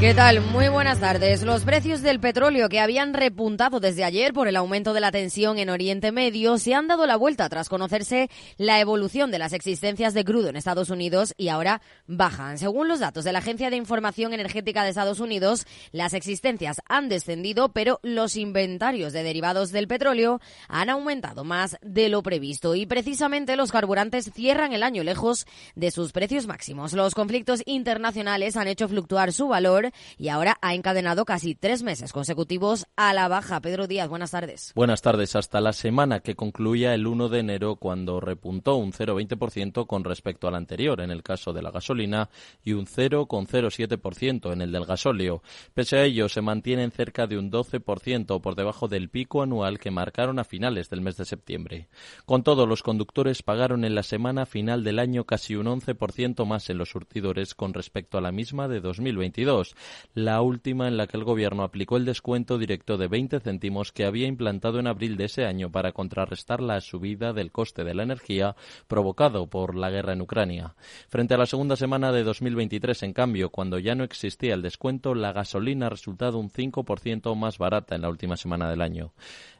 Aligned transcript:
¿Qué 0.00 0.14
tal? 0.14 0.40
Muy 0.40 0.68
buenas 0.68 1.00
tardes. 1.00 1.42
Los 1.42 1.64
precios 1.64 2.02
del 2.02 2.20
petróleo 2.20 2.68
que 2.68 2.78
habían 2.78 3.14
repuntado 3.14 3.80
desde 3.80 4.04
ayer 4.04 4.32
por 4.32 4.46
el 4.46 4.54
aumento 4.54 4.92
de 4.92 5.00
la 5.00 5.10
tensión 5.10 5.58
en 5.58 5.70
Oriente 5.70 6.12
Medio 6.12 6.56
se 6.58 6.72
han 6.72 6.86
dado 6.86 7.04
la 7.04 7.16
vuelta 7.16 7.48
tras 7.48 7.68
conocerse 7.68 8.30
la 8.58 8.78
evolución 8.78 9.32
de 9.32 9.40
las 9.40 9.52
existencias 9.52 10.14
de 10.14 10.24
crudo 10.24 10.50
en 10.50 10.56
Estados 10.56 10.90
Unidos 10.90 11.34
y 11.36 11.48
ahora 11.48 11.82
bajan. 12.06 12.58
Según 12.58 12.86
los 12.86 13.00
datos 13.00 13.24
de 13.24 13.32
la 13.32 13.40
Agencia 13.40 13.70
de 13.70 13.76
Información 13.76 14.32
Energética 14.32 14.84
de 14.84 14.90
Estados 14.90 15.18
Unidos, 15.18 15.66
las 15.90 16.14
existencias 16.14 16.80
han 16.88 17.08
descendido, 17.08 17.70
pero 17.72 17.98
los 18.04 18.36
inventarios 18.36 19.12
de 19.12 19.24
derivados 19.24 19.72
del 19.72 19.88
petróleo 19.88 20.40
han 20.68 20.90
aumentado 20.90 21.42
más 21.42 21.76
de 21.82 22.08
lo 22.08 22.22
previsto 22.22 22.76
y 22.76 22.86
precisamente 22.86 23.56
los 23.56 23.72
carburantes 23.72 24.30
cierran 24.32 24.72
el 24.72 24.84
año 24.84 25.02
lejos 25.02 25.44
de 25.74 25.90
sus 25.90 26.12
precios 26.12 26.46
máximos. 26.46 26.92
Los 26.92 27.16
conflictos 27.16 27.64
internacionales 27.66 28.56
han 28.56 28.68
hecho 28.68 28.86
fluctuar 28.86 29.32
su 29.32 29.48
valor 29.48 29.87
y 30.16 30.28
ahora 30.28 30.58
ha 30.62 30.74
encadenado 30.74 31.24
casi 31.24 31.54
tres 31.54 31.82
meses 31.82 32.12
consecutivos 32.12 32.86
a 32.96 33.12
la 33.14 33.28
baja. 33.28 33.60
Pedro 33.60 33.86
Díaz, 33.86 34.08
buenas 34.08 34.30
tardes. 34.30 34.72
Buenas 34.74 35.02
tardes. 35.02 35.36
Hasta 35.36 35.60
la 35.60 35.72
semana 35.72 36.20
que 36.20 36.34
concluía 36.34 36.94
el 36.94 37.06
1 37.06 37.28
de 37.28 37.40
enero 37.40 37.76
cuando 37.76 38.20
repuntó 38.20 38.76
un 38.76 38.92
0,20% 38.92 39.86
con 39.86 40.04
respecto 40.04 40.48
al 40.48 40.54
anterior 40.54 41.00
en 41.00 41.10
el 41.10 41.22
caso 41.22 41.52
de 41.52 41.62
la 41.62 41.70
gasolina 41.70 42.28
y 42.62 42.72
un 42.72 42.86
0,07% 42.86 44.52
en 44.52 44.62
el 44.62 44.72
del 44.72 44.84
gasóleo. 44.84 45.42
Pese 45.74 45.98
a 45.98 46.04
ello, 46.04 46.28
se 46.28 46.40
mantienen 46.40 46.90
cerca 46.90 47.26
de 47.26 47.38
un 47.38 47.50
12% 47.50 48.40
por 48.40 48.54
debajo 48.54 48.88
del 48.88 49.08
pico 49.08 49.42
anual 49.42 49.78
que 49.78 49.90
marcaron 49.90 50.38
a 50.38 50.44
finales 50.44 50.90
del 50.90 51.00
mes 51.00 51.16
de 51.16 51.24
septiembre. 51.24 51.88
Con 52.24 52.42
todo, 52.42 52.66
los 52.66 52.82
conductores 52.82 53.42
pagaron 53.42 53.84
en 53.84 53.94
la 53.94 54.02
semana 54.02 54.46
final 54.46 54.84
del 54.84 54.98
año 54.98 55.24
casi 55.24 55.56
un 55.56 55.66
11% 55.66 56.44
más 56.46 56.70
en 56.70 56.78
los 56.78 56.90
surtidores 56.90 57.54
con 57.54 57.74
respecto 57.74 58.18
a 58.18 58.20
la 58.20 58.32
misma 58.32 58.68
de 58.68 58.80
2022 58.80 59.74
la 60.14 60.40
última 60.42 60.88
en 60.88 60.96
la 60.96 61.06
que 61.06 61.16
el 61.16 61.24
Gobierno 61.24 61.62
aplicó 61.62 61.96
el 61.96 62.04
descuento 62.04 62.58
directo 62.58 62.96
de 62.96 63.08
20 63.08 63.40
céntimos 63.40 63.92
que 63.92 64.04
había 64.04 64.26
implantado 64.26 64.78
en 64.78 64.86
abril 64.86 65.16
de 65.16 65.24
ese 65.24 65.44
año 65.44 65.70
para 65.70 65.92
contrarrestar 65.92 66.60
la 66.60 66.80
subida 66.80 67.32
del 67.32 67.52
coste 67.52 67.84
de 67.84 67.94
la 67.94 68.02
energía 68.02 68.56
provocado 68.86 69.46
por 69.46 69.74
la 69.74 69.90
guerra 69.90 70.12
en 70.12 70.22
Ucrania. 70.22 70.74
Frente 71.08 71.34
a 71.34 71.38
la 71.38 71.46
segunda 71.46 71.76
semana 71.76 72.12
de 72.12 72.24
2023, 72.24 73.02
en 73.02 73.12
cambio, 73.12 73.50
cuando 73.50 73.78
ya 73.78 73.94
no 73.94 74.04
existía 74.04 74.54
el 74.54 74.62
descuento, 74.62 75.14
la 75.14 75.32
gasolina 75.32 75.86
ha 75.86 75.90
resultado 75.90 76.38
un 76.38 76.50
5% 76.50 77.34
más 77.36 77.58
barata 77.58 77.94
en 77.94 78.02
la 78.02 78.08
última 78.08 78.36
semana 78.36 78.68
del 78.70 78.82
año. 78.82 79.12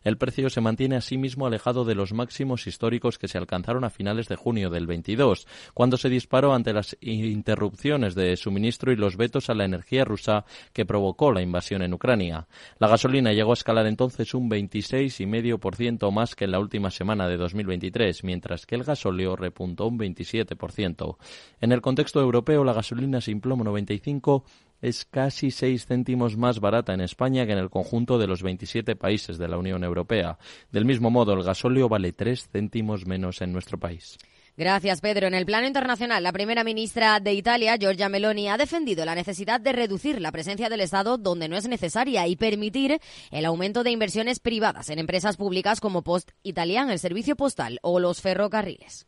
El 0.03 0.17
precio 0.17 0.49
se 0.49 0.61
mantiene 0.61 0.97
asimismo 0.97 1.47
alejado 1.47 1.85
de 1.85 1.95
los 1.95 2.13
máximos 2.13 2.67
históricos 2.67 3.19
que 3.19 3.29
se 3.29 3.39
alcanzaron 3.39 3.85
a 3.85 3.91
finales 3.91 4.29
de 4.29 4.37
junio 4.37 4.71
del 4.71 4.87
22, 4.87 5.47
cuando 5.75 5.97
se 5.97 6.09
disparó 6.09 6.55
ante 6.55 6.73
las 6.73 6.97
interrupciones 7.01 8.15
de 8.15 8.37
suministro 8.37 8.93
y 8.93 8.97
los 8.97 9.17
vetos 9.17 9.51
a 9.51 9.55
la 9.55 9.65
energía 9.65 10.05
rusa 10.09 10.45
que 10.73 10.87
provocó 10.87 11.31
la 11.33 11.43
invasión 11.43 11.83
en 11.83 11.95
Ucrania. 11.95 12.49
La 12.79 12.89
gasolina 12.89 13.33
llegó 13.33 13.53
a 13.53 13.55
escalar 13.55 13.87
entonces 13.87 14.35
un 14.35 14.51
26,5% 14.51 16.11
más 16.11 16.35
que 16.35 16.47
en 16.47 16.53
la 16.53 16.59
última 16.59 16.91
semana 16.91 17.29
de 17.29 17.37
2023, 17.37 18.25
mientras 18.25 18.67
que 18.67 18.75
el 18.75 18.85
gasóleo 18.85 19.37
repuntó 19.37 19.87
un 19.87 19.99
27%. 19.99 21.17
En 21.61 21.73
el 21.73 21.81
contexto 21.81 22.21
europeo, 22.21 22.65
la 22.65 22.73
gasolina 22.73 23.21
sin 23.21 23.41
plomo 23.41 23.65
95 23.65 24.45
es 24.81 25.05
casi 25.05 25.51
seis 25.51 25.87
céntimos 25.87 26.37
más 26.37 26.61
barata 26.61 26.95
en 26.95 27.01
España 27.01 27.47
que 27.47 27.53
en 27.53 27.59
el 27.59 27.71
conjunto 27.71 28.19
de 28.19 28.27
los 28.27 28.43
27 28.43 28.97
países 28.97 29.39
de 29.39 29.49
la 29.49 29.59
Unión 29.59 29.85
Europea. 29.85 30.39
Del 30.71 30.85
mismo 30.85 31.11
modo, 31.11 31.33
el 31.33 31.43
gasóleo 31.43 31.89
vale 31.89 32.13
tres 32.13 32.49
céntimos 32.49 33.07
menos 33.07 33.43
en 33.43 33.53
nuestro 33.53 33.79
país. 33.79 34.19
Gracias, 34.59 35.01
Pedro. 35.01 35.29
En 35.29 35.35
el 35.35 35.47
plano 35.47 35.69
internacional, 35.69 36.21
la 36.21 36.33
primera 36.33 36.65
ministra 36.65 37.21
de 37.21 37.33
Italia, 37.33 37.77
Giorgia 37.77 38.09
Meloni, 38.09 38.49
ha 38.49 38.57
defendido 38.57 39.05
la 39.05 39.15
necesidad 39.15 39.61
de 39.61 39.71
reducir 39.71 40.21
la 40.21 40.33
presencia 40.33 40.69
del 40.69 40.81
Estado 40.81 41.17
donde 41.17 41.49
no 41.49 41.57
es 41.57 41.69
necesaria 41.69 42.27
y 42.27 42.35
permitir 42.35 42.99
el 43.31 43.45
aumento 43.45 43.85
de 43.85 43.93
inversiones 43.93 44.41
privadas 44.41 44.91
en 44.91 44.99
empresas 44.99 45.37
públicas 45.37 45.79
como 45.79 46.03
Post 46.03 46.33
Italian, 46.43 46.91
el 46.91 46.99
servicio 46.99 47.37
postal 47.37 47.79
o 47.83 48.01
los 48.01 48.21
ferrocarriles. 48.21 49.07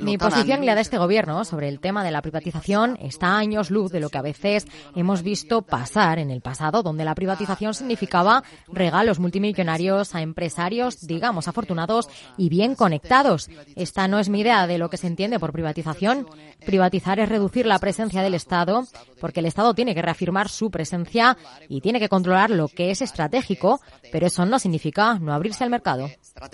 Mi 0.00 0.16
posición 0.16 0.62
y 0.62 0.66
la 0.66 0.76
de 0.76 0.80
este 0.80 0.98
gobierno 0.98 1.44
sobre 1.44 1.68
el 1.68 1.80
tema 1.80 2.04
de 2.04 2.12
la 2.12 2.22
privatización 2.22 2.96
está 3.02 3.28
a 3.28 3.38
años 3.38 3.70
luz 3.70 3.90
de 3.90 3.98
lo 3.98 4.08
que 4.08 4.18
a 4.18 4.22
veces 4.22 4.66
hemos 4.94 5.22
visto 5.22 5.62
pasar 5.62 6.20
en 6.20 6.30
el 6.30 6.40
pasado, 6.40 6.82
donde 6.82 7.04
la 7.04 7.14
privatización 7.14 7.74
significaba 7.74 8.44
regalos 8.68 9.18
multimillonarios 9.18 10.14
a 10.14 10.22
empresarios, 10.22 11.06
digamos, 11.06 11.48
afortunados 11.48 12.08
y 12.36 12.48
bien 12.48 12.76
conectados. 12.76 13.50
Esta 13.74 14.06
no 14.06 14.20
es 14.20 14.28
mi 14.28 14.40
idea 14.40 14.66
de 14.66 14.78
lo 14.78 14.90
que 14.90 14.96
se 14.96 15.08
entiende 15.08 15.40
por 15.40 15.52
privatización. 15.52 16.28
Privatizar 16.64 17.18
es 17.18 17.28
reducir 17.28 17.66
la 17.66 17.80
presencia 17.80 18.22
del 18.22 18.34
Estado, 18.34 18.86
porque 19.20 19.40
el 19.40 19.46
Estado 19.46 19.74
tiene 19.74 19.94
que 19.94 20.02
reafirmar 20.02 20.48
su 20.48 20.70
presencia 20.70 21.36
y 21.68 21.80
tiene 21.80 21.98
que 21.98 22.08
controlar 22.08 22.50
lo 22.50 22.68
que 22.68 22.92
es 22.92 23.02
estratégico, 23.02 23.80
pero 24.12 24.28
eso 24.28 24.46
no 24.46 24.58
significa 24.58 25.18
no 25.18 25.34
abrirse 25.34 25.64
al 25.64 25.70
mercado 25.70 26.08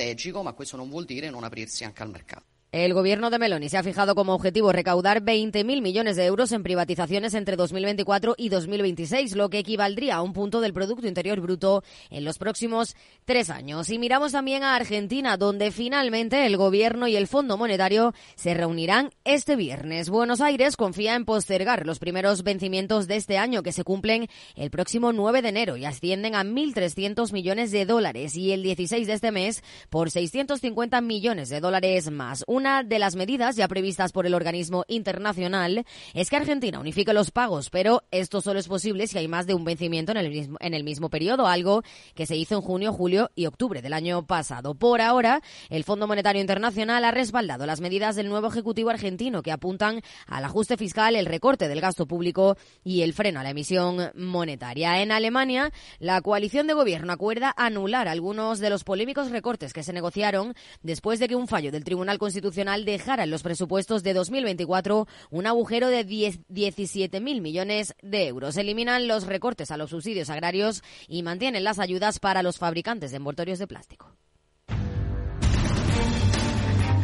strategico, 0.07 0.43
ma 0.43 0.53
questo 0.53 0.77
non 0.77 0.89
vuol 0.89 1.05
dire 1.05 1.31
non 1.31 1.43
aprirsi 1.43 1.85
anche 1.85 2.03
al 2.03 2.11
mercato. 2.11 2.56
El 2.77 2.93
gobierno 2.93 3.31
de 3.31 3.39
Meloni 3.39 3.71
se 3.71 3.79
ha 3.79 3.83
fijado 3.83 4.15
como 4.15 4.35
objetivo 4.35 4.71
recaudar 4.71 5.23
20.000 5.23 5.81
millones 5.81 6.15
de 6.15 6.27
euros 6.27 6.53
en 6.53 6.63
privatizaciones 6.63 7.33
entre 7.33 7.57
2024 7.57 8.35
y 8.37 8.51
2026, 8.51 9.35
lo 9.35 9.49
que 9.49 9.61
equivaldría 9.61 10.17
a 10.17 10.21
un 10.21 10.35
punto 10.35 10.61
del 10.61 10.75
Producto 10.75 11.09
Interior 11.09 11.41
Bruto 11.41 11.83
en 12.11 12.27
los 12.27 12.37
próximos 12.37 12.95
tres 13.25 13.49
años. 13.49 13.89
Y 13.89 13.99
miramos 13.99 14.33
también 14.33 14.63
a 14.63 14.77
Argentina, 14.77 15.39
donde 15.39 15.71
finalmente 15.71 16.45
el 16.45 16.59
gobierno 16.59 17.09
y 17.09 17.17
el 17.17 17.29
Fondo 17.29 17.57
Monetario 17.57 18.13
se 18.35 18.53
reunirán 18.53 19.09
este 19.25 19.57
viernes. 19.57 20.11
Buenos 20.11 20.43
Aires 20.43 20.77
confía 20.77 21.15
en 21.15 21.25
postergar 21.25 21.87
los 21.87 21.99
primeros 21.99 22.43
vencimientos 22.43 23.09
de 23.09 23.17
este 23.17 23.39
año, 23.39 23.63
que 23.63 23.73
se 23.73 23.85
cumplen 23.85 24.29
el 24.55 24.71
próximo 24.71 25.15
9 25.15 25.41
de 25.41 25.49
enero 25.49 25.79
y 25.79 25.87
ascienden 25.87 26.35
a 26.35 26.45
1.300 26.45 27.33
millones 27.33 27.71
de 27.71 27.87
dólares, 27.87 28.37
y 28.37 28.53
el 28.53 28.63
16 28.63 29.07
de 29.07 29.15
este 29.15 29.33
mes 29.33 29.65
por 29.89 30.11
650 30.11 31.01
millones 31.01 31.49
de 31.49 31.61
dólares 31.61 32.11
más. 32.11 32.45
Una 32.47 32.66
de 32.67 32.99
las 32.99 33.15
medidas 33.15 33.55
ya 33.55 33.69
previstas 33.69 34.11
por 34.11 34.27
el 34.27 34.35
organismo 34.35 34.85
internacional 34.89 35.85
es 36.15 36.31
que 36.31 36.37
Argentina 36.37 36.81
unifique 36.81 37.13
los 37.13 37.31
pagos, 37.31 37.71
pero 37.71 38.03
esto 38.11 38.41
solo 38.41 38.59
es 38.59 38.67
posible 38.67 39.07
si 39.07 39.19
hay 39.19 39.29
más 39.29 39.47
de 39.47 39.55
un 39.55 39.65
vencimiento 39.65 40.11
en 40.11 40.19
el 40.19 40.31
mismo, 40.31 40.57
en 40.61 40.75
el 40.75 40.83
mismo 40.83 41.09
periodo, 41.09 41.47
algo 41.47 41.83
que 42.17 42.27
se 42.27 42.35
hizo 42.35 42.57
en 42.57 42.63
junio, 42.63 42.93
julio 42.93 43.31
y 43.37 43.47
octubre 43.47 43.83
del 43.83 43.93
año 43.93 44.27
pasado. 44.27 44.75
Por 44.75 45.01
ahora, 45.01 45.43
el 45.71 45.85
Fondo 45.85 46.09
Monetario 46.09 46.41
Internacional 46.41 47.05
ha 47.05 47.13
respaldado 47.13 47.67
las 47.67 47.81
medidas 47.81 48.17
del 48.17 48.29
nuevo 48.29 48.49
Ejecutivo 48.49 48.91
argentino 48.91 49.43
que 49.43 49.53
apuntan 49.53 50.03
al 50.27 50.45
ajuste 50.45 50.77
fiscal, 50.77 51.15
el 51.15 51.27
recorte 51.27 51.69
del 51.69 51.81
gasto 51.81 52.07
público 52.07 52.57
y 52.83 53.03
el 53.03 53.13
freno 53.13 53.39
a 53.41 53.45
la 53.45 53.51
emisión 53.51 54.11
monetaria. 54.17 55.03
En 55.03 55.13
Alemania, 55.13 55.71
la 56.01 56.21
coalición 56.21 56.67
de 56.67 56.75
gobierno 56.75 57.13
acuerda 57.13 57.55
anular 57.57 58.09
algunos 58.09 58.59
de 58.59 58.71
los 58.71 58.83
polémicos 58.83 59.31
recortes 59.31 59.73
que 59.73 59.85
se 59.85 59.93
negociaron 59.93 60.55
después 60.83 61.21
de 61.21 61.29
que 61.29 61.37
un 61.37 61.47
fallo 61.47 61.71
del 61.71 61.85
Tribunal 61.85 62.19
Constitucional 62.19 62.46
dejara 62.85 63.25
en 63.25 63.31
los 63.31 63.43
presupuestos 63.43 64.03
de 64.03 64.15
2024 64.15 65.07
un 65.31 65.47
agujero 65.47 65.89
de 65.89 66.07
17.000 66.07 67.41
millones 67.41 67.95
de 68.03 68.27
euros. 68.27 68.57
Eliminan 68.57 69.09
los 69.09 69.27
recortes 69.27 69.71
a 69.71 69.77
los 69.77 69.91
subsidios 69.91 70.31
agrarios 70.31 70.83
y 71.09 71.23
mantienen 71.23 71.65
las 71.65 71.79
ayudas 71.79 72.19
para 72.19 72.43
los 72.43 72.59
fabricantes 72.59 73.11
de 73.11 73.17
envoltorios 73.19 73.59
de 73.59 73.67
plástico. 73.67 74.13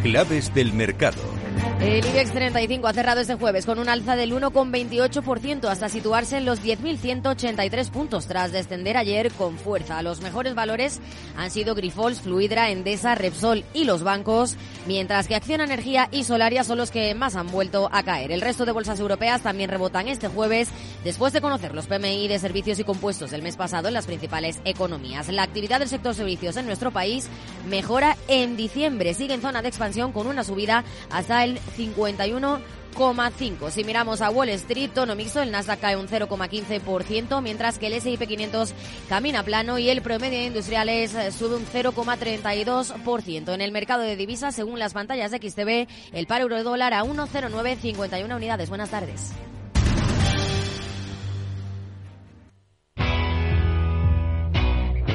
Claves 0.03 0.53
del 0.53 0.73
mercado. 0.73 1.42
El 1.81 2.07
IBEX 2.07 2.33
35 2.33 2.87
ha 2.87 2.93
cerrado 2.93 3.21
este 3.21 3.35
jueves 3.35 3.67
con 3.67 3.81
un 3.81 3.89
alza 3.89 4.15
del 4.15 4.33
1,28% 4.33 5.69
hasta 5.69 5.89
situarse 5.89 6.37
en 6.37 6.45
los 6.45 6.63
10.183 6.63 7.91
puntos 7.91 8.27
tras 8.27 8.53
descender 8.53 8.97
ayer 8.97 9.33
con 9.33 9.59
fuerza. 9.59 10.01
Los 10.03 10.21
mejores 10.21 10.55
valores 10.55 11.01
han 11.37 11.51
sido 11.51 11.75
Grifols, 11.75 12.21
Fluidra, 12.21 12.71
Endesa, 12.71 13.17
Repsol 13.17 13.65
y 13.75 13.85
los 13.85 14.05
bancos, 14.05 14.57
mientras 14.87 15.27
que 15.27 15.35
Acción 15.35 15.61
Energía 15.61 16.09
y 16.13 16.25
Solaria 16.25 16.63
son 16.63 16.79
los 16.79 16.93
que 16.93 17.15
más 17.15 17.35
han 17.35 17.51
vuelto 17.51 17.89
a 17.93 18.05
caer. 18.05 18.31
El 18.31 18.43
resto 18.43 18.65
de 18.65 18.73
bolsas 18.73 19.01
europeas 19.01 19.43
también 19.43 19.69
rebotan 19.69 20.07
este 20.07 20.29
jueves 20.29 20.69
después 21.05 21.33
de 21.33 21.41
conocer 21.41 21.75
los 21.75 21.89
PMI 21.89 22.29
de 22.29 22.39
servicios 22.39 22.79
y 22.79 22.85
compuestos 22.85 23.33
del 23.33 23.43
mes 23.43 23.57
pasado 23.57 23.89
en 23.89 23.95
las 23.95 24.07
principales 24.07 24.61
economías. 24.65 25.29
La 25.29 25.43
actividad 25.43 25.81
del 25.81 25.89
sector 25.89 26.15
servicios 26.15 26.57
en 26.57 26.67
nuestro 26.67 26.93
país 26.93 27.29
mejora 27.69 28.17
en 28.29 28.57
diciembre. 28.57 29.15
Sigue 29.15 29.35
en 29.35 29.43
zona 29.43 29.63
de 29.63 29.69
expansión 29.69 30.13
con 30.13 30.27
una 30.27 30.45
subida 30.45 30.85
hasta 31.11 31.42
el 31.45 31.59
51,5. 31.77 33.71
Si 33.71 33.85
miramos 33.85 34.21
a 34.21 34.31
Wall 34.31 34.51
Street, 34.51 34.91
tono 34.95 35.15
mixto, 35.15 35.43
el 35.43 35.51
Nasdaq 35.51 35.81
cae 35.81 35.97
un 35.97 36.09
0,15%, 36.09 37.41
mientras 37.43 37.79
que 37.79 37.87
el 37.89 37.95
S&P 37.95 38.27
500 38.27 38.75
camina 39.09 39.43
plano 39.43 39.79
y 39.79 39.89
el 39.91 40.03
promedio 40.03 40.39
de 40.39 40.47
industriales 40.47 41.15
eh, 41.15 41.33
sube 41.33 41.57
un 41.57 41.67
0,32%. 41.67 43.55
En 43.55 43.61
el 43.61 43.73
mercado 43.73 44.03
de 44.03 44.17
divisas, 44.17 44.55
según 44.55 44.79
las 44.79 44.93
pantallas 44.93 45.31
de 45.31 45.39
XTB, 45.39 45.89
el 46.15 46.27
par 46.27 46.43
euro 46.43 46.63
dólar 46.63 46.95
a 46.95 47.03
1,0951 47.05 48.37
unidades. 48.37 48.69
Buenas 48.69 48.91
tardes. 48.91 49.33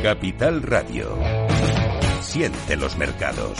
Capital 0.02 0.62
Radio. 0.62 1.18
Siente 2.22 2.78
los 2.78 2.98
mercados. 2.98 3.60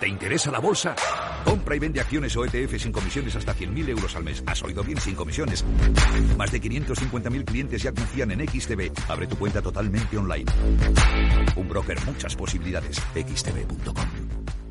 ¿Te 0.00 0.06
interesa 0.06 0.50
la 0.52 0.60
bolsa? 0.60 0.94
Compra 1.44 1.74
y 1.74 1.78
vende 1.80 2.00
acciones 2.00 2.36
o 2.36 2.44
ETF 2.44 2.78
sin 2.78 2.92
comisiones 2.92 3.34
hasta 3.34 3.54
100.000 3.54 3.88
euros 3.88 4.14
al 4.14 4.22
mes. 4.22 4.42
¿Has 4.46 4.62
oído 4.62 4.84
bien? 4.84 5.00
Sin 5.00 5.14
comisiones. 5.14 5.64
Más 6.36 6.52
de 6.52 6.60
550.000 6.60 7.44
clientes 7.44 7.82
ya 7.82 7.92
confían 7.92 8.30
en 8.30 8.46
XTB. 8.46 8.92
Abre 9.08 9.26
tu 9.26 9.36
cuenta 9.36 9.60
totalmente 9.60 10.16
online. 10.16 10.44
Un 11.56 11.68
broker, 11.68 11.98
muchas 12.06 12.36
posibilidades. 12.36 13.00
XTB.com. 13.14 14.06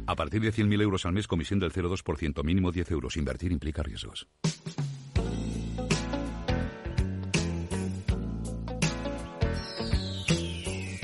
A 0.05 0.15
partir 0.15 0.41
de 0.41 0.53
100.000 0.53 0.81
euros 0.81 1.05
al 1.05 1.11
mes, 1.11 1.27
comisión 1.27 1.59
del 1.59 1.73
0,2%, 1.73 2.43
mínimo 2.45 2.71
10 2.71 2.91
euros. 2.91 3.17
Invertir 3.17 3.51
implica 3.51 3.83
riesgos. 3.83 4.27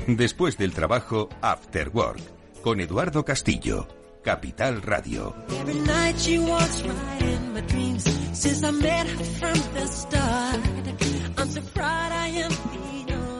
Después 0.07 0.57
del 0.57 0.71
trabajo, 0.73 1.29
After 1.41 1.89
Work, 1.89 2.61
con 2.61 2.79
Eduardo 2.79 3.25
Castillo, 3.25 3.87
Capital 4.23 4.81
Radio. 4.81 5.35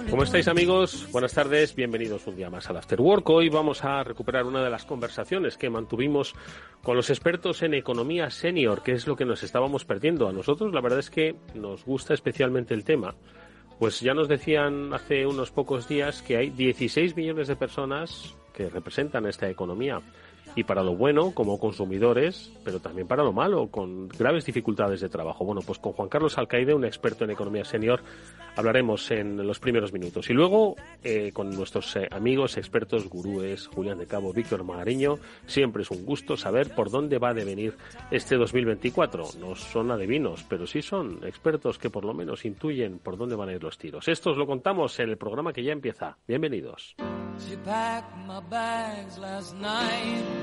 ¿Cómo 0.09 0.23
estáis 0.23 0.47
amigos? 0.49 1.07
Buenas 1.11 1.33
tardes, 1.33 1.73
bienvenidos 1.73 2.27
un 2.27 2.35
día 2.35 2.49
más 2.49 2.69
al 2.69 2.77
After 2.77 2.99
Work. 2.99 3.29
Hoy 3.29 3.47
vamos 3.47 3.83
a 3.85 4.03
recuperar 4.03 4.45
una 4.45 4.61
de 4.61 4.69
las 4.69 4.83
conversaciones 4.83 5.57
que 5.57 5.69
mantuvimos 5.69 6.35
con 6.83 6.97
los 6.97 7.09
expertos 7.09 7.63
en 7.63 7.73
economía 7.73 8.29
senior, 8.29 8.83
que 8.83 8.91
es 8.91 9.07
lo 9.07 9.15
que 9.15 9.25
nos 9.25 9.41
estábamos 9.41 9.85
perdiendo. 9.85 10.27
A 10.27 10.33
nosotros 10.33 10.73
la 10.73 10.81
verdad 10.81 10.99
es 10.99 11.09
que 11.09 11.35
nos 11.55 11.85
gusta 11.85 12.13
especialmente 12.13 12.73
el 12.73 12.83
tema, 12.83 13.15
pues 13.79 14.01
ya 14.01 14.13
nos 14.13 14.27
decían 14.27 14.93
hace 14.93 15.25
unos 15.25 15.49
pocos 15.49 15.87
días 15.87 16.21
que 16.21 16.35
hay 16.35 16.49
16 16.49 17.15
millones 17.15 17.47
de 17.47 17.55
personas 17.55 18.35
que 18.53 18.69
representan 18.69 19.25
esta 19.25 19.49
economía 19.49 20.01
y 20.55 20.63
para 20.63 20.83
lo 20.83 20.95
bueno 20.95 21.31
como 21.31 21.59
consumidores, 21.59 22.51
pero 22.63 22.79
también 22.79 23.07
para 23.07 23.23
lo 23.23 23.33
malo, 23.33 23.67
con 23.67 24.07
graves 24.07 24.45
dificultades 24.45 25.01
de 25.01 25.09
trabajo. 25.09 25.45
Bueno, 25.45 25.61
pues 25.65 25.79
con 25.79 25.93
Juan 25.93 26.09
Carlos 26.09 26.37
Alcaide, 26.37 26.73
un 26.73 26.85
experto 26.85 27.23
en 27.23 27.31
economía 27.31 27.65
senior, 27.65 28.01
hablaremos 28.55 29.09
en 29.11 29.45
los 29.45 29.59
primeros 29.59 29.93
minutos. 29.93 30.29
Y 30.29 30.33
luego 30.33 30.75
eh, 31.03 31.31
con 31.33 31.49
nuestros 31.49 31.95
eh, 31.95 32.07
amigos, 32.11 32.57
expertos, 32.57 33.09
gurúes, 33.09 33.67
Julián 33.67 33.97
de 33.97 34.05
Cabo, 34.05 34.33
Víctor 34.33 34.63
Magariño, 34.63 35.17
siempre 35.45 35.83
es 35.83 35.91
un 35.91 36.05
gusto 36.05 36.37
saber 36.37 36.73
por 36.75 36.91
dónde 36.91 37.17
va 37.17 37.29
a 37.29 37.33
devenir 37.33 37.75
este 38.11 38.35
2024. 38.35 39.23
No 39.39 39.55
son 39.55 39.91
adivinos, 39.91 40.45
pero 40.47 40.67
sí 40.67 40.81
son 40.81 41.19
expertos 41.25 41.77
que 41.79 41.89
por 41.89 42.05
lo 42.05 42.13
menos 42.13 42.45
intuyen 42.45 42.99
por 42.99 43.17
dónde 43.17 43.35
van 43.35 43.49
a 43.49 43.53
ir 43.53 43.63
los 43.63 43.77
tiros. 43.77 44.07
Esto 44.07 44.31
os 44.31 44.37
lo 44.37 44.45
contamos 44.45 44.99
en 44.99 45.09
el 45.09 45.17
programa 45.17 45.53
que 45.53 45.63
ya 45.63 45.71
empieza. 45.71 46.17
Bienvenidos. 46.27 46.95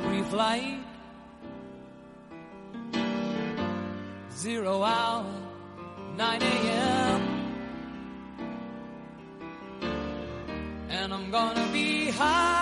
Pre-flight. 0.06 0.78
Zero 4.36 4.82
hour, 4.82 5.24
9 6.16 6.42
a.m. 6.42 7.22
And 10.90 11.12
I'm 11.12 11.30
gonna 11.30 11.66
be 11.72 12.10
high. 12.10 12.60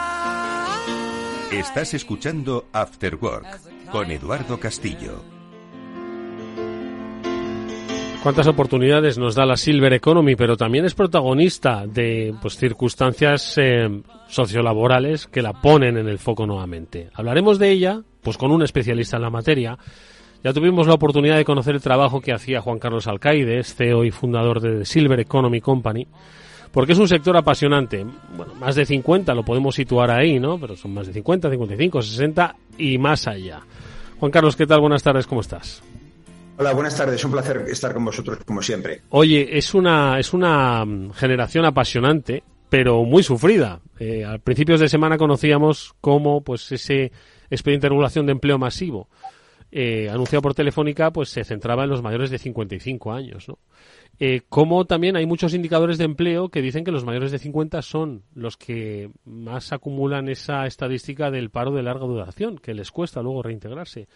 Estás 1.53 1.95
escuchando 1.95 2.67
After 2.73 3.17
Work 3.17 3.47
con 3.91 4.11
Eduardo 4.11 4.59
Castillo. 4.61 5.38
Cuántas 8.23 8.49
oportunidades 8.49 9.17
nos 9.17 9.37
da 9.37 9.47
la 9.47 9.57
Silver 9.57 9.93
Economy, 9.93 10.35
pero 10.35 10.57
también 10.57 10.85
es 10.85 10.95
protagonista 10.95 11.87
de 11.87 12.35
pues, 12.43 12.57
circunstancias 12.57 13.55
eh, 13.57 13.89
sociolaborales 14.27 15.29
que 15.29 15.41
la 15.41 15.53
ponen 15.53 15.97
en 15.97 16.09
el 16.09 16.19
foco 16.19 16.45
nuevamente. 16.45 17.11
Hablaremos 17.15 17.61
de 17.61 17.71
ella, 17.71 18.03
pues 18.21 18.37
con 18.37 18.51
un 18.51 18.63
especialista 18.63 19.17
en 19.17 19.23
la 19.23 19.31
materia. 19.31 19.79
Ya 20.43 20.53
tuvimos 20.53 20.89
la 20.89 20.95
oportunidad 20.95 21.37
de 21.37 21.45
conocer 21.45 21.77
el 21.77 21.81
trabajo 21.81 22.21
que 22.21 22.33
hacía 22.33 22.61
Juan 22.61 22.81
Carlos 22.81 23.07
Alcaides, 23.07 23.77
CEO 23.77 24.05
y 24.05 24.11
fundador 24.11 24.61
de 24.61 24.85
Silver 24.85 25.21
Economy 25.21 25.61
Company, 25.61 26.07
porque 26.73 26.93
es 26.93 26.99
un 26.99 27.09
sector 27.09 27.37
apasionante. 27.37 28.05
Bueno, 28.37 28.53
más 28.57 28.75
de 28.75 28.85
50 28.85 29.33
lo 29.33 29.45
podemos 29.45 29.77
situar 29.77 30.11
ahí, 30.11 30.41
¿no? 30.41 30.59
Pero 30.59 30.77
son 30.77 30.93
más 30.93 31.07
de 31.07 31.13
50, 31.13 31.51
55, 31.51 32.03
60 32.03 32.57
y 32.79 32.99
más 32.99 33.29
allá. 33.29 33.61
Juan 34.19 34.33
Carlos, 34.33 34.57
¿qué 34.57 34.67
tal? 34.67 34.81
Buenas 34.81 35.05
tardes, 35.05 35.27
¿cómo 35.27 35.41
estás? 35.41 35.83
Hola, 36.59 36.73
buenas 36.73 36.97
tardes. 36.97 37.25
Un 37.25 37.31
placer 37.31 37.65
estar 37.69 37.95
con 37.95 38.05
vosotros 38.05 38.39
como 38.45 38.63
siempre. 38.63 39.03
Oye, 39.11 39.57
es 39.57 39.75
una, 39.75 40.19
es 40.19 40.33
una 40.33 40.85
mm, 40.85 41.13
generación 41.13 41.65
apasionante, 41.65 42.43
pero 42.69 43.05
muy 43.05 43.23
sufrida. 43.23 43.81
Eh, 43.99 44.25
a 44.25 44.39
principios 44.39 44.81
de 44.81 44.89
semana 44.89 45.19
conocíamos 45.19 45.95
cómo 46.01 46.43
pues 46.43 46.71
ese 46.73 47.13
expediente 47.49 47.87
de 47.87 47.91
regulación 47.91 48.27
de 48.27 48.33
empleo 48.33 48.59
masivo 48.59 49.09
eh, 49.71 50.09
anunciado 50.11 50.43
por 50.43 50.55
Telefónica 50.55 51.11
pues 51.11 51.29
se 51.29 51.45
centraba 51.45 51.85
en 51.85 51.91
los 51.91 52.03
mayores 52.03 52.31
de 52.31 52.39
55 52.39 53.13
años, 53.13 53.49
¿no? 53.49 53.59
Eh, 54.21 54.41
como 54.49 54.85
también 54.85 55.15
hay 55.17 55.27
muchos 55.27 55.55
indicadores 55.55 55.97
de 55.97 56.05
empleo 56.05 56.49
que 56.49 56.63
dicen 56.63 56.85
que 56.85 56.91
los 56.91 57.05
mayores 57.05 57.31
de 57.31 57.39
50 57.39 57.83
son 57.83 58.25
los 58.35 58.57
que 58.57 59.11
más 59.25 59.73
acumulan 59.73 60.29
esa 60.29 60.67
estadística 60.67 61.31
del 61.31 61.51
paro 61.51 61.71
de 61.73 61.85
larga 61.85 62.05
duración, 62.05 62.59
que 62.59 62.75
les 62.75 62.91
cuesta 62.91 63.23
luego 63.23 63.45
reintegrarse. 63.45 64.09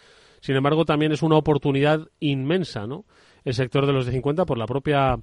Sin 0.42 0.56
embargo, 0.56 0.84
también 0.84 1.12
es 1.12 1.22
una 1.22 1.36
oportunidad 1.36 2.08
inmensa, 2.18 2.86
¿no? 2.86 3.06
El 3.44 3.54
sector 3.54 3.86
de 3.86 3.92
los 3.92 4.06
de 4.06 4.12
50 4.12 4.44
por 4.44 4.58
la 4.58 4.66
propia 4.66 5.16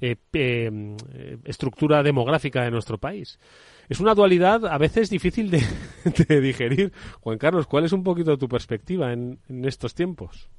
eh, 0.00 0.16
eh, 0.32 1.38
estructura 1.44 2.02
demográfica 2.02 2.62
de 2.62 2.72
nuestro 2.72 2.98
país. 2.98 3.38
Es 3.88 4.00
una 4.00 4.16
dualidad 4.16 4.66
a 4.66 4.76
veces 4.76 5.10
difícil 5.10 5.48
de, 5.48 5.62
digerir. 6.40 6.92
Juan 7.20 7.38
Carlos, 7.38 7.68
¿cuál 7.68 7.84
es 7.84 7.92
un 7.92 8.02
poquito 8.02 8.36
tu 8.36 8.48
perspectiva 8.48 9.12
en 9.12 9.38
estos 9.64 9.94
tiempos? 9.94 10.50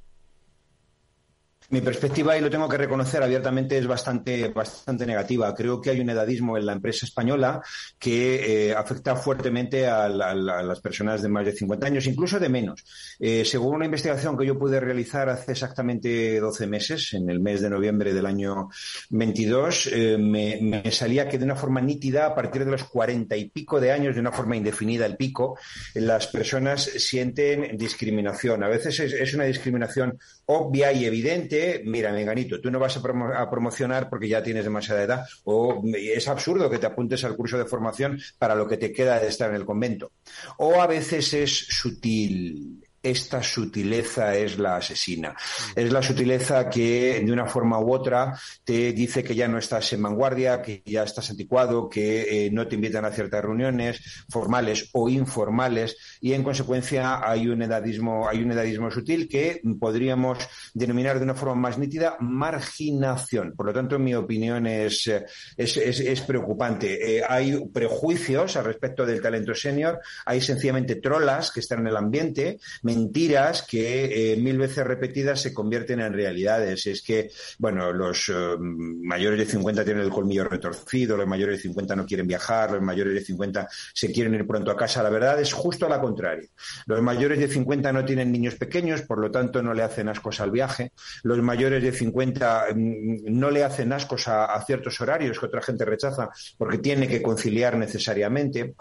Mi 1.70 1.80
perspectiva, 1.80 2.36
y 2.36 2.40
lo 2.40 2.48
tengo 2.48 2.68
que 2.68 2.76
reconocer 2.76 3.22
abiertamente, 3.22 3.76
es 3.76 3.86
bastante, 3.86 4.48
bastante 4.48 5.04
negativa. 5.04 5.52
Creo 5.54 5.80
que 5.80 5.90
hay 5.90 6.00
un 6.00 6.10
edadismo 6.10 6.56
en 6.56 6.66
la 6.66 6.72
empresa 6.72 7.06
española 7.06 7.60
que 7.98 8.68
eh, 8.68 8.74
afecta 8.74 9.16
fuertemente 9.16 9.86
a, 9.86 10.08
las 10.08 10.80
personas 10.80 11.22
de 11.22 11.28
más 11.28 11.44
de 11.44 11.52
50 11.52 11.86
años, 11.86 12.06
incluso 12.06 12.38
de 12.38 12.48
menos. 12.48 12.84
Eh, 13.18 13.44
según 13.44 13.76
una 13.76 13.84
investigación 13.86 14.36
que 14.36 14.46
yo 14.46 14.58
pude 14.58 14.78
realizar 14.78 15.28
hace 15.28 15.52
exactamente 15.52 16.38
12 16.38 16.66
meses, 16.66 17.14
en 17.14 17.28
el 17.30 17.40
mes 17.40 17.60
de 17.60 17.70
noviembre 17.70 18.14
del 18.14 18.26
año 18.26 18.68
22, 19.10 19.90
eh, 19.92 20.18
me, 20.18 20.90
salía 20.92 21.28
que 21.28 21.38
de 21.38 21.44
una 21.44 21.56
forma 21.56 21.80
nítida, 21.80 22.26
a 22.26 22.34
partir 22.34 22.64
de 22.64 22.70
los 22.70 22.84
40 22.84 23.36
y 23.36 23.50
pico 23.50 23.80
de 23.80 23.90
años, 23.90 24.14
de 24.14 24.20
una 24.20 24.32
forma 24.32 24.56
indefinida 24.56 25.04
el 25.04 25.16
pico, 25.16 25.58
las 25.94 26.28
personas 26.28 26.84
sienten 26.84 27.76
discriminación. 27.76 28.62
A 28.62 28.68
veces 28.68 29.00
es 29.00 29.34
una 29.34 29.44
discriminación 29.44 30.18
obvia 30.46 30.92
y 30.92 31.04
evidente 31.04 31.82
mira, 31.84 32.12
Menganito, 32.12 32.60
tú 32.60 32.70
no 32.70 32.78
vas 32.78 32.96
a, 32.96 33.50
promocionar 33.50 34.08
porque 34.08 34.28
ya 34.28 34.42
tienes 34.42 34.64
demasiada 34.64 35.02
edad, 35.02 35.26
o 35.44 35.82
es 35.94 36.28
absurdo 36.28 36.70
que 36.70 36.78
te 36.78 36.86
apuntes 36.86 37.24
al 37.24 37.36
curso 37.36 37.58
de 37.58 37.64
formación 37.64 38.18
para 38.38 38.54
lo 38.54 38.66
que 38.66 38.76
te 38.76 38.92
queda 38.92 39.18
de 39.18 39.28
estar 39.28 39.50
en 39.50 39.56
el 39.56 39.64
convento. 39.64 40.12
O 40.58 40.80
a 40.80 40.86
veces 40.86 41.32
es 41.34 41.50
sutil, 41.50 42.85
esta 43.10 43.42
sutileza 43.42 44.34
es 44.34 44.58
la 44.58 44.76
asesina. 44.76 45.30
Mm. 45.30 45.80
Es 45.80 45.92
la 45.92 46.02
sutileza 46.02 46.68
que 46.68 47.22
de 47.24 47.32
una 47.32 47.46
forma 47.46 47.78
u 47.78 47.92
otra 47.92 48.38
te 48.64 48.92
dice 48.92 49.22
que 49.22 49.34
ya 49.34 49.48
no 49.48 49.58
estás 49.58 49.92
en 49.92 50.02
vanguardia, 50.02 50.62
que 50.62 50.82
ya 50.84 51.04
estás 51.04 51.30
anticuado, 51.30 51.88
que 51.88 52.46
eh, 52.46 52.50
no 52.50 52.66
te 52.66 52.74
invitan 52.74 53.04
a 53.04 53.10
ciertas 53.10 53.44
reuniones 53.44 54.24
formales 54.28 54.90
o 54.92 55.08
informales 55.08 55.96
y 56.20 56.32
en 56.32 56.42
consecuencia 56.42 57.20
hay 57.28 57.48
un 57.48 57.62
edadismo, 57.62 58.28
hay 58.28 58.42
un 58.42 58.52
edadismo 58.52 58.90
sutil 58.90 59.28
que 59.28 59.60
podríamos 59.78 60.38
denominar 60.74 61.18
de 61.18 61.24
una 61.24 61.34
forma 61.34 61.54
más 61.54 61.78
nítida 61.78 62.16
marginación. 62.20 63.54
Por 63.56 63.66
lo 63.66 63.72
tanto, 63.72 63.96
en 63.96 64.04
mi 64.04 64.14
opinión 64.14 64.66
es, 64.66 65.10
es, 65.56 66.20
preocupante. 66.22 67.18
Eh, 67.18 67.22
hay 67.26 67.64
prejuicios 67.72 68.56
al 68.56 68.64
respecto 68.64 69.06
del 69.06 69.20
talento 69.20 69.54
senior, 69.54 70.00
hay 70.24 70.40
sencillamente 70.40 70.96
trolas 70.96 71.50
que 71.50 71.60
están 71.60 71.80
en 71.80 71.88
el 71.88 71.96
ambiente, 71.96 72.58
mentiras 72.96 73.62
que 73.62 74.32
eh, 74.32 74.36
mil 74.36 74.58
veces 74.58 74.84
repetidas 74.86 75.40
se 75.40 75.52
convierten 75.52 76.00
en 76.00 76.12
realidades. 76.12 76.86
Es 76.86 77.02
que, 77.02 77.30
bueno, 77.58 77.92
los 77.92 78.28
eh, 78.28 78.56
mayores 78.58 79.38
de 79.38 79.46
50 79.46 79.84
tienen 79.84 80.04
el 80.04 80.10
colmillo 80.10 80.44
retorcido, 80.44 81.16
los 81.16 81.26
mayores 81.26 81.58
de 81.58 81.62
50 81.62 81.96
no 81.96 82.06
quieren 82.06 82.26
viajar, 82.26 82.72
los 82.72 82.82
mayores 82.82 83.14
de 83.14 83.20
50 83.20 83.68
se 83.94 84.12
quieren 84.12 84.34
ir 84.34 84.46
pronto 84.46 84.70
a 84.70 84.76
casa. 84.76 85.02
La 85.02 85.10
verdad 85.10 85.40
es 85.40 85.52
justo 85.52 85.86
a 85.86 85.88
la 85.88 86.00
contraria. 86.00 86.48
Los 86.86 87.02
mayores 87.02 87.38
de 87.38 87.48
50 87.48 87.92
no 87.92 88.04
tienen 88.04 88.32
niños 88.32 88.54
pequeños, 88.54 89.02
por 89.02 89.18
lo 89.18 89.30
tanto 89.30 89.62
no 89.62 89.74
le 89.74 89.82
hacen 89.82 90.08
ascos 90.08 90.40
al 90.40 90.50
viaje. 90.50 90.92
Los 91.22 91.38
mayores 91.42 91.82
de 91.82 91.92
50 91.92 92.66
mm, 92.74 93.38
no 93.38 93.50
le 93.50 93.64
hacen 93.64 93.92
ascos 93.92 94.28
a 94.28 94.62
ciertos 94.66 95.00
horarios 95.00 95.38
que 95.38 95.46
otra 95.46 95.62
gente 95.62 95.84
rechaza 95.84 96.30
porque 96.56 96.78
tiene 96.78 97.08
que 97.08 97.22
conciliar 97.22 97.76
necesariamente 97.76 98.74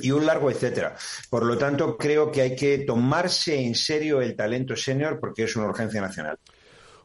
y 0.00 0.10
un 0.10 0.26
largo 0.26 0.50
etcétera. 0.50 0.96
Por 1.30 1.44
lo 1.44 1.56
tanto, 1.58 1.96
creo 1.96 2.30
que 2.30 2.42
hay 2.42 2.56
que 2.56 2.78
tomarse 2.78 3.60
en 3.60 3.74
serio 3.74 4.20
el 4.20 4.36
talento 4.36 4.76
senior 4.76 5.18
porque 5.20 5.44
es 5.44 5.56
una 5.56 5.66
urgencia 5.66 6.00
nacional. 6.00 6.38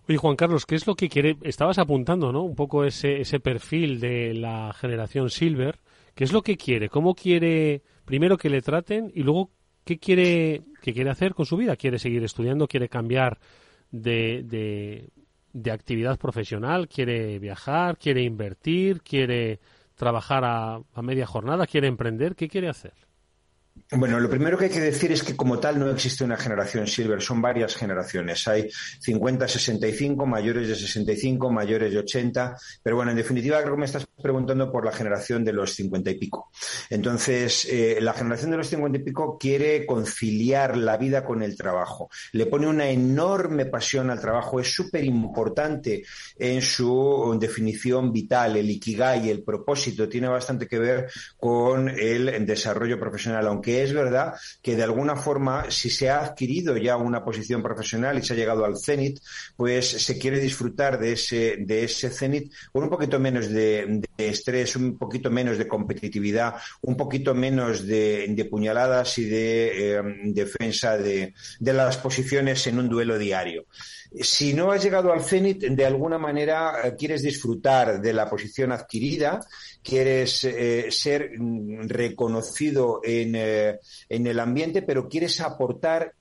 Oye, 0.08 0.18
Juan 0.18 0.38
Carlos, 0.38 0.66
¿qué 0.66 0.76
es 0.76 0.88
lo 0.88 0.96
que 0.96 1.10
quiere? 1.10 1.38
Estabas 1.42 1.78
apuntando, 1.80 2.32
¿no? 2.32 2.44
Un 2.44 2.56
poco 2.56 2.86
ese, 2.86 3.20
ese 3.20 3.42
perfil 3.42 4.00
de 4.00 4.34
la 4.34 4.74
generación 4.74 5.30
Silver. 5.30 5.80
¿Qué 6.16 6.24
es 6.24 6.32
lo 6.32 6.42
que 6.42 6.56
quiere? 6.56 6.88
¿Cómo 6.88 7.14
quiere, 7.14 7.84
primero, 8.06 8.38
que 8.38 8.50
le 8.50 8.62
traten 8.62 9.12
y 9.14 9.24
luego, 9.24 9.52
qué 9.84 10.00
quiere, 10.00 10.62
qué 10.82 10.94
quiere 10.94 11.10
hacer 11.10 11.34
con 11.34 11.46
su 11.46 11.58
vida? 11.58 11.76
¿Quiere 11.76 12.00
seguir 12.00 12.24
estudiando? 12.24 12.68
¿Quiere 12.68 12.88
cambiar 12.88 13.38
de, 13.92 14.44
de, 14.46 15.10
de 15.52 15.72
actividad 15.72 16.18
profesional? 16.18 16.88
¿Quiere 16.88 17.38
viajar? 17.40 17.98
¿Quiere 17.98 18.24
invertir? 18.24 19.02
¿Quiere 19.02 19.60
trabajar 19.98 20.46
a, 20.46 20.82
a 20.94 21.02
media 21.02 21.28
jornada, 21.28 21.68
quiere 21.68 21.88
emprender, 21.88 22.36
¿qué 22.36 22.48
quiere 22.48 22.70
hacer? 22.70 23.07
Bueno, 23.92 24.20
lo 24.20 24.30
primero 24.30 24.58
que 24.58 24.66
hay 24.66 24.72
que 24.72 24.80
decir 24.80 25.12
es 25.12 25.24
que 25.24 25.36
como 25.36 25.60
tal 25.60 25.80
no 25.80 25.90
existe 25.90 26.24
una 26.24 26.36
generación 26.38 26.88
silver, 26.88 27.22
son 27.22 27.42
varias 27.42 27.76
generaciones. 27.76 28.48
Hay 28.48 28.70
50, 29.00 29.48
65, 29.48 30.26
mayores 30.26 30.68
de 30.68 30.76
65, 30.76 31.50
mayores 31.50 31.94
de 31.94 32.00
80, 32.00 32.58
pero 32.84 32.98
bueno, 32.98 33.12
en 33.12 33.18
definitiva 33.18 33.62
creo 33.62 33.76
que 33.76 33.80
me 33.80 33.86
estás 33.86 34.06
preguntando 34.22 34.72
por 34.72 34.84
la 34.86 34.92
generación 34.92 35.46
de 35.46 35.54
los 35.54 35.74
50 35.74 36.12
y 36.12 36.16
pico. 36.16 36.52
Entonces, 36.90 37.66
eh, 37.70 38.00
la 38.02 38.14
generación 38.14 38.52
de 38.52 38.58
los 38.58 38.68
50 38.68 38.98
y 38.98 39.04
pico 39.04 39.38
quiere 39.38 39.86
conciliar 39.86 40.76
la 40.76 40.98
vida 40.98 41.24
con 41.24 41.42
el 41.44 41.56
trabajo. 41.56 42.10
Le 42.34 42.46
pone 42.46 42.68
una 42.68 42.90
enorme 42.90 43.66
pasión 43.66 44.10
al 44.10 44.20
trabajo, 44.20 44.60
es 44.60 44.74
súper 44.74 45.06
importante 45.06 46.04
en 46.38 46.62
su 46.62 47.38
definición 47.40 48.12
vital, 48.12 48.58
el 48.58 48.70
ikigai, 48.70 49.30
el 49.30 49.44
propósito, 49.44 50.10
tiene 50.10 50.28
bastante 50.28 50.68
que 50.68 50.80
ver 50.80 51.08
con 51.38 51.90
el 51.90 52.46
desarrollo 52.46 53.00
profesional, 53.00 53.48
aunque 53.48 53.67
es 53.76 53.94
verdad 53.94 54.34
que 54.62 54.76
de 54.76 54.84
alguna 54.84 55.16
forma, 55.16 55.70
si 55.70 55.90
se 55.90 56.10
ha 56.10 56.20
adquirido 56.20 56.78
ya 56.78 56.98
una 56.98 57.24
posición 57.24 57.62
profesional 57.62 58.18
y 58.18 58.22
se 58.22 58.34
ha 58.34 58.38
llegado 58.38 58.66
al 58.66 58.78
cenit, 58.78 59.20
pues 59.56 59.90
se 59.90 60.18
quiere 60.18 60.40
disfrutar 60.40 61.00
de 61.00 61.14
ese, 61.14 61.58
de 61.60 61.84
ese 61.84 62.10
cenit 62.10 62.52
con 62.72 62.84
un 62.84 62.90
poquito 62.90 63.20
menos 63.20 63.50
de, 63.50 64.02
estrés, 64.18 64.76
un 64.76 64.98
poquito 64.98 65.30
menos 65.30 65.58
de 65.58 65.68
competitividad, 65.68 66.56
un 66.82 66.96
poquito 66.96 67.36
menos 67.36 67.86
de, 67.86 68.48
puñaladas 68.50 69.18
y 69.18 69.26
de 69.26 69.96
eh, 69.96 70.02
defensa 70.26 70.98
de, 70.98 71.34
de 71.60 71.74
las 71.74 71.98
posiciones 71.98 72.66
en 72.68 72.80
un 72.80 72.90
duelo 72.90 73.18
diario 73.18 73.66
si 74.12 74.54
no 74.54 74.72
has 74.72 74.84
llegado 74.84 75.12
al 75.12 75.22
cenit, 75.22 75.64
de 75.64 75.86
alguna 75.86 76.18
manera 76.18 76.82
eh, 76.84 76.96
quieres 76.98 77.22
disfrutar 77.22 78.00
de 78.02 78.14
la 78.14 78.30
posición 78.30 78.72
adquirida, 78.72 79.40
quieres 79.84 80.44
eh, 80.44 80.88
ser 80.90 81.32
mm, 81.38 81.88
reconocido 81.88 83.02
eh, 83.04 83.80
en, 84.10 84.28
el 84.28 84.40
ambiente, 84.40 84.82
pero 84.82 85.08
quieres 85.08 85.40
aportar 85.42 86.14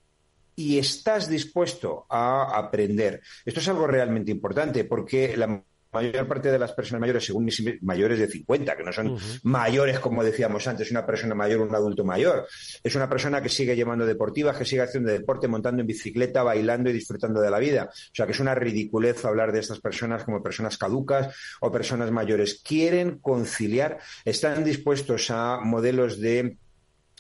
y 0.55 0.79
estás 0.79 1.29
dispuesto 1.29 2.07
a 2.09 2.57
aprender. 2.57 3.21
Esto 3.45 3.61
es 3.61 3.69
algo 3.69 3.87
realmente 3.87 4.31
importante 4.31 4.85
porque 4.85 5.37
la 5.37 5.63
mayor 5.93 6.27
parte 6.27 6.51
de 6.51 6.59
las 6.59 6.73
personas 6.73 7.01
mayores, 7.01 7.25
según 7.25 7.45
mis 7.45 7.63
mayores 7.83 8.19
de 8.19 8.27
50, 8.27 8.77
que 8.77 8.83
no 8.83 8.93
son 8.93 9.17
mayores 9.43 9.99
como 9.99 10.23
decíamos 10.23 10.67
antes, 10.67 10.91
una 10.91 11.07
persona 11.07 11.35
mayor, 11.35 11.61
un 11.61 11.75
adulto 11.75 12.05
mayor, 12.05 12.47
es 12.83 12.95
una 12.95 13.09
persona 13.09 13.43
que 13.43 13.49
sigue 13.49 13.77
llevando 13.77 14.07
deportivas, 14.07 14.57
que 14.57 14.65
sigue 14.65 14.83
haciendo 14.83 15.11
deporte, 15.11 15.49
montando 15.49 15.81
en 15.81 15.87
bicicleta, 15.87 16.43
bailando 16.43 16.91
y 16.91 16.93
disfrutando 16.93 17.41
de 17.41 17.51
la 17.51 17.59
vida. 17.59 17.91
O 17.91 18.15
sea 18.15 18.27
que 18.27 18.33
es 18.33 18.41
una 18.41 18.55
ridiculez 18.55 19.25
hablar 19.25 19.53
de 19.53 19.61
estas 19.61 19.81
personas 19.81 20.25
como 20.25 20.43
personas 20.43 20.79
caducas 20.79 21.35
o 21.61 21.71
personas 21.71 22.11
mayores. 22.11 22.61
Quieren 22.63 23.19
conciliar, 23.19 23.99
están 24.25 24.65
dispuestos 24.65 25.31
a 25.31 25.59
modelos 25.61 26.21
de 26.21 26.57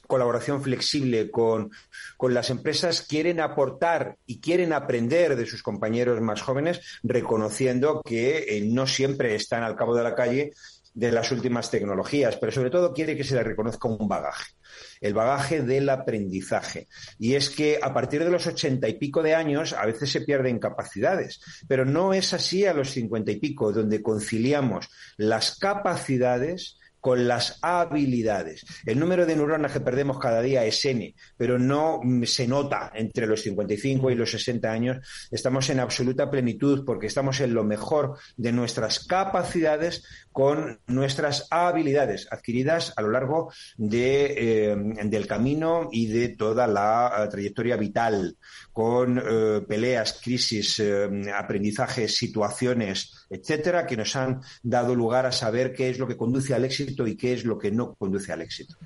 colaboración 0.06 0.62
flexible 0.62 1.30
con, 1.30 1.70
las 2.28 2.50
empresas 2.50 3.02
quieren 3.02 3.40
aportar 3.40 4.16
y 4.26 4.40
quieren 4.40 4.72
aprender 4.72 5.36
de 5.36 5.46
sus 5.46 5.62
compañeros 5.62 6.20
más 6.20 6.42
jóvenes, 6.42 6.80
reconociendo 7.02 8.02
que 8.04 8.56
eh, 8.56 8.62
no 8.66 8.86
siempre 8.86 9.34
están 9.34 9.62
al 9.62 9.76
cabo 9.76 9.94
de 9.94 10.02
la 10.02 10.14
calle 10.14 10.52
de 10.96 11.12
las 11.12 11.30
últimas 11.30 11.70
tecnologías, 11.70 12.36
pero 12.36 12.50
sobre 12.50 12.70
todo 12.70 12.94
quiere 12.94 13.16
que 13.16 13.24
se 13.24 13.34
le 13.34 13.42
reconozca 13.42 13.86
un 13.86 14.08
bagaje, 14.08 14.52
el 15.02 15.12
bagaje 15.12 15.60
del 15.60 15.90
aprendizaje. 15.90 16.88
Y 17.18 17.34
es 17.34 17.50
que 17.50 17.78
a 17.82 17.92
partir 17.92 18.24
de 18.24 18.30
los 18.30 18.46
ochenta 18.46 18.88
y 18.88 18.94
pico 18.94 19.22
de 19.22 19.34
años 19.34 19.74
a 19.74 19.84
veces 19.84 20.10
se 20.10 20.22
pierden 20.22 20.58
capacidades, 20.58 21.40
pero 21.68 21.84
no 21.84 22.14
es 22.14 22.32
así 22.32 22.64
a 22.64 22.72
los 22.72 22.90
cincuenta 22.90 23.30
y 23.30 23.36
pico, 23.36 23.72
donde 23.72 24.02
conciliamos 24.02 24.88
las 25.18 25.58
capacidades 25.58 26.78
con 27.06 27.28
las 27.28 27.60
habilidades. 27.62 28.66
El 28.84 28.98
número 28.98 29.26
de 29.26 29.36
neuronas 29.36 29.70
que 29.70 29.78
perdemos 29.78 30.18
cada 30.18 30.42
día 30.42 30.64
es 30.64 30.84
N, 30.84 31.14
pero 31.36 31.56
no 31.56 32.00
se 32.24 32.48
nota 32.48 32.90
entre 32.96 33.28
los 33.28 33.42
55 33.42 34.10
y 34.10 34.16
los 34.16 34.32
60 34.32 34.68
años. 34.68 35.28
Estamos 35.30 35.70
en 35.70 35.78
absoluta 35.78 36.28
plenitud 36.28 36.84
porque 36.84 37.06
estamos 37.06 37.38
en 37.38 37.54
lo 37.54 37.62
mejor 37.62 38.18
de 38.36 38.50
nuestras 38.50 39.06
capacidades 39.06 40.02
con 40.32 40.80
nuestras 40.88 41.46
habilidades 41.50 42.26
adquiridas 42.30 42.92
a 42.96 43.02
lo 43.02 43.10
largo 43.10 43.52
eh, 43.78 44.76
del 45.04 45.26
camino 45.28 45.88
y 45.92 46.08
de 46.08 46.30
toda 46.30 46.66
la 46.66 47.10
eh, 47.24 47.28
trayectoria 47.28 47.76
vital, 47.76 48.36
con 48.72 49.18
eh, 49.18 49.62
peleas, 49.66 50.20
crisis, 50.22 50.82
aprendizajes, 51.34 52.16
situaciones, 52.16 53.25
etcétera, 53.30 53.86
que 53.86 53.96
nos 53.96 54.14
han 54.16 54.40
dado 54.62 54.94
lugar 54.94 55.26
a 55.26 55.32
saber 55.32 55.72
qué 55.72 55.90
es 55.90 55.98
lo 55.98 56.06
que 56.06 56.16
conduce 56.16 56.54
al 56.54 56.64
éxito 56.64 57.06
y 57.06 57.16
qué 57.16 57.32
es 57.32 57.44
lo 57.44 57.58
que 57.58 57.70
no 57.70 57.94
conduce 57.94 58.32
al 58.32 58.42
éxito. 58.42 58.76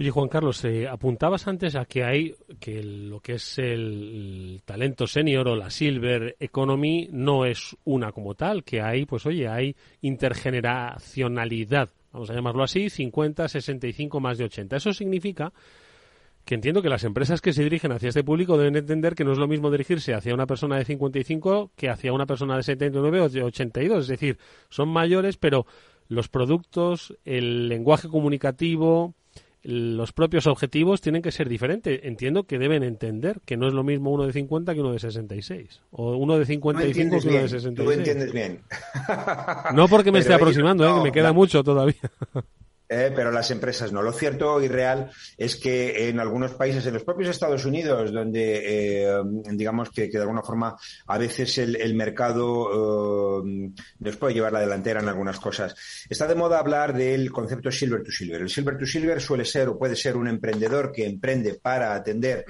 Oye, 0.00 0.10
Juan 0.10 0.28
Carlos, 0.30 0.64
eh, 0.64 0.88
apuntabas 0.88 1.46
antes 1.46 1.76
a 1.76 1.84
que 1.84 2.02
hay 2.02 2.34
que 2.58 2.82
lo 2.82 3.20
que 3.20 3.34
es 3.34 3.58
el, 3.58 4.62
talento 4.64 5.06
senior 5.06 5.46
o 5.48 5.56
la 5.56 5.68
silver 5.68 6.36
economy 6.40 7.10
no 7.12 7.44
es 7.44 7.76
una 7.84 8.10
como 8.10 8.34
tal, 8.34 8.64
que 8.64 8.80
hay, 8.80 9.04
pues 9.04 9.26
oye, 9.26 9.46
hay 9.46 9.76
intergeneracionalidad, 10.00 11.90
vamos 12.12 12.30
a 12.30 12.34
llamarlo 12.34 12.62
así, 12.62 12.88
50, 12.88 13.46
65 13.46 14.20
más 14.20 14.38
de 14.38 14.44
80. 14.44 14.76
Eso 14.76 14.94
significa 14.94 15.52
que 16.50 16.56
entiendo 16.56 16.82
que 16.82 16.88
las 16.88 17.04
empresas 17.04 17.40
que 17.40 17.52
se 17.52 17.62
dirigen 17.62 17.92
hacia 17.92 18.08
este 18.08 18.24
público 18.24 18.58
deben 18.58 18.74
entender 18.74 19.14
que 19.14 19.22
no 19.22 19.30
es 19.30 19.38
lo 19.38 19.46
mismo 19.46 19.70
dirigirse 19.70 20.14
hacia 20.14 20.34
una 20.34 20.48
persona 20.48 20.78
de 20.78 20.84
55 20.84 21.70
que 21.76 21.88
hacia 21.88 22.12
una 22.12 22.26
persona 22.26 22.56
de 22.56 22.64
79 22.64 23.20
o 23.20 23.28
de 23.28 23.44
82. 23.44 24.02
Es 24.02 24.08
decir, 24.08 24.36
son 24.68 24.88
mayores, 24.88 25.36
pero 25.36 25.64
los 26.08 26.28
productos, 26.28 27.16
el 27.24 27.68
lenguaje 27.68 28.08
comunicativo, 28.08 29.14
los 29.62 30.12
propios 30.12 30.48
objetivos 30.48 31.00
tienen 31.00 31.22
que 31.22 31.30
ser 31.30 31.48
diferentes. 31.48 32.00
Entiendo 32.02 32.42
que 32.42 32.58
deben 32.58 32.82
entender 32.82 33.40
que 33.44 33.56
no 33.56 33.68
es 33.68 33.72
lo 33.72 33.84
mismo 33.84 34.10
uno 34.10 34.26
de 34.26 34.32
50 34.32 34.74
que 34.74 34.80
uno 34.80 34.90
de 34.90 34.98
66. 34.98 35.82
O 35.92 36.16
uno 36.16 36.36
de 36.36 36.46
55 36.46 37.20
que 37.20 37.28
uno 37.28 37.38
de 37.38 37.48
66. 37.48 37.76
Tú 37.76 37.92
entiendes 37.92 38.32
bien. 38.32 38.60
no 39.72 39.86
porque 39.86 40.10
me 40.10 40.18
esté 40.18 40.34
aproximando, 40.34 40.84
¿eh? 40.84 40.94
que 40.96 41.00
me 41.00 41.12
queda 41.12 41.32
mucho 41.32 41.62
todavía. 41.62 42.10
Eh, 42.92 43.12
pero 43.14 43.30
las 43.30 43.48
empresas 43.52 43.92
no. 43.92 44.02
Lo 44.02 44.12
cierto 44.12 44.60
y 44.60 44.66
real 44.66 45.12
es 45.36 45.54
que 45.54 46.08
en 46.08 46.18
algunos 46.18 46.54
países, 46.54 46.84
en 46.84 46.94
los 46.94 47.04
propios 47.04 47.30
Estados 47.30 47.64
Unidos, 47.64 48.12
donde 48.12 48.62
eh, 48.64 49.22
digamos 49.52 49.90
que, 49.90 50.08
de 50.08 50.18
alguna 50.18 50.42
forma 50.42 50.76
a 51.06 51.16
veces 51.16 51.56
el, 51.58 51.94
mercado 51.94 53.44
eh, 53.44 53.70
nos 54.00 54.16
puede 54.16 54.34
llevar 54.34 54.52
la 54.52 54.58
delantera 54.58 54.98
en 54.98 55.08
algunas 55.08 55.38
cosas, 55.38 55.76
está 56.08 56.26
de 56.26 56.34
moda 56.34 56.58
hablar 56.58 56.92
del 56.92 57.30
concepto 57.30 57.70
silver 57.70 58.02
to 58.02 58.10
silver. 58.10 58.40
El 58.40 58.50
silver 58.50 58.76
to 58.76 58.86
silver 58.86 59.20
suele 59.20 59.44
ser 59.44 59.68
o 59.68 59.78
puede 59.78 59.94
ser 59.94 60.16
un 60.16 60.26
emprendedor 60.26 60.90
que 60.90 61.06
emprende 61.06 61.60
para 61.62 61.94
atender 61.94 62.44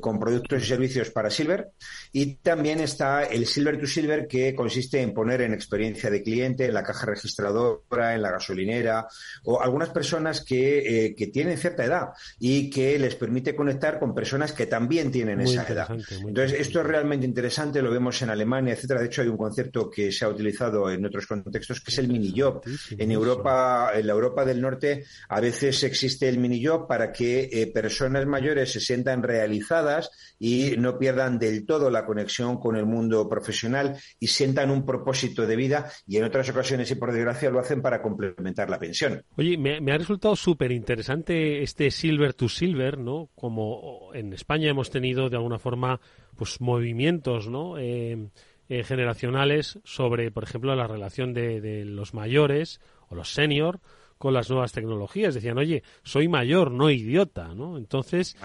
con 0.00 0.18
productos 0.18 0.62
y 0.62 0.66
servicios 0.66 1.10
para 1.10 1.28
silver 1.28 1.72
y 2.18 2.36
también 2.36 2.80
está 2.80 3.24
el 3.24 3.44
silver 3.44 3.78
to 3.78 3.86
silver 3.86 4.26
que 4.26 4.54
consiste 4.54 5.02
en 5.02 5.12
poner 5.12 5.42
en 5.42 5.52
experiencia 5.52 6.08
de 6.08 6.22
cliente, 6.22 6.64
en 6.64 6.72
la 6.72 6.82
caja 6.82 7.04
registradora, 7.04 8.14
en 8.14 8.22
la 8.22 8.30
gasolinera 8.30 9.06
o 9.44 9.60
algunas 9.60 9.90
personas 9.90 10.40
que, 10.40 11.14
que, 11.14 11.26
tienen 11.26 11.58
cierta 11.58 11.84
edad 11.84 12.08
y 12.40 12.70
que 12.70 12.98
les 12.98 13.16
permite 13.16 13.54
conectar 13.54 13.98
con 13.98 14.14
personas 14.14 14.54
que 14.54 14.64
también 14.64 15.12
tienen 15.12 15.42
esa 15.42 15.68
edad. 15.68 15.88
Entonces, 16.26 16.58
esto 16.58 16.80
es 16.80 16.86
realmente 16.86 17.26
interesante, 17.26 17.82
lo 17.82 17.90
vemos 17.90 18.22
en 18.22 18.30
Alemania, 18.30 18.72
etcétera. 18.72 19.00
De 19.00 19.08
hecho, 19.08 19.20
hay 19.20 19.28
un 19.28 19.36
concepto 19.36 19.90
que 19.90 20.10
se 20.10 20.24
ha 20.24 20.30
utilizado 20.30 20.90
en 20.90 21.04
otros 21.04 21.26
contextos 21.26 21.82
que 21.82 21.90
es 21.90 21.98
el 21.98 22.08
mini 22.08 22.32
job. 22.34 22.62
En 22.96 23.10
Europa, 23.10 23.90
en 23.94 24.06
la 24.06 24.14
Europa 24.14 24.46
del 24.46 24.62
Norte, 24.62 25.04
a 25.28 25.38
veces 25.38 25.82
existe 25.84 26.26
el 26.30 26.38
mini 26.38 26.64
job 26.64 26.88
para 26.88 27.12
que 27.12 27.50
eh, 27.52 27.66
personas 27.66 28.24
mayores 28.24 28.72
se 28.72 28.80
sientan 28.80 29.22
realizadas 29.22 30.10
y 30.38 30.76
no 30.78 30.98
pierdan 30.98 31.38
del 31.38 31.66
todo 31.66 31.90
la 31.90 32.05
conexión 32.06 32.58
con 32.58 32.76
el 32.76 32.86
mundo 32.86 33.28
profesional 33.28 33.96
y 34.18 34.28
sientan 34.28 34.70
un 34.70 34.86
propósito 34.86 35.46
de 35.46 35.56
vida 35.56 35.90
y 36.06 36.16
en 36.16 36.24
otras 36.24 36.48
ocasiones 36.48 36.90
y 36.90 36.94
por 36.94 37.12
desgracia 37.12 37.50
lo 37.50 37.60
hacen 37.60 37.82
para 37.82 38.00
complementar 38.00 38.70
la 38.70 38.78
pensión. 38.78 39.22
Oye, 39.36 39.58
me, 39.58 39.92
ha 39.92 39.98
resultado 39.98 40.36
súper 40.36 40.72
interesante 40.72 41.62
este 41.62 41.90
silver 41.90 42.34
to 42.34 42.48
silver, 42.48 42.98
¿no? 42.98 43.30
Como 43.34 44.14
en 44.14 44.32
España 44.32 44.70
hemos 44.70 44.90
tenido 44.90 45.28
de 45.28 45.36
alguna 45.36 45.58
forma 45.58 46.00
pues 46.36 46.60
movimientos, 46.60 47.48
¿no? 47.48 47.78
Eh, 47.78 48.30
eh, 48.68 48.82
generacionales 48.82 49.78
sobre, 49.84 50.30
por 50.30 50.44
ejemplo, 50.44 50.74
la 50.74 50.86
relación 50.86 51.32
de, 51.34 51.60
de 51.60 51.84
los 51.84 52.14
mayores 52.14 52.80
o 53.08 53.14
los 53.14 53.32
senior 53.32 53.80
con 54.18 54.34
las 54.34 54.50
nuevas 54.50 54.72
tecnologías. 54.72 55.34
Decían, 55.34 55.58
oye, 55.58 55.82
soy 56.02 56.28
mayor, 56.28 56.70
no 56.70 56.90
idiota, 56.90 57.54
¿no? 57.54 57.78
Entonces, 57.78 58.36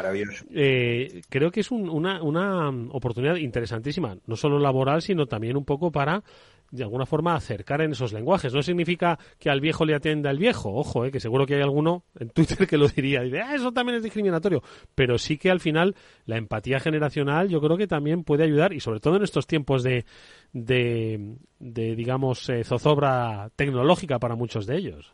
eh, 0.53 1.21
creo 1.29 1.51
que 1.51 1.61
es 1.61 1.71
una, 1.71 2.21
una 2.21 2.69
oportunidad 2.89 3.35
interesantísima, 3.35 4.17
no 4.25 4.35
solo 4.35 4.59
laboral, 4.59 5.01
sino 5.01 5.25
también 5.25 5.57
un 5.57 5.65
poco 5.65 5.91
para 5.91 6.23
de 6.71 6.83
alguna 6.83 7.05
forma 7.05 7.35
acercar 7.35 7.81
en 7.81 7.91
esos 7.91 8.13
lenguajes. 8.13 8.53
No 8.53 8.61
significa 8.63 9.19
que 9.37 9.49
al 9.49 9.61
viejo 9.61 9.85
le 9.85 9.93
atienda 9.93 10.31
el 10.31 10.37
viejo, 10.37 10.73
ojo, 10.73 11.05
eh, 11.05 11.11
que 11.11 11.19
seguro 11.19 11.45
que 11.45 11.55
hay 11.55 11.61
alguno 11.61 12.05
en 12.17 12.29
Twitter 12.29 12.65
que 12.67 12.77
lo 12.77 12.87
diría, 12.87 13.21
y 13.21 13.25
dice, 13.25 13.41
ah, 13.41 13.55
eso 13.55 13.71
también 13.71 13.97
es 13.97 14.03
discriminatorio, 14.03 14.63
pero 14.95 15.17
sí 15.17 15.37
que 15.37 15.51
al 15.51 15.59
final 15.59 15.95
la 16.25 16.37
empatía 16.37 16.79
generacional 16.79 17.49
yo 17.49 17.61
creo 17.61 17.77
que 17.77 17.87
también 17.87 18.23
puede 18.23 18.43
ayudar 18.43 18.73
y 18.73 18.79
sobre 18.79 18.99
todo 18.99 19.17
en 19.17 19.23
estos 19.23 19.45
tiempos 19.47 19.83
de, 19.83 20.05
de, 20.53 21.35
digamos, 21.59 22.49
eh, 22.49 22.63
zozobra 22.63 23.51
tecnológica 23.55 24.17
para 24.19 24.35
muchos 24.35 24.65
de 24.65 24.77
ellos. 24.77 25.13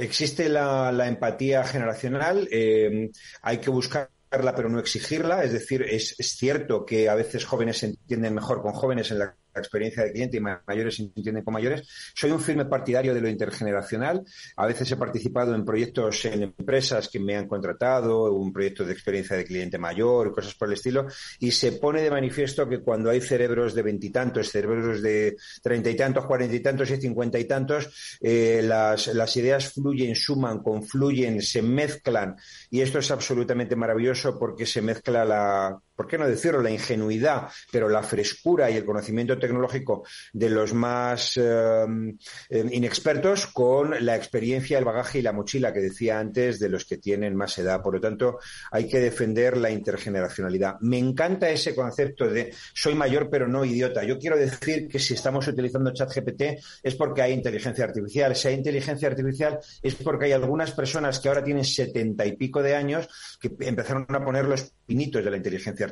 Existe 0.00 0.48
la, 0.48 1.06
empatía 1.06 1.64
generacional, 1.64 2.48
eh, 2.50 3.10
hay 3.42 3.58
que 3.58 3.70
buscarla 3.70 4.10
pero 4.30 4.68
no 4.68 4.78
exigirla, 4.78 5.42
es 5.42 5.52
decir, 5.52 5.82
es, 5.82 6.14
es, 6.18 6.36
cierto 6.36 6.86
que 6.86 7.08
a 7.08 7.16
veces 7.16 7.44
jóvenes 7.44 7.78
se 7.78 7.86
entienden 7.86 8.34
mejor 8.34 8.62
con 8.62 8.72
jóvenes 8.72 9.10
en 9.10 9.18
la 9.18 9.34
la 9.49 9.49
experiencia 9.56 10.04
de 10.04 10.12
cliente 10.12 10.36
y 10.36 10.40
mayores 10.40 10.96
se 10.96 11.02
entienden 11.02 11.42
con 11.42 11.54
mayores. 11.54 11.88
Soy 12.14 12.30
un 12.30 12.40
firme 12.40 12.66
partidario 12.66 13.14
de 13.14 13.20
lo 13.20 13.28
intergeneracional. 13.28 14.22
A 14.56 14.66
veces 14.66 14.90
he 14.92 14.96
participado 14.96 15.54
en 15.54 15.64
proyectos 15.64 16.24
en 16.26 16.42
empresas 16.42 17.08
que 17.08 17.18
me 17.18 17.36
han 17.36 17.48
contratado, 17.48 18.32
un 18.32 18.52
proyecto 18.52 18.84
de 18.84 18.92
experiencia 18.92 19.36
de 19.36 19.44
cliente 19.44 19.78
mayor, 19.78 20.32
cosas 20.32 20.54
por 20.54 20.68
el 20.68 20.74
estilo, 20.74 21.06
y 21.38 21.50
se 21.50 21.72
pone 21.72 22.02
de 22.02 22.10
manifiesto 22.10 22.68
que 22.68 22.80
cuando 22.80 23.10
hay 23.10 23.20
cerebros 23.20 23.74
de 23.74 23.82
veintitantos, 23.82 24.50
cerebros 24.50 25.02
de 25.02 25.36
treinta 25.62 25.90
y 25.90 25.96
tantos, 25.96 26.26
cuarenta 26.26 26.54
y 26.54 26.60
tantos 26.60 26.90
y 26.90 26.96
cincuenta 26.96 27.38
y 27.38 27.44
tantos, 27.44 28.18
eh, 28.20 28.60
las, 28.62 29.08
las 29.08 29.36
ideas 29.36 29.72
fluyen, 29.72 30.14
suman, 30.14 30.62
confluyen, 30.62 31.40
se 31.42 31.62
mezclan, 31.62 32.36
y 32.70 32.80
esto 32.80 32.98
es 32.98 33.10
absolutamente 33.10 33.76
maravilloso 33.76 34.38
porque 34.38 34.66
se 34.66 34.82
mezcla 34.82 35.24
la 35.24 35.80
¿por 36.00 36.06
qué 36.06 36.16
no 36.16 36.26
decirlo?, 36.26 36.62
la 36.62 36.70
ingenuidad, 36.70 37.48
pero 37.70 37.86
la 37.86 38.02
frescura 38.02 38.70
y 38.70 38.76
el 38.78 38.86
conocimiento 38.86 39.38
tecnológico 39.38 40.02
de 40.32 40.48
los 40.48 40.72
más 40.72 41.36
em, 41.36 42.16
em, 42.48 42.72
inexpertos 42.72 43.46
con 43.48 43.94
la 44.02 44.16
experiencia, 44.16 44.78
el 44.78 44.86
bagaje 44.86 45.18
y 45.18 45.22
la 45.22 45.34
mochila 45.34 45.74
que 45.74 45.80
decía 45.80 46.18
antes 46.18 46.58
de 46.58 46.70
los 46.70 46.86
que 46.86 46.96
tienen 46.96 47.36
más 47.36 47.58
edad. 47.58 47.82
Por 47.82 47.96
lo 47.96 48.00
tanto, 48.00 48.38
hay 48.70 48.88
que 48.88 48.98
defender 48.98 49.58
la 49.58 49.70
intergeneracionalidad. 49.70 50.76
Me 50.80 50.96
encanta 50.96 51.50
ese 51.50 51.74
concepto 51.74 52.30
de 52.30 52.54
soy 52.72 52.94
mayor 52.94 53.28
pero 53.28 53.46
no 53.46 53.62
idiota. 53.66 54.02
Yo 54.02 54.18
quiero 54.18 54.38
decir 54.38 54.88
que 54.88 54.98
si 54.98 55.12
estamos 55.12 55.46
utilizando 55.48 55.92
ChatGPT 55.92 56.42
es 56.82 56.94
porque 56.94 57.20
hay 57.20 57.34
inteligencia 57.34 57.84
artificial. 57.84 58.34
Si 58.34 58.48
hay 58.48 58.54
inteligencia 58.54 59.06
artificial 59.06 59.58
es 59.82 59.96
porque 59.96 60.24
hay 60.24 60.32
algunas 60.32 60.72
personas 60.72 61.20
que 61.20 61.28
ahora 61.28 61.44
tienen 61.44 61.64
setenta 61.64 62.24
y 62.24 62.36
pico 62.36 62.62
de 62.62 62.74
años 62.74 63.06
que 63.38 63.54
empezaron 63.60 64.06
a 64.08 64.24
poner 64.24 64.46
los 64.46 64.72
pinitos 64.86 65.22
de 65.22 65.30
la 65.30 65.36
inteligencia. 65.36 65.89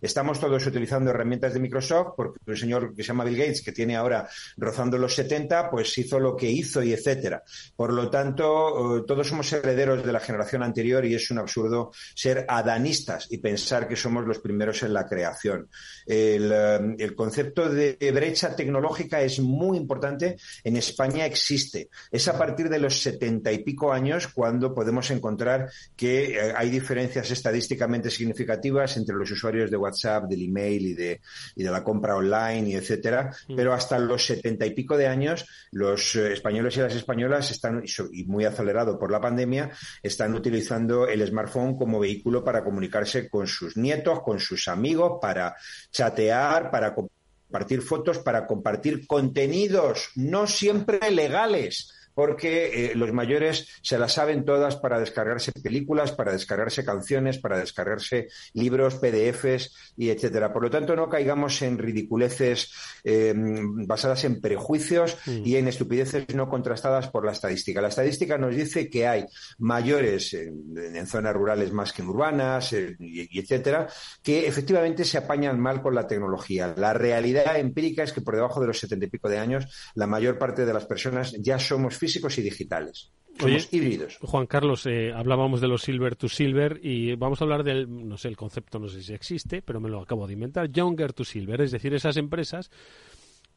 Estamos 0.00 0.40
todos 0.40 0.66
utilizando 0.66 1.10
herramientas 1.10 1.54
de 1.54 1.60
Microsoft 1.60 2.14
porque 2.16 2.38
un 2.46 2.56
señor 2.56 2.94
que 2.94 3.02
se 3.02 3.08
llama 3.08 3.24
Bill 3.24 3.38
Gates, 3.38 3.62
que 3.62 3.72
tiene 3.72 3.96
ahora 3.96 4.28
rozando 4.56 4.98
los 4.98 5.14
70, 5.14 5.70
pues 5.70 5.96
hizo 5.98 6.18
lo 6.18 6.36
que 6.36 6.50
hizo 6.50 6.82
y 6.82 6.92
etcétera. 6.92 7.42
Por 7.76 7.92
lo 7.92 8.10
tanto, 8.10 8.98
eh, 8.98 9.04
todos 9.06 9.28
somos 9.28 9.52
herederos 9.52 10.04
de 10.04 10.12
la 10.12 10.20
generación 10.20 10.62
anterior 10.62 11.04
y 11.04 11.14
es 11.14 11.30
un 11.30 11.38
absurdo 11.38 11.92
ser 12.14 12.44
adanistas 12.48 13.26
y 13.30 13.38
pensar 13.38 13.88
que 13.88 13.96
somos 13.96 14.26
los 14.26 14.38
primeros 14.38 14.82
en 14.82 14.92
la 14.92 15.06
creación. 15.06 15.68
El, 16.06 16.50
eh, 16.52 16.96
el 16.98 17.14
concepto 17.14 17.68
de 17.68 17.96
brecha 18.12 18.54
tecnológica 18.54 19.20
es 19.20 19.40
muy 19.40 19.76
importante. 19.76 20.36
En 20.64 20.76
España 20.76 21.26
existe. 21.26 21.88
Es 22.10 22.28
a 22.28 22.38
partir 22.38 22.68
de 22.68 22.78
los 22.78 23.00
setenta 23.00 23.52
y 23.52 23.58
pico 23.58 23.92
años 23.92 24.28
cuando 24.28 24.74
podemos 24.74 25.10
encontrar 25.10 25.70
que 25.96 26.34
eh, 26.34 26.52
hay 26.56 26.70
diferencias 26.70 27.30
estadísticamente 27.30 28.10
significativas 28.10 28.96
entre 28.96 29.14
los 29.18 29.30
usuarios 29.30 29.70
de 29.70 29.76
WhatsApp, 29.76 30.24
del 30.24 30.42
email 30.42 30.86
y 30.86 30.94
de, 30.94 31.20
y 31.56 31.62
de 31.62 31.70
la 31.70 31.84
compra 31.84 32.16
online 32.16 32.70
y 32.70 32.74
etcétera, 32.74 33.30
mm. 33.48 33.56
pero 33.56 33.72
hasta 33.72 33.98
los 33.98 34.24
setenta 34.24 34.64
y 34.66 34.70
pico 34.70 34.96
de 34.96 35.06
años 35.06 35.46
los 35.72 36.16
eh, 36.16 36.32
españoles 36.32 36.76
y 36.76 36.80
las 36.80 36.94
españolas 36.94 37.50
están, 37.50 37.82
y 38.12 38.24
muy 38.24 38.44
acelerado 38.44 38.98
por 38.98 39.10
la 39.10 39.20
pandemia, 39.20 39.70
están 40.02 40.34
utilizando 40.34 41.06
el 41.06 41.26
smartphone 41.26 41.76
como 41.76 42.00
vehículo 42.00 42.44
para 42.44 42.64
comunicarse 42.64 43.28
con 43.28 43.46
sus 43.46 43.76
nietos, 43.76 44.20
con 44.22 44.38
sus 44.38 44.68
amigos, 44.68 45.18
para 45.20 45.56
chatear, 45.90 46.70
para 46.70 46.94
compartir 46.94 47.82
fotos, 47.82 48.18
para 48.18 48.46
compartir 48.46 49.06
contenidos 49.06 50.10
no 50.16 50.46
siempre 50.46 51.10
legales 51.10 51.97
porque 52.18 52.90
eh, 52.90 52.94
los 52.96 53.12
mayores 53.12 53.68
se 53.80 53.96
las 53.96 54.14
saben 54.14 54.44
todas 54.44 54.74
para 54.74 54.98
descargarse 54.98 55.52
películas, 55.52 56.10
para 56.10 56.32
descargarse 56.32 56.84
canciones, 56.84 57.38
para 57.38 57.60
descargarse 57.60 58.26
libros, 58.54 58.96
PDFs 58.96 59.94
y 59.96 60.10
etcétera. 60.10 60.52
Por 60.52 60.64
lo 60.64 60.68
tanto, 60.68 60.96
no 60.96 61.08
caigamos 61.08 61.62
en 61.62 61.78
ridiculeces 61.78 62.72
em, 63.04 63.86
basadas 63.86 64.24
en 64.24 64.40
prejuicios 64.40 65.16
mm. 65.26 65.46
y 65.46 65.54
en 65.58 65.68
estupideces 65.68 66.34
no 66.34 66.48
contrastadas 66.48 67.06
por 67.06 67.24
la 67.24 67.30
estadística. 67.30 67.80
La 67.80 67.86
estadística 67.86 68.36
nos 68.36 68.56
dice 68.56 68.90
que 68.90 69.06
hay 69.06 69.24
mayores 69.58 70.34
en, 70.34 71.06
zonas 71.06 71.34
rurales 71.34 71.72
más 71.72 71.92
que 71.92 72.02
en 72.02 72.08
urbanas 72.08 72.72
eh, 72.72 72.96
y, 72.98 73.38
etcétera, 73.38 73.86
que 74.24 74.48
efectivamente 74.48 75.04
se 75.04 75.18
apañan 75.18 75.60
mal 75.60 75.80
con 75.80 75.94
la 75.94 76.08
tecnología. 76.08 76.74
La 76.76 76.92
realidad 76.94 77.60
empírica 77.60 78.02
es 78.02 78.12
que 78.12 78.22
por 78.22 78.34
debajo 78.34 78.60
de 78.60 78.66
los 78.66 78.80
setenta 78.80 79.06
y 79.06 79.08
pico 79.08 79.28
de 79.28 79.38
años, 79.38 79.92
la 79.94 80.08
mayor 80.08 80.36
parte 80.36 80.66
de 80.66 80.72
las 80.72 80.84
personas 80.84 81.32
ya 81.38 81.60
somos 81.60 81.96
físicos 81.96 82.07
y 82.16 82.42
digitales. 82.42 83.10
Somos 83.38 83.72
híbridos. 83.72 84.18
Juan 84.20 84.46
Carlos, 84.46 84.84
eh, 84.86 85.12
hablábamos 85.14 85.60
de 85.60 85.68
los 85.68 85.82
silver 85.82 86.16
to 86.16 86.28
silver 86.28 86.80
y 86.82 87.14
vamos 87.14 87.40
a 87.40 87.44
hablar 87.44 87.62
del, 87.62 88.08
no 88.08 88.16
sé, 88.16 88.28
el 88.28 88.36
concepto 88.36 88.80
no 88.80 88.88
sé 88.88 89.02
si 89.02 89.14
existe, 89.14 89.62
pero 89.62 89.80
me 89.80 89.88
lo 89.88 90.00
acabo 90.00 90.26
de 90.26 90.32
inventar, 90.32 90.70
younger 90.70 91.12
to 91.12 91.24
silver, 91.24 91.60
es 91.60 91.70
decir, 91.70 91.94
esas 91.94 92.16
empresas 92.16 92.70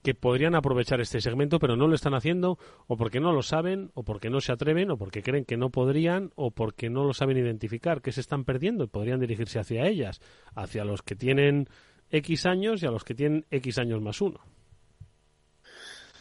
que 0.03 0.15
podrían 0.15 0.55
aprovechar 0.55 0.99
este 1.01 1.21
segmento, 1.21 1.59
pero 1.59 1.75
no 1.75 1.87
lo 1.87 1.95
están 1.95 2.13
haciendo, 2.13 2.57
o 2.87 2.97
porque 2.97 3.19
no 3.19 3.31
lo 3.31 3.43
saben, 3.43 3.91
o 3.93 4.03
porque 4.03 4.29
no 4.29 4.41
se 4.41 4.51
atreven, 4.51 4.91
o 4.91 4.97
porque 4.97 5.21
creen 5.21 5.45
que 5.45 5.57
no 5.57 5.69
podrían, 5.69 6.31
o 6.35 6.51
porque 6.51 6.89
no 6.89 7.03
lo 7.05 7.13
saben 7.13 7.37
identificar, 7.37 8.01
que 8.01 8.11
se 8.11 8.21
están 8.21 8.43
perdiendo 8.43 8.83
y 8.83 8.87
podrían 8.87 9.19
dirigirse 9.19 9.59
hacia 9.59 9.87
ellas, 9.87 10.19
hacia 10.55 10.85
los 10.85 11.03
que 11.03 11.15
tienen 11.15 11.69
X 12.09 12.45
años 12.45 12.81
y 12.81 12.87
a 12.87 12.91
los 12.91 13.03
que 13.03 13.13
tienen 13.13 13.45
X 13.51 13.77
años 13.77 14.01
más 14.01 14.21
uno. 14.21 14.39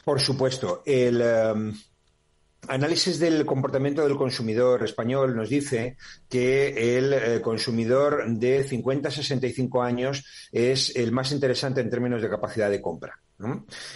Por 0.05 0.21
supuesto. 0.21 0.83
El, 0.85 1.21
em, 1.21 1.75
análisis 2.69 3.19
del 3.19 3.45
comportamiento 3.47 4.03
del 4.03 4.17
consumidor 4.17 4.85
español 4.85 5.35
nos 5.35 5.49
dice 5.49 5.97
que 6.29 6.97
el 6.99 7.13
eh, 7.13 7.41
consumidor 7.41 8.29
de 8.29 8.65
50 8.65 9.09
a 9.09 9.13
65 9.13 9.83
años 9.83 10.25
es 10.53 10.95
el 10.97 11.13
más 11.13 11.33
interesante 11.33 11.81
en 11.81 11.91
términos 11.91 12.23
de 12.23 12.31
capacidad 12.31 12.71
de 12.71 12.81
compra. 12.81 13.19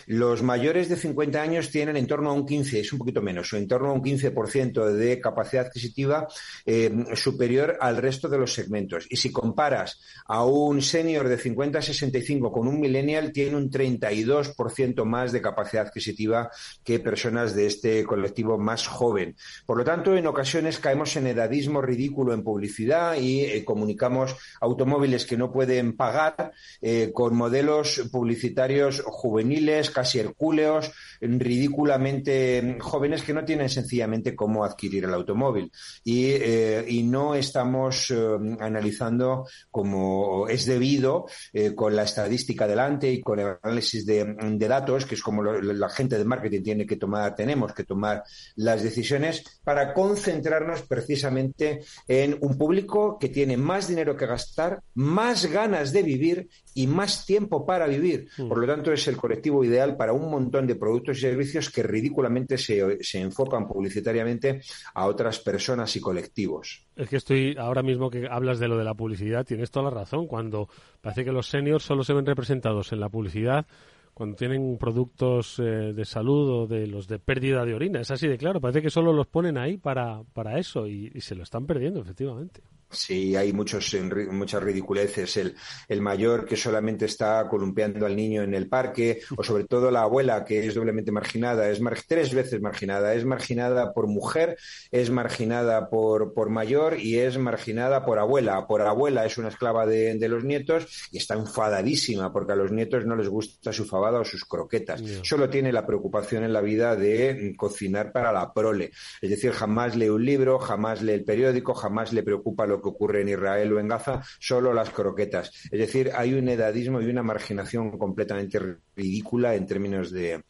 Los 0.07 0.43
mayores 0.43 0.89
de 0.89 0.97
50 0.97 1.41
años 1.41 1.71
tienen 1.71 1.97
en 1.97 2.07
torno 2.07 2.31
a 2.31 2.33
un 2.33 2.47
15, 2.47 2.81
es 2.81 2.93
un 2.93 2.99
poquito 2.99 3.21
menos, 3.21 3.53
en 3.53 3.69
torno 3.69 3.91
a 3.91 3.93
un 3.93 4.03
15% 4.03 4.87
de 4.93 5.21
capacidad 5.21 5.67
adquisitiva 5.67 6.27
eh, 6.65 6.91
superior 7.15 7.77
al 7.81 7.99
resto 7.99 8.29
de 8.29 8.39
los 8.39 8.55
segmentos. 8.55 9.07
Y 9.11 9.17
si 9.17 9.31
comparas 9.31 10.01
a 10.27 10.45
un 10.45 10.81
senior 10.81 11.29
de 11.29 11.37
50 11.37 11.79
a 11.79 11.83
65 11.83 12.51
con 12.51 12.67
un 12.67 12.81
millennial, 12.81 13.33
tiene 13.33 13.57
un 13.57 13.71
32% 13.71 15.05
más 15.05 15.33
de 15.33 15.43
capacidad 15.43 15.87
adquisitiva 15.87 16.51
que 16.83 16.99
personas 16.99 17.55
de 17.55 17.67
este 17.67 18.05
colectivo 18.05 18.59
más 18.59 18.87
joven. 18.87 19.37
Por 19.67 19.77
lo 19.77 19.85
tanto, 19.85 20.17
en 20.17 20.27
ocasiones 20.27 20.79
caemos 20.79 21.17
en 21.17 21.27
edadismo 21.27 21.83
ridículo 21.83 22.33
en 22.33 22.43
publicidad 22.43 23.17
y 23.17 23.41
eh, 23.41 23.65
comunicamos 23.65 24.37
automóviles 24.61 25.27
que 25.27 25.37
no 25.37 25.53
pueden 25.53 25.97
pagar 25.97 26.53
eh, 26.81 27.11
con 27.13 27.37
modelos 27.37 28.09
publicitarios 28.11 29.03
juveniles 29.05 29.34
juveniles, 29.35 29.91
casi 29.91 30.21
hercúleos, 30.21 30.93
ridículamente 31.25 32.77
jóvenes 32.81 33.23
que 33.23 33.33
no 33.33 33.45
tienen 33.45 33.69
sencillamente 33.69 34.35
cómo 34.35 34.65
adquirir 34.65 35.05
el 35.05 35.15
automóvil. 35.15 35.71
Y, 36.05 36.27
eh, 36.31 36.85
y 36.89 37.03
no 37.03 37.35
estamos 37.35 38.11
eh, 38.11 38.17
analizando 38.61 39.47
como 39.71 40.49
es 40.49 40.67
debido 40.67 41.27
eh, 41.53 41.75
con 41.75 41.97
la 41.97 42.05
estadística 42.05 42.67
delante 42.67 43.11
y 43.11 43.21
con 43.21 43.39
el 43.39 43.57
análisis 43.63 44.05
de, 44.07 44.25
de 44.25 44.69
datos, 44.69 45.07
que 45.07 45.15
es 45.15 45.23
como 45.23 45.43
la 45.43 45.89
gente 45.89 46.19
de 46.19 46.25
marketing 46.25 46.63
tiene 46.63 46.87
que 46.87 46.97
tomar, 46.97 47.35
tenemos 47.35 47.73
que 47.73 47.85
tomar 47.85 48.23
las 48.57 48.83
decisiones 48.83 49.45
para 49.65 49.93
concentrarnos 49.95 50.83
precisamente 50.83 51.81
en 52.07 52.37
un 52.41 52.57
público 52.59 53.19
que 53.19 53.29
tiene 53.29 53.57
más 53.57 53.89
dinero 53.89 54.17
que 54.17 54.27
gastar, 54.27 54.83
más 54.95 55.47
ganas 55.47 55.93
de 55.93 56.03
vivir 56.03 56.49
y 56.75 56.87
más 56.87 57.25
tiempo 57.25 57.65
para 57.65 57.87
vivir. 57.87 58.29
Mm. 58.37 58.49
Por 58.49 58.59
lo 58.59 58.67
tanto, 58.67 58.93
es 58.93 59.07
el 59.09 59.17
colectivo 59.17 59.65
ideal 59.65 59.97
para 59.97 60.13
un 60.13 60.31
montón 60.31 60.67
de 60.67 60.75
productos 60.75 61.14
y 61.19 61.21
servicios 61.23 61.71
que 61.71 61.83
ridículamente 61.83 62.59
se, 62.59 63.03
se 63.03 63.21
enfocan 63.21 63.67
publicitariamente 63.67 64.61
a 64.95 65.07
otras 65.07 65.39
personas 65.41 65.95
y 65.97 66.01
colectivos. 66.01 66.87
Es 66.97 67.09
que 67.09 67.17
estoy, 67.17 67.57
ahora 67.59 67.83
mismo 67.83 68.11
que 68.11 68.27
hablas 68.31 68.59
de 68.59 68.69
lo 68.69 68.77
de 68.77 68.85
la 68.85 68.95
publicidad, 68.95 69.45
tienes 69.45 69.71
toda 69.71 69.91
la 69.91 70.01
razón. 70.01 70.27
Cuando 70.27 70.69
parece 71.01 71.25
que 71.25 71.33
los 71.33 71.49
seniors 71.49 71.85
solo 71.85 72.05
se 72.05 72.13
ven 72.13 72.27
representados 72.27 72.93
en 72.93 73.01
la 73.01 73.09
publicidad 73.09 73.67
cuando 74.15 74.37
tienen 74.37 74.79
productos 74.79 75.59
eh, 75.59 75.93
de 75.93 76.05
salud 76.05 76.49
o 76.49 76.67
de 76.69 76.87
los 76.87 77.09
de 77.09 77.19
pérdida 77.19 77.65
de 77.65 77.75
orina. 77.75 78.01
Es 78.01 78.13
así 78.13 78.29
de 78.29 78.39
claro. 78.39 78.61
Parece 78.61 78.81
que 78.81 78.91
solo 78.91 79.13
los 79.13 79.27
ponen 79.27 79.59
ahí 79.59 79.77
para, 79.77 80.23
para 80.33 80.59
eso 80.59 80.87
y 80.87 81.11
se 81.21 81.35
lo 81.35 81.43
están 81.43 81.67
perdiendo, 81.67 82.01
efectivamente. 82.01 82.63
Sí, 82.91 83.35
hay 83.37 83.53
muchos, 83.53 83.97
muchas 84.31 84.63
ridiculeces. 84.63 85.37
El, 85.37 85.55
el, 85.89 86.01
mayor 86.01 86.45
que 86.45 86.57
solamente 86.57 87.07
está 87.07 87.47
columpiando 87.49 88.07
al 88.07 88.17
niño 88.17 88.43
en 88.43 88.55
el 88.55 88.69
parque, 88.69 89.21
o 89.37 89.43
sobre 89.43 89.65
todo 89.65 89.91
la 89.91 90.03
abuela 90.03 90.45
que 90.45 90.67
es 90.67 90.75
doblemente 90.75 91.11
marginada, 91.11 91.69
es 91.69 91.81
tres 92.07 92.35
veces 92.35 92.61
marginada. 92.61 93.15
Es 93.15 93.25
marginada 93.25 93.93
por 93.93 94.07
mujer, 94.07 94.57
es 94.91 95.11
marginada 95.11 95.89
por, 95.89 96.35
por 96.35 96.51
mayor 96.51 96.99
y 96.99 97.19
es 97.19 97.39
marginada 97.39 98.05
por 98.05 98.19
abuela. 98.19 98.67
Por 98.67 98.83
abuela 98.83 99.25
es 99.25 99.39
una 99.39 99.49
esclava 99.49 99.87
de, 99.87 100.15
de, 100.15 100.29
los 100.29 100.45
nietos 100.45 101.09
y 101.11 101.19
está 101.19 101.35
enfadadísima 101.35 102.33
porque 102.33 102.53
a 102.53 102.57
los 102.57 102.73
nietos 102.73 103.05
no 103.07 103.17
les 103.17 103.29
gusta 103.29 103.73
su 103.73 103.85
fabada 103.85 104.21
o 104.21 104.25
sus 104.25 104.45
croquetas. 104.45 105.03
Solo 105.23 105.49
tiene 105.49 105.73
la 105.73 105.87
preocupación 105.87 106.45
en 106.45 106.53
la 106.53 106.61
vida 106.61 106.97
de 106.97 107.55
cocinar 107.57 108.13
para 108.13 108.33
la 108.33 108.53
prole. 108.53 108.93
Es 109.21 109.31
decir, 109.31 109.53
jamás 109.53 109.97
lee 109.97 110.09
un 110.09 110.25
libro, 110.25 110.59
jamás 110.59 111.03
lee 111.03 111.13
el 111.13 111.25
periódico, 111.25 111.75
jamás 111.75 112.13
le 112.13 112.23
preocupa 112.23 112.67
lo 112.67 112.74
que 112.81 112.89
ocurre 112.89 113.23
en 113.23 113.29
Israel 113.29 113.73
o 113.73 113.81
en 113.81 113.89
Gaza, 113.89 114.23
solo 114.39 114.73
las 114.73 114.91
croquetas. 114.91 115.51
Es 115.65 115.79
decir, 115.79 116.11
hay 116.15 116.35
un 116.35 116.49
edadismo 116.49 117.01
y 117.01 117.07
una 117.07 117.23
marginación 117.23 117.99
completamente 117.99 118.61
ridícula 118.97 119.55
en 119.55 119.67
términos 119.67 120.11
de, 120.11 120.43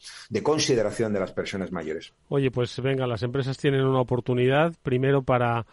consideración 0.43 1.13
de 1.13 1.19
las 1.19 1.31
personas 1.31 1.71
mayores. 1.71 2.13
Oye, 2.29 2.51
pues 2.51 2.79
venga, 2.81 3.07
las 3.07 3.23
empresas 3.23 3.57
tienen 3.57 3.85
una 3.85 4.01
oportunidad, 4.01 4.73
primero 4.81 5.23
para 5.23 5.65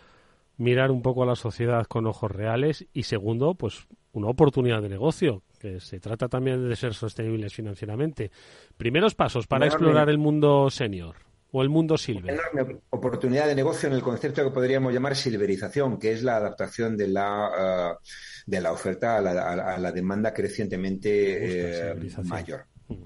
mirar 0.56 0.90
un 0.90 1.02
poco 1.02 1.22
a 1.22 1.26
la 1.26 1.36
sociedad 1.36 1.86
con 1.86 2.06
ojos 2.06 2.30
reales 2.30 2.86
y 2.92 3.04
segundo, 3.04 3.54
pues 3.54 3.86
una 4.12 4.28
oportunidad 4.28 4.82
de 4.82 4.88
negocio, 4.88 5.42
que 5.58 5.80
se 5.80 6.00
trata 6.00 6.28
también 6.28 6.68
de 6.68 6.76
ser 6.76 6.94
sostenibles 6.94 7.54
financieramente. 7.54 8.30
Primeros 8.76 9.14
pasos 9.14 9.46
para 9.46 9.66
explorar 9.66 10.10
el 10.10 10.18
mundo 10.18 10.70
senior 10.70 11.16
o 11.52 11.62
el 11.62 11.68
mundo 11.68 11.96
silver? 11.96 12.34
Una 12.34 12.42
enorme 12.50 12.80
oportunidad 12.90 13.46
de 13.46 13.54
negocio 13.54 13.88
en 13.88 13.94
el 13.94 14.02
concepto 14.02 14.42
que 14.42 14.50
podríamos 14.50 14.92
llamar 14.92 15.14
silverización, 15.14 15.98
que 15.98 16.12
es 16.12 16.22
la 16.22 16.36
adaptación 16.36 16.96
de 16.96 17.08
la, 17.08 17.98
uh, 17.98 18.50
de 18.50 18.60
la 18.60 18.72
oferta 18.72 19.18
a 19.18 19.20
la, 19.20 19.52
a 19.52 19.78
la, 19.78 19.92
demanda 19.92 20.32
crecientemente 20.32 21.90
eh, 21.90 22.10
mayor. 22.24 22.64
Mm. 22.88 23.04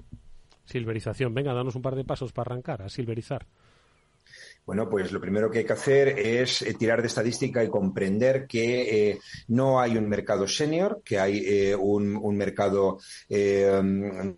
Silverización. 0.65 1.33
Venga, 1.33 1.53
danos 1.53 1.75
un 1.75 1.81
par 1.81 1.95
de 1.95 2.03
pasos 2.03 2.31
para 2.33 2.51
arrancar, 2.51 2.81
a 2.81 2.89
silverizar. 2.89 3.45
Bueno, 4.67 4.89
pues 4.89 5.13
lo 5.13 5.21
primero 5.21 5.49
que 5.49 5.59
hay 5.59 5.65
que 5.65 5.71
hacer 5.71 6.19
es 6.19 6.61
eh, 6.61 6.73
tirar 6.73 6.99
de 7.01 7.07
estadística 7.07 7.63
y 7.63 7.69
comprender 7.69 8.45
que 8.45 9.11
eh, 9.11 9.19
no 9.47 9.79
hay 9.79 9.95
un 9.95 10.09
mercado 10.09 10.45
senior, 10.45 11.01
que 11.05 11.17
hay 11.19 11.41
eh, 11.45 11.73
un, 11.73 12.17
un, 12.17 12.35
mercado 12.35 12.99
eh, 13.29 14.35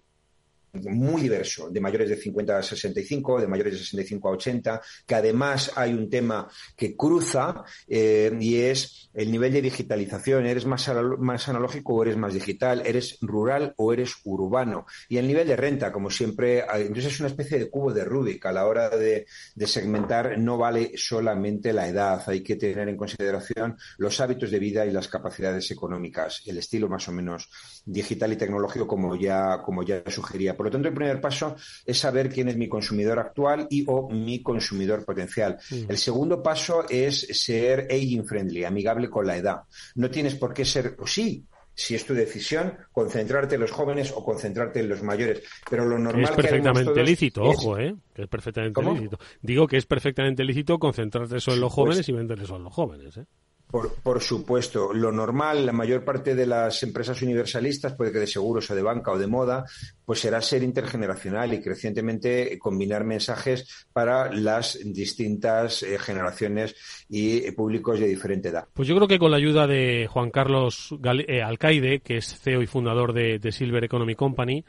muy 0.74 1.22
diverso, 1.22 1.70
de 1.70 1.80
mayores 1.80 2.10
de 2.10 2.16
50 2.16 2.58
a 2.58 2.64
65, 2.64 3.42
de 3.42 3.48
mayores 3.48 3.74
de 3.74 3.80
65 3.80 4.28
a 4.28 4.32
80, 4.32 4.82
que 5.06 5.16
además 5.16 5.72
hay 5.76 5.94
un 5.94 6.10
tema 6.10 6.48
que 6.76 6.96
cruza 6.96 7.64
eh, 7.88 8.32
y 8.40 8.62
es 8.62 9.10
el 9.14 9.32
nivel 9.32 9.54
de 9.54 9.62
digitalización. 9.62 10.46
¿Eres 10.46 10.66
más, 10.66 10.90
más 11.20 11.50
analógico 11.50 11.96
o 11.96 12.04
eres 12.04 12.18
más 12.18 12.34
digital? 12.34 12.84
¿Eres 12.86 13.18
rural 13.22 13.74
o 13.78 13.94
eres 13.94 14.16
urbano? 14.24 14.86
Y 15.08 15.18
el 15.18 15.28
nivel 15.28 15.48
de 15.48 15.56
renta, 15.56 15.92
como 15.92 16.10
siempre, 16.10 16.60
entonces 16.60 17.14
es 17.14 17.20
una 17.20 17.30
especie 17.30 17.60
de 17.60 17.70
cubo 17.70 17.94
de 17.94 18.06
Rubik. 18.06 18.46
A 18.46 18.52
la 18.52 18.68
hora 18.68 18.90
de, 18.90 19.26
de 19.56 19.68
segmentar 19.68 20.38
no 20.38 20.58
vale 20.58 20.94
solamente 20.96 21.74
la 21.74 21.88
edad, 21.88 22.22
hay 22.28 22.42
que 22.42 22.56
tener 22.56 22.88
en 22.88 22.98
consideración 22.98 23.78
los 23.98 24.20
hábitos 24.20 24.52
de 24.52 24.60
vida 24.60 24.86
y 24.86 24.92
las 24.92 25.08
capacidades 25.08 25.70
económicas, 25.72 26.42
el 26.46 26.58
estilo 26.58 26.88
más 26.88 27.08
o 27.08 27.12
menos 27.12 27.50
digital 27.86 28.34
y 28.34 28.38
tecnológico 28.38 28.88
como 28.88 29.16
ya, 29.16 29.62
como 29.64 29.84
ya 29.84 30.04
sugería 30.08 30.56
por 30.60 30.66
lo 30.66 30.72
tanto, 30.74 30.90
el 30.90 30.94
primer 30.94 31.22
paso 31.22 31.56
es 31.86 31.98
saber 31.98 32.28
quién 32.28 32.50
es 32.50 32.58
mi 32.58 32.68
consumidor 32.68 33.18
actual 33.18 33.66
y 33.70 33.86
o 33.88 34.10
mi 34.10 34.44
consumidor 34.44 35.06
potencial. 35.06 35.58
Mm. 35.72 35.86
El 35.88 35.98
segundo 35.98 36.44
paso 36.44 36.84
es 36.90 37.22
ser 37.32 37.88
aging 37.90 38.26
friendly, 38.26 38.66
amigable 38.66 39.10
con 39.10 39.26
la 39.26 39.38
edad. 39.38 39.62
No 39.96 40.12
tienes 40.12 40.36
por 40.36 40.54
qué 40.54 40.66
ser, 40.66 40.98
sí, 41.06 41.46
si 41.74 41.96
es 41.96 42.06
tu 42.06 42.14
decisión, 42.14 42.74
concentrarte 42.92 43.56
en 43.56 43.62
los 43.62 43.72
jóvenes 43.72 44.12
o 44.14 44.22
concentrarte 44.22 44.82
en 44.82 44.90
los 44.90 45.02
mayores. 45.02 45.44
Pero 45.70 45.86
lo 45.86 45.98
normal 45.98 46.26
es 46.26 46.32
perfectamente 46.32 47.04
lícito, 47.06 47.42
ojo, 47.42 47.78
¿eh? 47.78 47.96
Que 48.14 48.24
es 48.24 48.28
perfectamente 48.28 48.82
lícito. 48.82 49.18
Digo 49.42 49.66
que 49.66 49.78
es 49.78 49.86
perfectamente 49.86 50.44
lícito 50.44 50.78
concentrarte 50.78 51.40
solo 51.40 51.56
en 51.56 51.62
los 51.62 51.72
jóvenes 51.72 52.10
y 52.10 52.12
venderles 52.12 52.50
solo 52.50 52.60
a 52.60 52.64
los 52.64 52.74
jóvenes, 52.74 53.16
¿eh? 53.16 53.26
Por, 53.70 53.94
por, 54.02 54.20
supuesto, 54.20 54.94
lo 54.94 55.12
normal, 55.12 55.66
la 55.66 55.72
mayor 55.72 56.04
parte 56.04 56.34
de 56.34 56.48
las 56.48 56.82
empresas 56.82 57.22
universalistas, 57.22 57.94
puede 57.94 58.12
que 58.12 58.18
de 58.18 58.26
seguros 58.26 58.70
o 58.72 58.76
de 58.76 58.82
banca 58.82 59.12
o 59.12 59.20
de 59.20 59.28
moda, 59.28 59.64
pues 60.06 60.22
será 60.22 60.42
ser 60.42 60.64
intergeneracional 60.64 61.54
y 61.54 61.62
crecientemente 61.62 62.58
combinar 62.58 63.04
mensajes 63.04 63.86
para 63.94 64.34
las 64.34 64.80
distintas 64.84 65.84
eh, 65.84 66.00
generaciones 66.00 66.76
y 67.10 67.52
públicos 67.52 68.00
de 68.00 68.08
diferente 68.08 68.50
edad. 68.50 68.66
Pues 68.74 68.88
yo 68.88 68.96
creo 68.96 69.08
que 69.08 69.20
con 69.20 69.30
la 69.30 69.38
ayuda 69.38 69.68
de 69.68 70.08
Juan 70.10 70.32
Carlos 70.32 70.96
eh, 71.28 71.44
Alcaide, 71.44 72.00
que 72.00 72.18
es 72.18 72.40
CEO 72.40 72.64
y 72.64 72.68
fundador 72.68 73.14
de, 73.14 73.52
Silver 73.52 73.84
Economy 73.84 74.16
Company, 74.16 74.66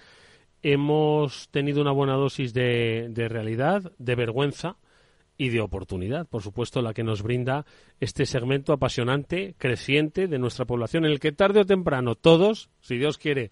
hemos 0.62 1.48
tenido 1.48 1.80
una 1.80 1.92
buena 1.92 2.16
dosis 2.16 2.52
de, 2.52 3.08
de 3.10 3.28
realidad, 3.30 3.92
de 3.96 4.14
vergüenza, 4.14 4.76
y 5.40 5.48
de 5.48 5.62
oportunidad, 5.62 6.28
por 6.28 6.42
supuesto, 6.42 6.82
la 6.82 6.92
que 6.92 7.02
nos 7.02 7.22
brinda 7.22 7.64
este 7.98 8.26
segmento 8.26 8.74
apasionante, 8.74 9.54
creciente 9.56 10.26
de 10.26 10.38
nuestra 10.38 10.66
población, 10.66 11.06
en 11.06 11.12
el 11.12 11.18
que 11.18 11.32
tarde 11.32 11.60
o 11.60 11.64
temprano 11.64 12.14
todos, 12.14 12.68
si 12.82 12.98
Dios 12.98 13.16
quiere, 13.16 13.50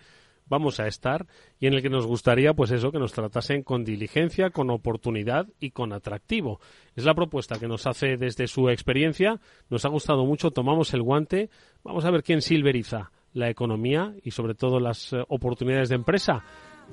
vamos 0.48 0.81
a 0.81 0.87
estar 0.87 1.27
y 1.59 1.66
en 1.66 1.72
el 1.72 1.81
que 1.81 1.88
nos 1.88 2.07
gustaría, 2.07 2.53
pues 2.53 2.72
eso, 2.72 2.92
que 2.92 2.98
nos 2.98 3.14
tratasen 3.14 3.62
con 3.62 3.87
diligencia, 3.87 4.51
con 4.51 4.68
oportunidad 4.68 5.46
y 5.61 5.70
con 5.70 5.94
atractivo. 5.94 6.61
Es 6.94 7.07
la 7.07 7.14
propuesta 7.14 7.59
que 7.59 7.68
nos 7.68 7.87
hace 7.87 8.18
desde 8.18 8.48
su 8.48 8.68
experiencia. 8.68 9.40
Nos 9.70 9.87
ha 9.87 9.88
gustado 9.88 10.27
mucho, 10.27 10.51
tomamos 10.51 10.92
el 10.92 11.01
guante. 11.01 11.48
Vamos 11.85 12.05
a 12.05 12.11
ver 12.11 12.22
quién 12.22 12.42
silveriza 12.42 13.12
la 13.33 13.48
economía 13.48 14.12
y 14.22 14.33
sobre 14.33 14.55
todo 14.55 14.79
las 14.79 15.14
eh, 15.14 15.24
oportunidades 15.29 15.88
de 15.88 15.94
empresa. 15.94 16.44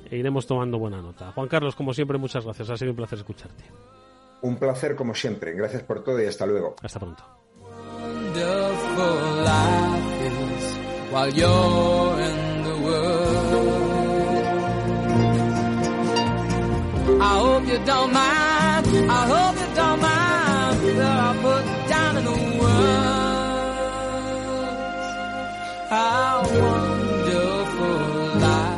E 0.09 0.15
iremos 0.15 0.47
tomando 0.47 0.79
buena 0.79 1.01
nota. 1.01 1.33
Juan 1.33 1.49
Carlos, 1.49 1.75
como 1.75 1.93
siempre, 1.93 2.17
muchas 2.17 2.45
gracias. 2.45 2.69
Ha 2.69 2.77
sido 2.77 2.91
un 2.91 2.97
placer 2.97 3.19
escucharte. 3.19 3.65
Un 4.41 4.57
placer 4.57 4.95
como 4.95 5.13
siempre. 5.15 5.53
Gracias 5.53 5.83
por 5.83 6.03
todo 6.03 6.21
y 6.21 6.25
hasta 6.25 6.45
luego. 6.45 6.75
Hasta 6.81 6.99
pronto. 6.99 7.23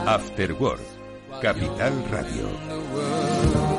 After 0.07 0.53
Work, 0.53 0.81
Capital 1.41 1.93
Radio. 2.09 3.76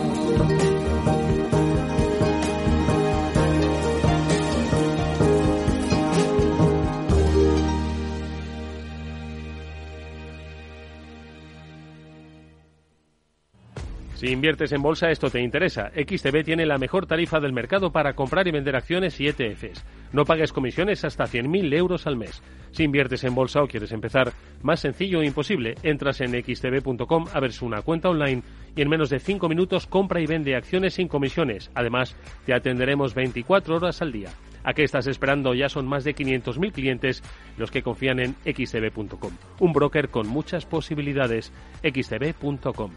Si 14.19 14.27
inviertes 14.33 14.73
en 14.73 14.83
bolsa, 14.83 15.13
esto 15.13 15.31
te 15.31 15.41
interesa. 15.41 15.93
XTB 15.95 16.43
tiene 16.43 16.67
la 16.67 16.77
mejor 16.77 17.07
tarifa 17.07 17.39
del 17.39 17.53
mercado 17.53 17.93
para 17.93 18.15
comprar 18.15 18.49
y 18.49 18.51
vender 18.51 18.75
acciones 18.75 19.21
y 19.21 19.29
ETFs. 19.29 19.85
No 20.13 20.25
pagues 20.25 20.53
comisiones 20.53 21.05
hasta 21.05 21.27
100.000 21.27 21.73
euros 21.77 22.05
al 22.09 22.17
mes. 22.17 22.43
Si 22.73 22.83
inviertes 22.83 23.23
en 23.23 23.37
bolsa 23.37 23.63
o 23.63 23.69
quieres 23.69 23.93
empezar, 23.93 24.33
más 24.61 24.81
sencillo 24.81 25.23
e 25.23 25.27
imposible, 25.27 25.77
entras 25.85 26.21
en 26.21 26.33
xtb.com, 26.33 27.27
abres 27.33 27.63
una 27.63 27.83
cuenta 27.83 28.09
online 28.09 28.43
y 28.75 28.83
en 28.83 28.89
menos 28.89 29.09
de 29.09 29.21
5 29.21 29.49
minutos 29.49 29.87
compra 29.87 30.21
y 30.21 30.27
vende 30.27 30.57
acciones 30.57 30.95
sin 30.95 31.07
comisiones. 31.07 31.71
Además, 31.77 32.17
te 32.45 32.55
atenderemos 32.55 33.15
24 33.15 33.77
horas 33.77 34.03
al 34.03 34.11
día. 34.11 34.31
¿A 34.65 34.75
qué 34.75 34.83
estás 34.83 35.07
esperando? 35.07 35.55
Ya 35.55 35.69
son 35.69 35.87
más 35.87 36.03
de 36.03 36.17
500.000 36.17 36.73
clientes 36.73 37.23
los 37.57 37.71
que 37.71 37.85
confían 37.85 38.19
en 38.19 38.35
xtb.com. 38.45 39.33
Un 39.61 39.73
broker 39.73 40.09
con 40.09 40.27
muchas 40.27 40.67
posibilidades. 40.67 41.53
xtb.com. 41.85 42.91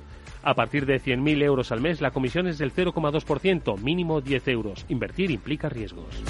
A 0.44 0.56
partir 0.56 0.86
de 0.86 1.00
100.000 1.00 1.44
euros 1.44 1.72
al 1.72 1.82
mes, 1.82 2.02
la 2.02 2.12
comisión 2.12 2.48
es 2.48 2.58
del 2.58 2.74
0,2%, 2.74 3.78
mínimo 3.80 4.22
10 4.22 4.48
euros. 4.48 4.86
Invertir 4.90 5.30
implica 5.30 5.70
riesgos. 5.70 6.24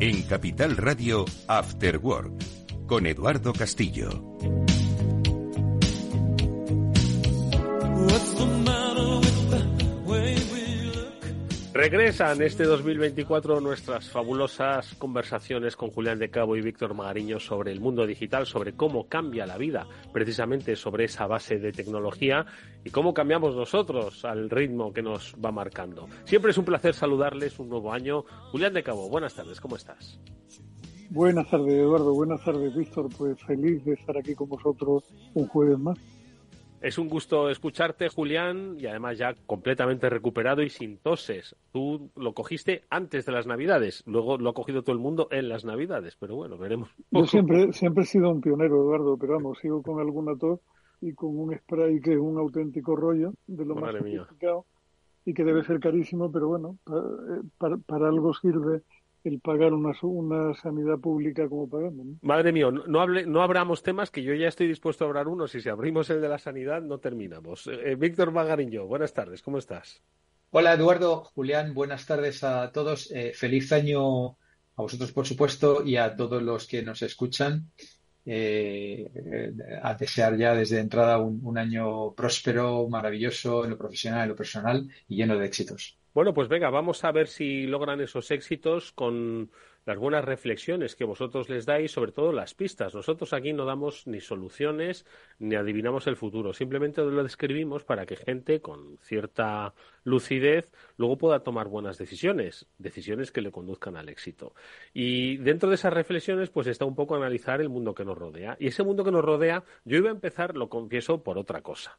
En 0.00 0.22
Capital 0.24 0.76
Radio, 0.76 1.24
After 1.46 1.98
Work, 1.98 2.32
con 2.86 3.06
Eduardo 3.06 3.52
Castillo. 3.52 4.32
Regresan 11.74 12.42
este 12.42 12.64
2024 12.64 13.62
nuestras 13.62 14.10
fabulosas 14.10 14.94
conversaciones 14.96 15.74
con 15.74 15.90
Julián 15.90 16.18
de 16.18 16.28
Cabo 16.28 16.54
y 16.54 16.60
Víctor 16.60 16.92
Magariño 16.92 17.40
sobre 17.40 17.72
el 17.72 17.80
mundo 17.80 18.06
digital, 18.06 18.44
sobre 18.44 18.74
cómo 18.74 19.08
cambia 19.08 19.46
la 19.46 19.56
vida, 19.56 19.86
precisamente 20.12 20.76
sobre 20.76 21.04
esa 21.04 21.26
base 21.26 21.58
de 21.58 21.72
tecnología 21.72 22.44
y 22.84 22.90
cómo 22.90 23.14
cambiamos 23.14 23.56
nosotros 23.56 24.22
al 24.26 24.50
ritmo 24.50 24.92
que 24.92 25.00
nos 25.00 25.34
va 25.42 25.50
marcando. 25.50 26.08
Siempre 26.24 26.50
es 26.50 26.58
un 26.58 26.66
placer 26.66 26.92
saludarles 26.92 27.58
un 27.58 27.70
nuevo 27.70 27.90
año. 27.90 28.26
Julián 28.50 28.74
de 28.74 28.82
Cabo, 28.82 29.08
buenas 29.08 29.34
tardes, 29.34 29.58
¿cómo 29.58 29.76
estás? 29.76 30.20
Buenas 31.08 31.48
tardes, 31.50 31.72
Eduardo. 31.72 32.12
Buenas 32.12 32.44
tardes, 32.44 32.76
Víctor. 32.76 33.08
Pues 33.16 33.38
feliz 33.44 33.82
de 33.86 33.94
estar 33.94 34.18
aquí 34.18 34.34
con 34.34 34.50
vosotros 34.50 35.04
un 35.32 35.46
jueves 35.46 35.78
más. 35.78 35.98
Es 36.82 36.98
un 36.98 37.08
gusto 37.08 37.48
escucharte, 37.48 38.08
Julián, 38.08 38.74
y 38.76 38.86
además 38.86 39.16
ya 39.16 39.34
completamente 39.46 40.10
recuperado 40.10 40.62
y 40.62 40.68
sin 40.68 40.98
toses. 40.98 41.54
Tú 41.70 42.10
lo 42.16 42.34
cogiste 42.34 42.82
antes 42.90 43.24
de 43.24 43.30
las 43.30 43.46
Navidades, 43.46 44.02
luego 44.04 44.36
lo 44.36 44.50
ha 44.50 44.52
cogido 44.52 44.82
todo 44.82 44.92
el 44.92 45.00
mundo 45.00 45.28
en 45.30 45.48
las 45.48 45.64
Navidades, 45.64 46.16
pero 46.18 46.34
bueno, 46.34 46.58
veremos. 46.58 46.90
Yo 47.12 47.24
siempre, 47.24 47.72
siempre 47.72 48.02
he 48.02 48.06
sido 48.06 48.30
un 48.30 48.40
pionero, 48.40 48.82
Eduardo, 48.82 49.16
pero 49.16 49.34
vamos, 49.34 49.58
sigo 49.60 49.80
con 49.80 50.00
alguna 50.00 50.36
tos 50.36 50.58
y 51.00 51.12
con 51.14 51.38
un 51.38 51.56
spray 51.56 52.00
que 52.00 52.14
es 52.14 52.18
un 52.18 52.36
auténtico 52.36 52.96
rollo 52.96 53.32
de 53.46 53.64
lo 53.64 53.76
más 53.76 53.92
sofisticado 53.92 54.66
y 55.24 55.34
que 55.34 55.44
debe 55.44 55.62
ser 55.62 55.78
carísimo, 55.78 56.32
pero 56.32 56.48
bueno, 56.48 56.78
para, 57.58 57.76
para 57.76 58.08
algo 58.08 58.34
sirve 58.34 58.82
el 59.24 59.40
pagar 59.40 59.72
una, 59.72 59.92
una 60.02 60.54
sanidad 60.54 60.98
pública 60.98 61.48
como 61.48 61.68
pagamos. 61.68 62.06
Madre 62.22 62.52
mía, 62.52 62.70
no, 62.70 63.00
hable, 63.00 63.26
no 63.26 63.42
abramos 63.42 63.82
temas 63.82 64.10
que 64.10 64.22
yo 64.22 64.34
ya 64.34 64.48
estoy 64.48 64.66
dispuesto 64.66 65.04
a 65.04 65.08
hablar 65.08 65.28
unos 65.28 65.54
y 65.54 65.60
si 65.60 65.68
abrimos 65.68 66.10
el 66.10 66.20
de 66.20 66.28
la 66.28 66.38
sanidad 66.38 66.82
no 66.82 66.98
terminamos. 66.98 67.66
Eh, 67.66 67.92
eh, 67.92 67.94
Víctor 67.94 68.32
Magariño, 68.32 68.86
buenas 68.86 69.12
tardes, 69.12 69.42
¿cómo 69.42 69.58
estás? 69.58 70.02
Hola 70.50 70.74
Eduardo, 70.74 71.24
Julián, 71.34 71.72
buenas 71.72 72.06
tardes 72.06 72.42
a 72.44 72.70
todos. 72.72 73.10
Eh, 73.12 73.32
feliz 73.34 73.72
año 73.72 74.26
a 74.76 74.82
vosotros, 74.82 75.12
por 75.12 75.26
supuesto, 75.26 75.84
y 75.84 75.96
a 75.96 76.14
todos 76.14 76.42
los 76.42 76.66
que 76.66 76.82
nos 76.82 77.02
escuchan. 77.02 77.70
a 78.24 79.94
desear 79.94 80.36
ya 80.36 80.54
desde 80.54 80.78
entrada 80.78 81.18
un, 81.18 81.40
un 81.42 81.58
año 81.58 82.12
próspero, 82.14 82.88
maravilloso 82.88 83.64
en 83.64 83.70
lo 83.70 83.78
profesional, 83.78 84.22
en 84.22 84.28
lo 84.28 84.36
personal 84.36 84.88
y 85.08 85.16
lleno 85.16 85.38
de 85.38 85.46
éxitos. 85.46 85.98
Bueno, 86.14 86.34
pues 86.34 86.48
venga, 86.48 86.68
vamos 86.68 87.04
a 87.04 87.12
ver 87.12 87.26
si 87.26 87.66
logran 87.66 88.02
esos 88.02 88.30
éxitos 88.30 88.92
con 88.92 89.50
las 89.86 89.96
buenas 89.96 90.22
reflexiones 90.22 90.94
que 90.94 91.04
vosotros 91.04 91.48
les 91.48 91.64
dais, 91.64 91.90
sobre 91.90 92.12
todo 92.12 92.32
las 92.32 92.52
pistas. 92.52 92.94
Nosotros 92.94 93.32
aquí 93.32 93.54
no 93.54 93.64
damos 93.64 94.06
ni 94.06 94.20
soluciones 94.20 95.06
ni 95.38 95.54
adivinamos 95.54 96.06
el 96.06 96.16
futuro, 96.16 96.52
simplemente 96.52 97.00
lo 97.00 97.22
describimos 97.22 97.84
para 97.84 98.04
que 98.04 98.16
gente 98.16 98.60
con 98.60 98.98
cierta 98.98 99.72
lucidez 100.04 100.70
luego 100.98 101.16
pueda 101.16 101.40
tomar 101.40 101.68
buenas 101.68 101.96
decisiones, 101.96 102.66
decisiones 102.76 103.32
que 103.32 103.40
le 103.40 103.50
conduzcan 103.50 103.96
al 103.96 104.10
éxito. 104.10 104.54
Y 104.92 105.38
dentro 105.38 105.70
de 105.70 105.76
esas 105.76 105.94
reflexiones, 105.94 106.50
pues 106.50 106.66
está 106.66 106.84
un 106.84 106.94
poco 106.94 107.16
analizar 107.16 107.62
el 107.62 107.70
mundo 107.70 107.94
que 107.94 108.04
nos 108.04 108.18
rodea. 108.18 108.54
Y 108.60 108.66
ese 108.66 108.82
mundo 108.84 109.02
que 109.02 109.12
nos 109.12 109.24
rodea, 109.24 109.64
yo 109.86 109.96
iba 109.96 110.10
a 110.10 110.12
empezar, 110.12 110.58
lo 110.58 110.68
confieso, 110.68 111.22
por 111.22 111.38
otra 111.38 111.62
cosa. 111.62 111.98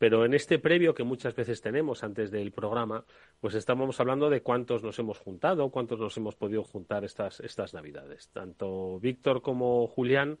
Pero 0.00 0.24
en 0.24 0.32
este 0.32 0.58
previo 0.58 0.94
que 0.94 1.04
muchas 1.04 1.36
veces 1.36 1.60
tenemos 1.60 2.02
antes 2.04 2.30
del 2.30 2.52
programa, 2.52 3.04
pues 3.38 3.54
estamos 3.54 4.00
hablando 4.00 4.30
de 4.30 4.40
cuántos 4.40 4.82
nos 4.82 4.98
hemos 4.98 5.18
juntado, 5.18 5.70
cuántos 5.70 6.00
nos 6.00 6.16
hemos 6.16 6.36
podido 6.36 6.64
juntar 6.64 7.04
estas, 7.04 7.40
estas 7.40 7.74
Navidades. 7.74 8.30
Tanto 8.30 8.98
Víctor 8.98 9.42
como 9.42 9.86
Julián 9.88 10.38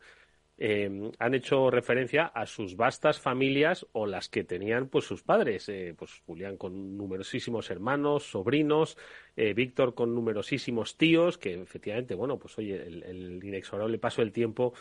eh, 0.56 1.10
han 1.18 1.34
hecho 1.34 1.70
referencia 1.70 2.24
a 2.24 2.46
sus 2.46 2.74
vastas 2.74 3.20
familias 3.20 3.86
o 3.92 4.06
las 4.06 4.30
que 4.30 4.44
tenían 4.44 4.88
pues 4.88 5.04
sus 5.04 5.22
padres. 5.22 5.68
Eh, 5.68 5.94
pues 5.94 6.22
Julián 6.24 6.56
con 6.56 6.96
numerosísimos 6.96 7.70
hermanos, 7.70 8.30
sobrinos, 8.30 8.96
eh, 9.36 9.52
Víctor 9.52 9.94
con 9.94 10.14
numerosísimos 10.14 10.96
tíos, 10.96 11.36
que 11.36 11.60
efectivamente, 11.60 12.14
bueno, 12.14 12.38
pues 12.38 12.56
oye, 12.56 12.76
el 12.76 13.44
inexorable 13.44 13.98
paso 13.98 14.22
del 14.22 14.32
tiempo 14.32 14.72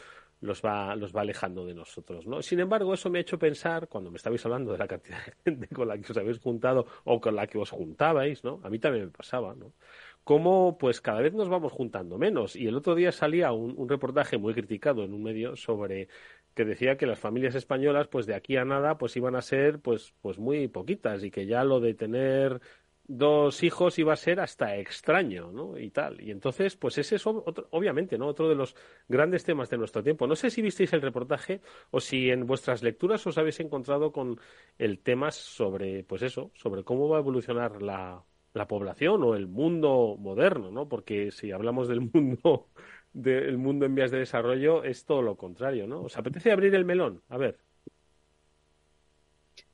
los 0.41 0.61
va, 0.63 0.95
los 0.95 1.15
va 1.15 1.21
alejando 1.21 1.65
de 1.65 1.73
nosotros, 1.73 2.25
¿no? 2.27 2.41
Sin 2.41 2.59
embargo, 2.59 2.93
eso 2.93 3.09
me 3.09 3.19
ha 3.19 3.21
hecho 3.21 3.37
pensar, 3.37 3.87
cuando 3.87 4.09
me 4.09 4.17
estabais 4.17 4.45
hablando 4.45 4.71
de 4.71 4.77
la 4.77 4.87
cantidad 4.87 5.17
de 5.25 5.33
gente 5.51 5.67
con 5.67 5.87
la 5.87 5.97
que 5.97 6.11
os 6.11 6.17
habéis 6.17 6.39
juntado 6.39 6.85
o 7.03 7.19
con 7.19 7.35
la 7.35 7.47
que 7.47 7.57
os 7.57 7.69
juntabais, 7.71 8.43
¿no? 8.43 8.61
A 8.63 8.69
mí 8.69 8.79
también 8.79 9.05
me 9.05 9.11
pasaba, 9.11 9.53
¿no? 9.55 9.73
Cómo, 10.23 10.77
pues, 10.77 11.01
cada 11.01 11.21
vez 11.21 11.33
nos 11.33 11.49
vamos 11.49 11.71
juntando 11.71 12.17
menos. 12.17 12.55
Y 12.55 12.67
el 12.67 12.75
otro 12.75 12.95
día 12.95 13.11
salía 13.11 13.51
un, 13.51 13.73
un 13.77 13.89
reportaje 13.89 14.37
muy 14.37 14.53
criticado 14.53 15.03
en 15.03 15.13
un 15.13 15.23
medio 15.23 15.55
sobre 15.55 16.07
que 16.53 16.65
decía 16.65 16.97
que 16.97 17.05
las 17.05 17.19
familias 17.19 17.55
españolas, 17.55 18.07
pues, 18.07 18.25
de 18.25 18.35
aquí 18.35 18.57
a 18.57 18.65
nada, 18.65 18.97
pues, 18.97 19.15
iban 19.17 19.35
a 19.35 19.41
ser, 19.41 19.79
pues, 19.79 20.13
pues, 20.21 20.37
muy 20.37 20.67
poquitas 20.67 21.23
y 21.23 21.31
que 21.31 21.45
ya 21.45 21.63
lo 21.63 21.79
de 21.79 21.93
tener 21.93 22.61
dos 23.09 23.63
hijos 23.63 23.97
iba 23.97 24.13
a 24.13 24.15
ser 24.15 24.39
hasta 24.39 24.77
extraño, 24.77 25.51
¿no? 25.51 25.77
Y 25.77 25.89
tal. 25.89 26.21
Y 26.21 26.31
entonces, 26.31 26.75
pues 26.77 26.97
ese 26.99 27.15
es 27.15 27.25
obviamente, 27.25 28.17
¿no? 28.17 28.27
Otro 28.27 28.47
de 28.47 28.55
los 28.55 28.75
grandes 29.07 29.43
temas 29.43 29.69
de 29.69 29.77
nuestro 29.77 30.03
tiempo. 30.03 30.27
No 30.27 30.35
sé 30.35 30.51
si 30.51 30.61
visteis 30.61 30.93
el 30.93 31.01
reportaje 31.01 31.61
o 31.91 31.99
si 31.99 32.29
en 32.29 32.45
vuestras 32.45 32.83
lecturas 32.83 33.25
os 33.25 33.37
habéis 33.37 33.59
encontrado 33.59 34.11
con 34.11 34.39
el 34.77 34.99
tema 34.99 35.31
sobre, 35.31 36.03
pues 36.03 36.21
eso, 36.21 36.51
sobre 36.53 36.83
cómo 36.83 37.09
va 37.09 37.17
a 37.17 37.21
evolucionar 37.21 37.81
la, 37.81 38.23
la 38.53 38.67
población 38.67 39.23
o 39.23 39.35
el 39.35 39.47
mundo 39.47 40.15
moderno, 40.19 40.69
¿no? 40.71 40.87
Porque 40.87 41.31
si 41.31 41.51
hablamos 41.51 41.87
del 41.87 42.01
mundo 42.13 42.69
del 43.11 43.57
mundo 43.57 43.85
en 43.87 43.95
vías 43.95 44.11
de 44.11 44.19
desarrollo 44.19 44.83
es 44.83 45.03
todo 45.05 45.23
lo 45.23 45.35
contrario, 45.35 45.87
¿no? 45.87 46.03
¿Os 46.03 46.17
apetece 46.17 46.51
abrir 46.51 46.75
el 46.75 46.85
melón? 46.85 47.23
A 47.29 47.37
ver. 47.37 47.57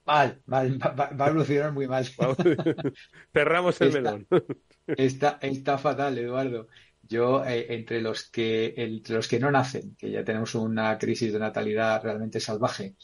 Mal, 0.05 0.39
mal, 0.45 0.79
va, 0.79 1.25
a 1.25 1.29
evolucionar 1.29 1.73
muy 1.73 1.87
mal. 1.87 2.05
Cerramos 3.33 3.81
el 3.81 3.93
melón. 3.93 4.27
Está, 4.87 5.39
está 5.41 5.79
fatal, 5.79 6.15
Eduardo. 6.19 6.67
Yo, 7.01 7.43
eh, 7.43 7.73
entre 7.73 8.01
los 8.01 8.29
que 8.29 8.75
entre 8.77 9.15
los 9.15 9.27
que 9.27 9.39
no 9.39 9.49
nacen, 9.49 9.95
que 9.95 10.11
ya 10.11 10.23
tenemos 10.23 10.53
una 10.53 10.95
crisis 10.99 11.33
de 11.33 11.39
natalidad 11.39 12.03
realmente 12.03 12.39
salvaje, 12.39 12.95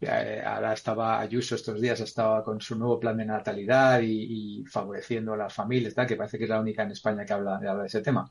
eh, 0.00 0.42
ahora 0.42 0.72
estaba 0.72 1.20
Ayuso 1.20 1.56
estos 1.56 1.78
días, 1.78 2.00
estaba 2.00 2.42
con 2.42 2.58
su 2.62 2.74
nuevo 2.78 2.98
plan 2.98 3.18
de 3.18 3.26
natalidad 3.26 4.00
y, 4.02 4.64
favoreciendo 4.64 5.34
a 5.34 5.36
las 5.36 5.52
familias, 5.52 5.94
que 5.94 6.16
parece 6.16 6.38
que 6.38 6.44
es 6.44 6.50
la 6.50 6.60
única 6.60 6.82
en 6.84 6.92
España 6.92 7.26
que 7.26 7.34
habla, 7.34 7.58
de 7.58 7.86
ese 7.86 8.00
tema. 8.00 8.30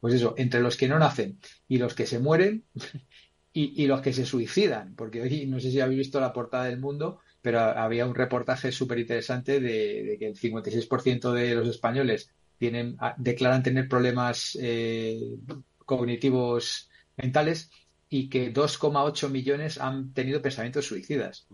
Pues 0.00 0.14
eso, 0.14 0.32
entre 0.38 0.60
los 0.60 0.78
que 0.78 0.88
no 0.88 0.98
nacen 0.98 1.38
y 1.68 1.76
los 1.76 1.94
que 1.94 2.06
se 2.06 2.18
mueren 2.20 2.64
y, 3.52 3.82
y 3.82 3.86
los 3.86 4.00
que 4.00 4.14
se 4.14 4.24
suicidan, 4.24 4.94
porque 4.94 5.20
hoy 5.20 5.46
no 5.46 5.60
sé 5.60 5.70
si 5.70 5.80
habéis 5.80 5.98
visto 5.98 6.20
la 6.20 6.32
portada 6.32 6.64
del 6.64 6.80
mundo, 6.80 7.20
pero 7.46 7.60
había 7.60 8.06
un 8.06 8.14
reportaje 8.16 8.72
súper 8.72 8.98
interesante 8.98 9.60
de, 9.60 10.16
que 10.18 10.26
el 10.26 10.34
56% 10.34 11.30
de 11.30 11.54
los 11.54 11.68
españoles 11.68 12.28
tienen, 12.58 12.96
declaran 13.18 13.62
tener 13.62 13.88
problemas 13.88 14.58
eh, 14.60 15.36
cognitivos 15.76 16.90
mentales 17.16 17.70
y 18.08 18.28
que 18.28 18.52
2,8 18.52 19.30
millones 19.30 19.78
han 19.78 20.12
tenido 20.12 20.42
pensamientos 20.42 20.86
suicidas. 20.86 21.46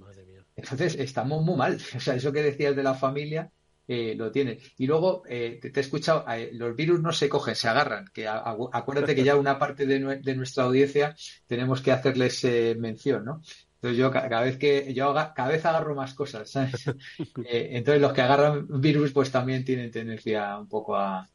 Entonces, 0.57 0.95
estamos 0.95 1.45
muy 1.45 1.57
mal. 1.57 1.79
O 1.95 2.01
sea, 2.01 2.15
eso 2.15 2.33
que 2.33 2.43
decías 2.43 2.75
de 2.75 2.83
la 2.83 2.95
familia, 2.95 3.53
eh, 3.87 4.15
lo 4.17 4.33
tiene. 4.33 4.61
Y 4.79 4.87
luego, 4.87 5.25
eh, 5.29 5.59
te, 5.61 5.79
he 5.79 5.83
escuchado, 5.83 6.25
los 6.53 6.75
virus 6.75 7.03
no 7.03 7.13
se 7.13 7.29
cogen, 7.29 7.55
se 7.55 7.69
agarran. 7.69 8.07
Que 8.15 8.27
acuérdate 8.27 9.15
que 9.15 9.25
ya 9.25 9.37
una 9.37 9.59
parte 9.59 9.85
de, 9.85 10.23
de, 10.23 10.37
nuestra 10.37 10.65
audiencia 10.65 11.15
tenemos 11.47 11.83
que 11.83 11.93
hacerles 11.93 12.47
mención, 12.79 13.27
¿no? 13.27 13.43
Entonces 13.83 13.99
yo 13.99 14.13
cada 14.13 14.43
vez 14.43 14.59
que 14.59 14.95
yo 14.95 15.13
cada 15.35 15.49
vez 15.49 15.67
agarro 15.67 15.97
más 15.97 16.15
cosas, 16.15 16.49
¿sabes? 16.49 16.87
Eh, 17.45 17.71
entonces 17.73 18.01
los 18.01 18.13
que 18.13 18.21
agarran 18.21 18.81
virus 18.81 19.13
pues 19.13 19.33
también 19.33 19.65
tienen 19.65 19.91
tendencia 19.91 20.57
un 20.57 20.69
poco 20.69 20.95
a, 20.95 21.29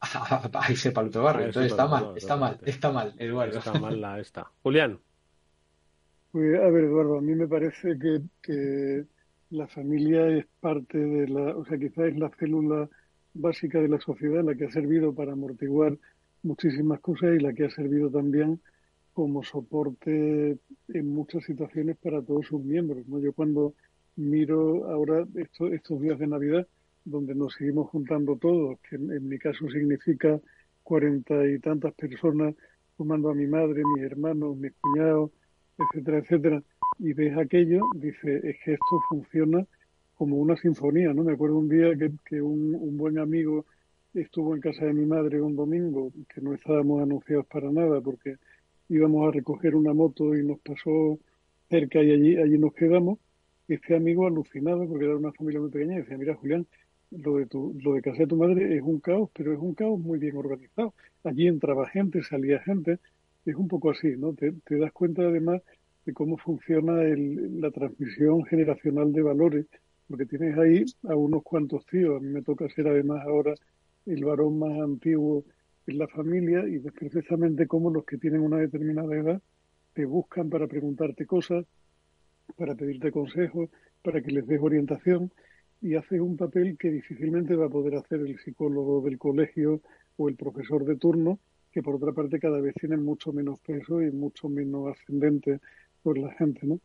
a, 0.00 0.70
irse 0.70 0.92
para 0.92 1.04
el 1.04 1.08
otro 1.10 1.24
barrio. 1.24 1.46
Entonces 1.46 1.72
está 1.72 1.86
mal, 1.86 2.14
está 2.16 2.36
mal, 2.36 2.58
está 2.64 2.90
mal, 2.90 3.14
Eduardo. 3.18 3.58
Está 3.58 3.78
mal 3.78 4.00
la 4.00 4.18
esta. 4.18 4.50
Julián. 4.62 4.98
Pues, 6.32 6.58
a 6.58 6.70
ver, 6.70 6.84
Eduardo, 6.84 7.18
a 7.18 7.20
mí 7.20 7.34
me 7.34 7.46
parece 7.46 7.98
que, 7.98 8.22
que 8.40 9.04
la 9.50 9.66
familia 9.66 10.26
es 10.28 10.46
parte 10.60 10.96
de 10.96 11.28
la, 11.28 11.54
o 11.54 11.66
sea, 11.66 11.76
quizás 11.76 12.06
es 12.06 12.16
la 12.16 12.30
célula 12.30 12.88
básica 13.34 13.78
de 13.78 13.88
la 13.88 14.00
sociedad, 14.00 14.42
la 14.42 14.54
que 14.54 14.64
ha 14.64 14.70
servido 14.70 15.14
para 15.14 15.32
amortiguar 15.32 15.98
muchísimas 16.42 17.00
cosas 17.00 17.34
y 17.36 17.40
la 17.40 17.52
que 17.52 17.66
ha 17.66 17.70
servido 17.70 18.10
también 18.10 18.62
como 19.14 19.44
soporte 19.44 20.58
en 20.88 21.14
muchas 21.14 21.44
situaciones 21.44 21.96
para 21.96 22.20
todos 22.20 22.46
sus 22.46 22.62
miembros. 22.62 23.06
¿no? 23.08 23.20
Yo 23.20 23.32
cuando 23.32 23.74
miro 24.16 24.90
ahora 24.90 25.26
estos 25.34 26.00
días 26.00 26.18
de 26.18 26.26
Navidad, 26.26 26.66
donde 27.04 27.34
nos 27.34 27.54
seguimos 27.54 27.90
juntando 27.90 28.36
todos, 28.36 28.78
que 28.88 28.96
en, 28.96 29.28
mi 29.28 29.38
caso 29.38 29.68
significa 29.68 30.40
cuarenta 30.82 31.46
y 31.46 31.58
tantas 31.60 31.94
personas, 31.94 32.54
tomando 32.96 33.30
a 33.30 33.34
mi 33.34 33.46
madre, 33.46 33.82
mis 33.94 34.04
hermanos, 34.04 34.56
mis 34.56 34.72
cuñados, 34.80 35.30
etcétera, 35.78 36.18
etcétera, 36.18 36.62
y 36.98 37.12
ves 37.12 37.36
aquello, 37.36 37.80
dice, 37.94 38.36
es 38.42 38.56
que 38.64 38.74
esto 38.74 39.00
funciona 39.08 39.66
como 40.16 40.36
una 40.36 40.56
sinfonía, 40.56 41.12
¿no? 41.12 41.24
Me 41.24 41.32
acuerdo 41.32 41.58
un 41.58 41.68
día 41.68 41.96
que, 41.96 42.12
que 42.24 42.40
un, 42.40 42.74
un, 42.74 42.96
buen 42.96 43.18
amigo 43.18 43.66
estuvo 44.14 44.54
en 44.54 44.60
casa 44.60 44.84
de 44.84 44.92
mi 44.92 45.04
madre 45.06 45.40
un 45.40 45.56
domingo, 45.56 46.12
que 46.32 46.40
no 46.40 46.54
estábamos 46.54 47.02
anunciados 47.02 47.46
para 47.46 47.70
nada, 47.70 48.00
porque 48.00 48.36
íbamos 48.88 49.28
a 49.28 49.32
recoger 49.32 49.74
una 49.74 49.92
moto 49.92 50.34
y 50.36 50.44
nos 50.44 50.58
pasó 50.60 51.18
cerca 51.68 52.02
y 52.02 52.10
allí, 52.12 52.36
allí 52.36 52.58
nos 52.58 52.74
quedamos. 52.74 53.18
Este 53.68 53.96
amigo 53.96 54.26
alucinado, 54.26 54.86
porque 54.86 55.06
era 55.06 55.16
una 55.16 55.32
familia 55.32 55.60
muy 55.60 55.70
pequeña, 55.70 55.96
decía, 55.96 56.18
mira 56.18 56.34
Julián, 56.34 56.66
lo 57.10 57.36
de, 57.36 57.46
tu, 57.46 57.74
lo 57.80 57.94
de 57.94 58.02
casa 58.02 58.18
de 58.18 58.26
tu 58.26 58.36
madre 58.36 58.76
es 58.76 58.82
un 58.82 59.00
caos, 59.00 59.30
pero 59.34 59.52
es 59.52 59.58
un 59.58 59.74
caos 59.74 59.98
muy 59.98 60.18
bien 60.18 60.36
organizado. 60.36 60.94
Allí 61.22 61.46
entraba 61.46 61.88
gente, 61.88 62.22
salía 62.22 62.60
gente, 62.60 62.98
es 63.44 63.54
un 63.54 63.68
poco 63.68 63.90
así, 63.90 64.16
¿no? 64.16 64.34
Te, 64.34 64.52
te 64.64 64.76
das 64.76 64.92
cuenta 64.92 65.22
además 65.22 65.62
de 66.04 66.12
cómo 66.12 66.36
funciona 66.36 67.02
el, 67.02 67.60
la 67.60 67.70
transmisión 67.70 68.44
generacional 68.44 69.12
de 69.12 69.22
valores, 69.22 69.66
porque 70.08 70.26
tienes 70.26 70.58
ahí 70.58 70.84
a 71.08 71.16
unos 71.16 71.42
cuantos 71.42 71.86
tíos. 71.86 72.16
A 72.16 72.20
mí 72.20 72.28
me 72.28 72.42
toca 72.42 72.68
ser 72.68 72.88
además 72.88 73.22
ahora 73.26 73.54
el 74.06 74.24
varón 74.24 74.58
más 74.58 74.78
antiguo 74.80 75.44
en 75.86 75.98
la 75.98 76.08
familia 76.08 76.66
y 76.66 76.78
ves 76.78 76.92
perfectamente 76.92 77.66
cómo 77.66 77.90
los 77.90 78.04
que 78.04 78.18
tienen 78.18 78.40
una 78.40 78.58
determinada 78.58 79.14
edad 79.16 79.42
te 79.92 80.04
buscan 80.04 80.50
para 80.50 80.66
preguntarte 80.66 81.26
cosas, 81.26 81.66
para 82.56 82.74
pedirte 82.74 83.12
consejos, 83.12 83.70
para 84.02 84.20
que 84.22 84.32
les 84.32 84.46
des 84.46 84.60
orientación 84.60 85.30
y 85.80 85.94
haces 85.94 86.20
un 86.20 86.36
papel 86.36 86.76
que 86.78 86.90
difícilmente 86.90 87.54
va 87.54 87.66
a 87.66 87.70
poder 87.70 87.96
hacer 87.96 88.20
el 88.20 88.38
psicólogo 88.38 89.02
del 89.02 89.18
colegio 89.18 89.80
o 90.16 90.28
el 90.28 90.36
profesor 90.36 90.84
de 90.84 90.96
turno, 90.96 91.38
que 91.70 91.82
por 91.82 91.96
otra 91.96 92.12
parte 92.12 92.38
cada 92.40 92.60
vez 92.60 92.74
tienen 92.74 93.02
mucho 93.02 93.32
menos 93.32 93.60
peso 93.60 94.00
y 94.02 94.10
mucho 94.10 94.48
menos 94.48 94.96
ascendente 94.96 95.60
por 96.02 96.18
la 96.18 96.32
gente, 96.34 96.66
¿no? 96.66 96.80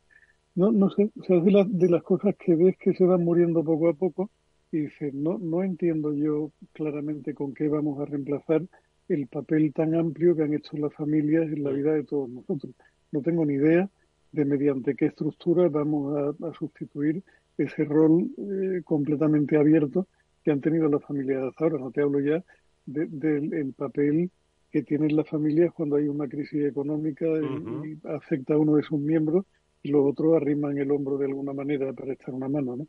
No, 0.54 0.72
no 0.72 0.90
sé, 0.90 1.10
o 1.18 1.24
sea, 1.24 1.40
de, 1.40 1.64
de 1.68 1.88
las 1.88 2.02
cosas 2.02 2.34
que 2.36 2.56
ves 2.56 2.76
que 2.76 2.92
se 2.92 3.04
van 3.04 3.24
muriendo 3.24 3.62
poco 3.62 3.88
a 3.88 3.94
poco 3.94 4.30
y 4.72 4.80
dices, 4.80 5.14
no, 5.14 5.38
no 5.38 5.62
entiendo 5.62 6.12
yo 6.12 6.52
claramente 6.72 7.34
con 7.34 7.54
qué 7.54 7.68
vamos 7.68 8.00
a 8.00 8.04
reemplazar 8.04 8.62
el 9.10 9.26
papel 9.26 9.72
tan 9.72 9.94
amplio 9.94 10.36
que 10.36 10.44
han 10.44 10.54
hecho 10.54 10.76
las 10.76 10.94
familias 10.94 11.50
en 11.52 11.64
la 11.64 11.70
vida 11.70 11.92
de 11.92 12.04
todos 12.04 12.28
nosotros. 12.28 12.72
No 13.10 13.22
tengo 13.22 13.44
ni 13.44 13.54
idea 13.54 13.90
de 14.32 14.44
mediante 14.44 14.94
qué 14.94 15.06
estructura 15.06 15.68
vamos 15.68 16.34
a, 16.40 16.52
sustituir 16.54 17.22
ese 17.58 17.84
rol 17.84 18.30
eh, 18.38 18.82
completamente 18.84 19.56
abierto 19.56 20.06
que 20.44 20.52
han 20.52 20.60
tenido 20.60 20.88
las 20.88 21.02
familias 21.02 21.42
hasta 21.42 21.64
ahora. 21.64 21.78
No 21.78 21.90
te 21.90 22.02
hablo 22.02 22.20
ya 22.20 22.44
del 22.86 23.74
papel 23.76 24.30
que 24.70 24.82
tienen 24.82 25.16
las 25.16 25.28
familias 25.28 25.72
cuando 25.74 25.96
hay 25.96 26.06
una 26.06 26.28
crisis 26.28 26.64
económica 26.64 27.26
y, 27.26 27.98
afecta 28.04 28.54
a 28.54 28.58
uno 28.58 28.76
de 28.76 28.84
sus 28.84 29.00
miembros 29.00 29.44
y 29.82 29.90
los 29.90 30.04
otros 30.04 30.36
arriman 30.36 30.78
el 30.78 30.90
hombro 30.92 31.18
de 31.18 31.26
alguna 31.26 31.52
manera 31.52 31.92
para 31.92 32.12
echar 32.12 32.32
una 32.32 32.48
mano. 32.48 32.76
No, 32.76 32.86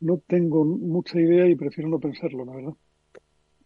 no 0.00 0.18
tengo 0.26 0.64
mucha 0.64 1.20
idea 1.20 1.48
y 1.48 1.56
prefiero 1.56 1.90
no 1.90 1.98
pensarlo, 1.98 2.44
la 2.44 2.54
verdad. 2.54 2.74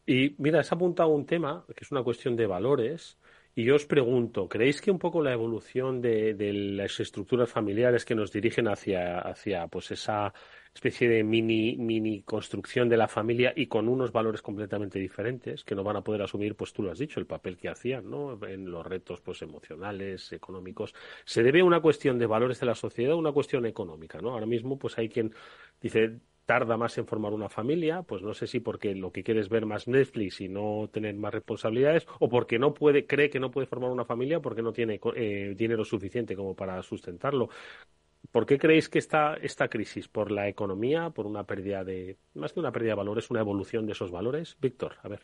Y 0.08 0.34
mira, 0.38 0.60
has 0.60 0.72
apuntado 0.72 1.10
un 1.10 1.26
tema 1.26 1.66
que 1.76 1.84
es 1.84 1.92
una 1.92 2.02
cuestión 2.02 2.34
de 2.34 2.46
valores. 2.46 3.18
Y 3.54 3.64
yo 3.64 3.74
os 3.74 3.84
pregunto, 3.84 4.48
¿creéis 4.48 4.80
que 4.80 4.90
un 4.90 4.98
poco 4.98 5.22
la 5.22 5.34
evolución 5.34 6.00
de, 6.00 6.34
las 6.54 6.98
estructuras 6.98 7.50
familiares 7.50 8.06
que 8.06 8.14
nos 8.14 8.32
dirigen 8.32 8.68
hacia, 8.68 9.18
hacia 9.18 9.66
pues 9.66 9.90
esa 9.90 10.32
especie 10.72 11.10
de 11.10 11.22
mini, 11.24 11.76
mini 11.76 12.22
construcción 12.22 12.88
de 12.88 12.96
la 12.96 13.06
familia 13.06 13.52
y 13.54 13.66
con 13.66 13.86
unos 13.86 14.10
valores 14.10 14.40
completamente 14.40 14.98
diferentes 14.98 15.62
que 15.62 15.74
no 15.74 15.84
van 15.84 15.96
a 15.96 16.02
poder 16.02 16.22
asumir, 16.22 16.56
pues 16.56 16.72
tú 16.72 16.82
lo 16.82 16.90
has 16.90 16.98
dicho, 16.98 17.20
el 17.20 17.26
papel 17.26 17.58
que 17.58 17.68
hacían, 17.68 18.08
¿no? 18.08 18.38
En 18.46 18.70
los 18.70 18.86
retos, 18.86 19.20
pues 19.20 19.42
emocionales, 19.42 20.32
económicos. 20.32 20.94
Se 21.26 21.42
debe 21.42 21.60
a 21.60 21.64
una 21.66 21.82
cuestión 21.82 22.18
de 22.18 22.24
valores 22.24 22.60
de 22.60 22.66
la 22.66 22.74
sociedad, 22.74 23.14
una 23.14 23.32
cuestión 23.32 23.66
económica, 23.66 24.22
¿no? 24.22 24.30
Ahora 24.30 24.46
mismo, 24.46 24.78
pues 24.78 24.96
hay 24.96 25.10
quien 25.10 25.34
dice, 25.82 26.20
tarda 26.48 26.78
más 26.78 26.96
en 26.96 27.06
formar 27.06 27.34
una 27.34 27.50
familia, 27.50 28.00
pues 28.00 28.22
no 28.22 28.32
sé 28.32 28.46
si 28.46 28.58
porque 28.58 28.94
lo 28.94 29.12
que 29.12 29.22
quiere 29.22 29.40
es 29.40 29.50
ver 29.50 29.66
más 29.66 29.86
Netflix 29.86 30.40
y 30.40 30.48
no 30.48 30.88
tener 30.90 31.14
más 31.14 31.34
responsabilidades, 31.34 32.06
o 32.20 32.30
porque 32.30 32.58
no 32.58 32.72
puede, 32.72 33.06
cree 33.06 33.28
que 33.28 33.38
no 33.38 33.50
puede 33.50 33.66
formar 33.66 33.90
una 33.90 34.06
familia 34.06 34.40
porque 34.40 34.62
no 34.62 34.72
tiene 34.72 34.98
eh, 35.14 35.54
dinero 35.54 35.84
suficiente 35.84 36.34
como 36.34 36.56
para 36.56 36.82
sustentarlo. 36.82 37.50
¿Por 38.32 38.46
qué 38.46 38.56
creéis 38.56 38.88
que 38.88 38.98
está 38.98 39.34
esta 39.34 39.68
crisis? 39.68 40.08
¿Por 40.08 40.30
la 40.30 40.48
economía? 40.48 41.10
¿Por 41.10 41.26
una 41.26 41.44
pérdida 41.44 41.84
de, 41.84 42.16
más 42.32 42.54
que 42.54 42.60
una 42.60 42.72
pérdida 42.72 42.92
de 42.92 42.96
valores, 42.96 43.28
una 43.28 43.40
evolución 43.40 43.84
de 43.84 43.92
esos 43.92 44.10
valores? 44.10 44.56
Víctor, 44.58 44.94
a 45.02 45.08
ver. 45.08 45.20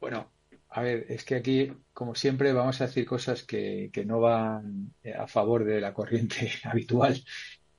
Bueno, 0.00 0.30
a 0.68 0.82
ver, 0.82 1.06
es 1.08 1.24
que 1.24 1.36
aquí, 1.36 1.72
como 1.94 2.14
siempre, 2.14 2.52
vamos 2.52 2.78
a 2.82 2.88
decir 2.88 3.06
cosas 3.06 3.42
que, 3.42 3.88
que 3.90 4.04
no 4.04 4.20
van 4.20 4.92
a 5.18 5.26
favor 5.26 5.64
de 5.64 5.80
la 5.80 5.94
corriente 5.94 6.50
habitual 6.64 7.24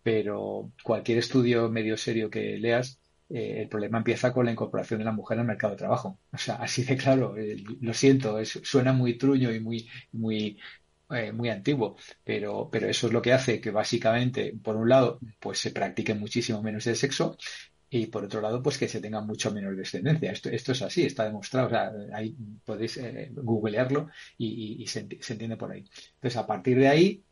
pero 0.04 0.72
cualquier 0.84 1.20
estudio 1.20 1.70
medio 1.70 1.98
serio 1.98 2.30
que 2.30 2.58
leas, 2.58 3.00
eh, 3.30 3.62
el 3.62 3.70
problema 3.70 4.00
empieza 4.00 4.34
con 4.34 4.46
la 4.46 4.52
incorporación 4.52 5.00
de 5.00 5.06
la 5.06 5.12
mujer 5.12 5.40
al 5.40 5.46
mercado 5.46 5.72
de 5.72 5.78
trabajo. 5.78 6.20
O 6.32 6.38
sea, 6.38 6.56
así 6.56 6.84
de 6.84 6.98
claro, 6.98 7.36
eh, 7.38 7.64
lo 7.82 7.94
siento, 7.94 8.38
suena 8.46 8.94
muy 8.94 9.18
truño 9.18 9.52
y 9.52 9.60
muy, 9.60 9.90
muy, 10.12 10.60
eh, 11.10 11.32
muy 11.32 11.50
antiguo, 11.50 11.96
pero, 12.24 12.70
pero 12.72 12.88
eso 12.88 13.08
es 13.08 13.14
lo 13.14 13.22
que 13.22 13.34
hace 13.34 13.62
que 13.62 13.72
básicamente, 13.72 14.54
por 14.62 14.76
un 14.76 14.90
lado, 14.90 15.20
pues 15.40 15.60
se 15.60 15.72
practique 15.72 16.14
muchísimo 16.14 16.62
menos 16.62 16.86
el 16.88 16.96
sexo 16.96 17.38
y 17.90 18.08
por 18.08 18.26
otro 18.26 18.42
lado, 18.42 18.62
pues 18.62 18.78
que 18.78 18.88
se 18.88 19.00
tenga 19.02 19.22
mucho 19.22 19.52
menos 19.52 19.78
descendencia. 19.78 20.32
Esto, 20.32 20.50
esto 20.50 20.72
es 20.74 20.82
así, 20.82 21.04
está 21.04 21.26
demostrado. 21.26 21.68
O 21.68 21.70
sea, 21.70 21.92
ahí 22.14 22.36
podéis 22.66 23.00
googlearlo 23.34 24.10
y, 24.38 24.86
se, 24.88 25.08
se, 25.22 25.34
entiende 25.34 25.58
por 25.58 25.72
ahí. 25.72 25.84
Entonces, 26.16 26.38
a 26.38 26.48
partir 26.48 26.78
de 26.80 26.88
ahí, 26.88 27.24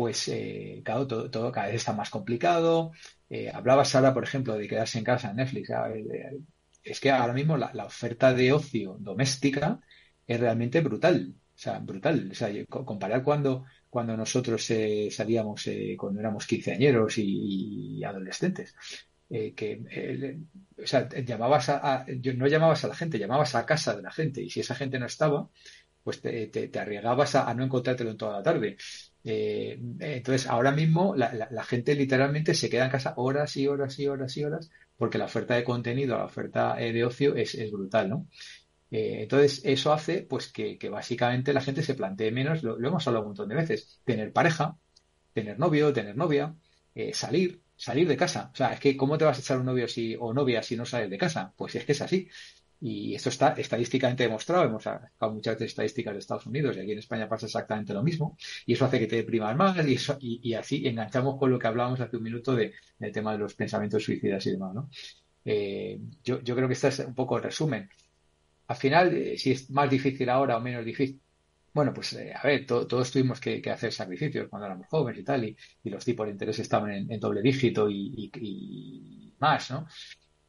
pues 0.00 0.28
eh, 0.28 0.80
claro, 0.82 1.06
todo, 1.06 1.52
cada 1.52 1.66
vez 1.66 1.76
está 1.76 1.92
más 1.92 2.08
complicado. 2.08 2.92
Eh, 3.28 3.50
hablaba 3.52 3.84
Sara, 3.84 4.14
por 4.14 4.24
ejemplo, 4.24 4.54
de 4.56 4.66
quedarse 4.66 4.96
en 4.96 5.04
casa 5.04 5.28
en 5.28 5.36
Netflix. 5.36 5.68
Eh, 5.68 6.40
es 6.82 7.00
que 7.00 7.10
ahora 7.10 7.34
mismo 7.34 7.58
la, 7.58 7.84
oferta 7.84 8.32
de 8.32 8.50
ocio 8.50 8.96
doméstica 8.98 9.78
es 10.26 10.40
realmente 10.40 10.80
brutal. 10.80 11.34
O 11.54 11.58
sea, 11.58 11.80
brutal. 11.80 12.30
O 12.32 12.34
sea, 12.34 12.48
comparar 12.66 13.22
cuando, 13.22 13.66
cuando 13.90 14.16
nosotros 14.16 14.66
salíamos, 15.10 15.68
cuando 15.98 16.20
éramos 16.20 16.46
quinceañeros 16.46 17.18
y, 17.18 17.98
y 17.98 18.04
adolescentes, 18.04 18.74
que 19.28 20.38
o 20.82 20.86
sea, 20.86 21.10
llamabas 21.10 21.68
a, 21.68 22.06
no 22.36 22.46
llamabas 22.46 22.84
a 22.86 22.88
la 22.88 22.94
gente, 22.94 23.18
llamabas 23.18 23.54
a 23.54 23.66
casa 23.66 23.94
de 23.94 24.00
la 24.00 24.10
gente 24.10 24.40
y 24.40 24.48
si 24.48 24.60
esa 24.60 24.74
gente 24.74 24.98
no 24.98 25.04
estaba, 25.04 25.50
pues 26.02 26.22
te, 26.22 26.46
te, 26.46 26.78
arriesgabas 26.78 27.34
a, 27.34 27.52
no 27.52 27.64
encontrártelo 27.64 28.12
en 28.12 28.16
toda 28.16 28.38
la 28.38 28.42
tarde. 28.42 28.78
Eh, 29.22 29.78
entonces, 29.98 30.46
ahora 30.48 30.72
mismo 30.72 31.14
la, 31.14 31.64
gente 31.64 31.94
literalmente 31.94 32.54
se 32.54 32.70
queda 32.70 32.86
en 32.86 32.90
casa 32.90 33.14
horas 33.16 33.56
y 33.56 33.66
horas 33.66 33.98
y 33.98 34.06
horas 34.06 34.36
y 34.36 34.44
horas 34.44 34.70
porque 34.96 35.18
la 35.18 35.26
oferta 35.26 35.54
de 35.54 35.64
contenido, 35.64 36.16
la 36.18 36.24
oferta 36.24 36.80
eh, 36.80 36.92
de 36.92 37.04
ocio 37.04 37.34
es, 37.36 37.56
brutal, 37.70 38.10
¿no? 38.10 38.28
Eh, 38.90 39.22
entonces, 39.22 39.62
eso 39.64 39.92
hace 39.92 40.22
pues 40.22 40.52
que, 40.52 40.78
básicamente 40.90 41.52
la 41.52 41.60
gente 41.60 41.82
se 41.82 41.94
plantee 41.94 42.32
menos, 42.32 42.62
lo, 42.62 42.76
hemos 42.78 43.06
hablado 43.06 43.24
un 43.24 43.30
montón 43.30 43.48
de 43.48 43.54
veces, 43.54 44.00
tener 44.04 44.32
pareja, 44.32 44.76
tener 45.32 45.58
novio, 45.58 45.92
tener 45.92 46.16
novia, 46.16 46.54
salir, 47.12 47.62
salir 47.76 48.08
de 48.08 48.16
casa. 48.16 48.50
O 48.52 48.56
sea, 48.56 48.72
es 48.72 48.80
que 48.80 48.96
¿cómo 48.96 49.16
te 49.16 49.24
vas 49.24 49.38
a 49.38 49.40
echar 49.40 49.58
un 49.58 49.66
novio 49.66 49.88
si, 49.88 50.16
o 50.18 50.34
novia 50.34 50.62
si 50.62 50.76
no 50.76 50.84
sales 50.84 51.08
de 51.10 51.18
casa? 51.18 51.54
Pues 51.56 51.74
es 51.76 51.84
que 51.84 51.92
es 51.92 52.02
así. 52.02 52.28
Y 52.80 53.14
esto 53.14 53.28
está 53.28 53.52
estadísticamente 53.52 54.22
demostrado. 54.22 54.64
Hemos 54.64 54.82
sacado 54.82 55.32
muchas 55.32 55.60
estadísticas 55.60 56.14
de 56.14 56.18
Estados 56.18 56.46
Unidos 56.46 56.76
y 56.76 56.80
aquí 56.80 56.92
en 56.92 56.98
España 56.98 57.28
pasa 57.28 57.46
exactamente 57.46 57.92
lo 57.92 58.02
mismo. 58.02 58.36
Y 58.66 58.72
eso 58.72 58.86
hace 58.86 58.98
que 58.98 59.06
te 59.06 59.16
deprimas 59.16 59.54
más 59.56 59.86
y, 59.86 59.94
eso, 59.94 60.16
y, 60.20 60.54
así 60.54 60.86
enganchamos 60.86 61.38
con 61.38 61.50
lo 61.50 61.58
que 61.58 61.66
hablábamos 61.66 62.00
hace 62.00 62.16
un 62.16 62.22
minuto 62.22 62.54
de, 62.54 62.72
del 62.98 63.12
tema 63.12 63.32
de 63.32 63.38
los 63.38 63.54
pensamientos 63.54 64.02
suicidas 64.02 64.44
y 64.46 64.52
demás. 64.52 64.74
¿no? 64.74 64.90
Eh, 65.44 66.00
yo, 66.24 66.40
yo 66.42 66.56
creo 66.56 66.68
que 66.68 66.74
este 66.74 66.88
es 66.88 66.98
un 67.00 67.14
poco 67.14 67.36
el 67.36 67.42
resumen. 67.42 67.88
Al 68.68 68.76
final, 68.76 69.14
eh, 69.14 69.36
si 69.36 69.52
es 69.52 69.68
más 69.70 69.90
difícil 69.90 70.28
ahora 70.30 70.56
o 70.56 70.60
menos 70.60 70.84
difícil, 70.84 71.20
bueno, 71.72 71.92
pues 71.94 72.12
eh, 72.14 72.32
a 72.34 72.46
ver, 72.46 72.66
todos 72.66 73.10
tuvimos 73.10 73.40
que, 73.40 73.62
hacer 73.70 73.92
sacrificios 73.92 74.48
cuando 74.48 74.66
éramos 74.66 74.88
jóvenes 74.88 75.20
y 75.20 75.24
tal, 75.24 75.44
y, 75.44 75.56
los 75.84 76.04
tipos 76.04 76.26
de 76.26 76.32
interés 76.32 76.58
estaban 76.58 76.90
en, 77.10 77.20
doble 77.20 77.42
dígito 77.42 77.88
y, 77.90 79.34
más, 79.38 79.70
¿no? 79.70 79.86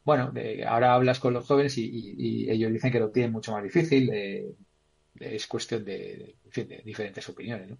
Bueno, 0.04 0.34
ahora 0.68 0.94
hablas 0.94 1.20
con 1.20 1.34
los 1.34 1.46
jóvenes 1.46 1.78
y, 1.78 2.50
ellos 2.50 2.72
dicen 2.72 2.92
que 2.92 3.00
lo 3.00 3.12
tienen 3.12 3.32
mucho 3.32 3.52
más 3.52 3.64
difícil, 3.64 4.12
es 5.20 5.48
cuestión 5.48 5.86
de, 5.86 6.36
diferentes 6.84 7.28
opiniones, 7.30 7.70
¿no? 7.70 7.78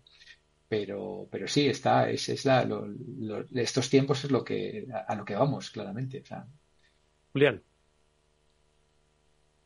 Pero, 0.68 1.28
pero 1.30 1.48
sí, 1.48 1.68
está, 1.68 2.10
es, 2.10 2.30
es 2.30 2.46
la, 2.46 2.66
estos 3.56 3.90
tiempos 3.90 4.24
es 4.24 4.32
lo 4.32 4.42
que, 4.44 4.88
a, 5.06 5.16
lo 5.16 5.26
que 5.26 5.36
vamos, 5.36 5.70
claramente. 5.70 6.24
Julián. 7.34 7.62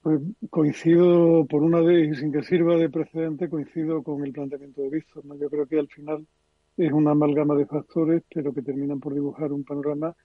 Pues 0.01 0.19
coincido, 0.49 1.45
por 1.45 1.61
una 1.61 1.81
vez, 1.81 2.11
y 2.11 2.19
sin 2.19 2.31
que 2.31 2.41
sirva 2.41 2.75
de 2.75 2.89
precedente, 2.89 3.49
coincido 3.49 4.01
con 4.01 4.25
el 4.25 4.31
planteamiento 4.31 4.81
de 4.81 4.89
Víctor. 4.89 5.23
Yo 5.39 5.49
creo 5.49 5.67
que 5.67 5.79
al 5.79 5.87
final 5.89 6.25
es 6.77 6.91
una 6.91 7.11
amalgama 7.11 7.55
de 7.55 7.67
factores, 7.67 8.23
pero 8.33 8.53
que 8.53 8.61
terminan 8.61 8.99
por 8.99 9.13
dibujar 9.13 9.51
un 9.51 9.63
panorama 9.63 10.15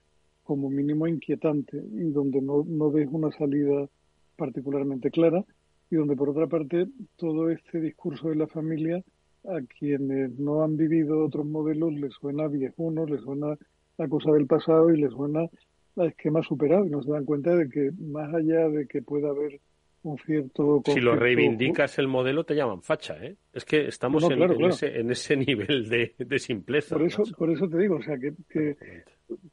como 0.51 0.69
mínimo 0.69 1.07
inquietante 1.07 1.77
y 1.77 2.11
donde 2.11 2.41
no, 2.41 2.65
no 2.67 2.91
ves 2.91 3.07
una 3.09 3.31
salida 3.31 3.87
particularmente 4.35 5.09
clara 5.09 5.45
y 5.89 5.95
donde, 5.95 6.17
por 6.17 6.27
otra 6.27 6.47
parte, 6.47 6.87
todo 7.15 7.49
este 7.49 7.79
discurso 7.79 8.27
de 8.27 8.35
la 8.35 8.47
familia 8.47 9.01
a 9.45 9.61
quienes 9.79 10.37
no 10.37 10.61
han 10.61 10.75
vivido 10.75 11.23
otros 11.23 11.45
modelos 11.45 11.93
les 11.93 12.13
suena 12.15 12.49
viejuno, 12.49 13.05
les 13.05 13.21
suena 13.21 13.57
a 13.97 14.07
cosa 14.09 14.33
del 14.33 14.45
pasado 14.45 14.93
y 14.93 14.99
les 14.99 15.13
suena 15.13 15.47
a 15.95 16.05
esquema 16.05 16.43
superado 16.43 16.85
y 16.85 16.89
no 16.89 17.01
se 17.01 17.11
dan 17.11 17.23
cuenta 17.23 17.55
de 17.55 17.69
que 17.69 17.91
más 17.97 18.33
allá 18.33 18.67
de 18.67 18.87
que 18.87 19.01
pueda 19.01 19.29
haber 19.29 19.61
un 20.03 20.17
cierto... 20.17 20.81
Si 20.85 20.99
lo 20.99 21.15
reivindicas 21.15 21.99
el 21.99 22.07
modelo 22.07 22.43
te 22.43 22.55
llaman 22.55 22.81
facha, 22.81 23.15
¿eh? 23.23 23.35
Es 23.53 23.65
que 23.65 23.87
estamos 23.87 24.23
en, 24.29 24.41
Ese, 24.65 24.99
en, 24.99 25.11
Ese, 25.11 25.35
nivel 25.35 25.89
de, 25.89 26.39
simpleza. 26.39 26.95
Por 26.95 27.05
eso, 27.05 27.23
por 27.37 27.51
eso 27.51 27.69
te 27.69 27.77
digo, 27.77 27.95
o 27.95 28.01
sea, 28.01 28.17
que, 28.17 28.33
que, 28.49 28.77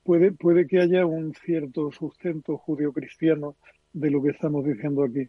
puede, 0.03 0.33
puede 0.33 0.67
que 0.67 0.81
haya 0.81 1.05
un 1.05 1.35
cierto 1.35 1.91
sustento 1.93 2.57
judio-cristiano 2.57 3.57
de 3.93 4.11
lo 4.11 4.23
que 4.23 4.31
estamos 4.31 4.65
diciendo 4.65 5.05
aquí, 5.05 5.29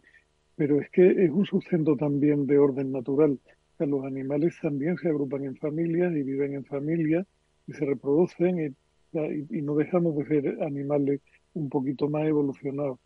pero 0.55 0.80
es 0.80 0.89
que 0.89 1.09
es 1.09 1.32
un 1.32 1.45
sustento 1.45 1.95
también 1.95 2.45
de 2.45 2.57
orden 2.57 2.91
natural. 2.91 3.39
O 3.74 3.78
sea, 3.78 3.88
los 3.88 4.05
animales 4.05 4.55
también 4.61 4.97
se 4.97 5.09
agrupan 5.09 5.43
en 5.43 5.55
familias 5.57 6.13
y 6.13 6.24
viven 6.24 6.53
en 6.53 6.65
familias 6.65 7.26
y 7.67 7.74
se 7.74 7.86
reproducen 7.86 8.59
y, 8.59 9.57
y 9.57 9.61
no 9.61 9.76
dejamos 9.76 10.15
de 10.17 10.26
ser 10.26 10.63
animales 10.63 11.22
un 11.53 11.70
poquito 11.70 12.07
más 12.09 12.28
evolucionados 12.28 12.99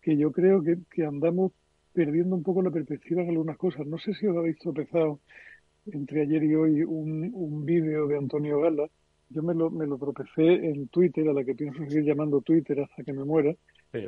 que 0.00 0.16
yo 0.16 0.32
creo 0.32 0.62
que, 0.62 0.78
que, 0.90 1.04
andamos 1.04 1.52
perdiendo 1.92 2.36
un 2.36 2.42
poco 2.42 2.62
la 2.62 2.70
perspectiva 2.70 3.22
en 3.22 3.30
algunas 3.30 3.56
cosas. 3.56 3.86
No 3.86 3.98
sé 3.98 4.14
si 4.14 4.26
os 4.26 4.36
habéis 4.36 4.58
tropezado 4.58 5.20
entre 5.86 6.22
ayer 6.22 6.42
y 6.44 6.54
hoy 6.54 6.82
un, 6.82 7.30
un 7.32 7.64
vídeo 7.64 8.06
de 8.06 8.16
Antonio 8.16 8.60
Gala. 8.60 8.88
Yo 9.30 9.42
me 9.42 9.54
lo, 9.54 9.70
me 9.70 9.86
lo 9.86 9.96
tropecé 9.96 10.66
en 10.66 10.88
Twitter, 10.88 11.28
a 11.28 11.32
la 11.32 11.44
que 11.44 11.54
pienso 11.54 11.84
seguir 11.84 12.04
llamando 12.04 12.40
Twitter 12.40 12.80
hasta 12.80 13.04
que 13.04 13.12
me 13.12 13.24
muera, 13.24 13.54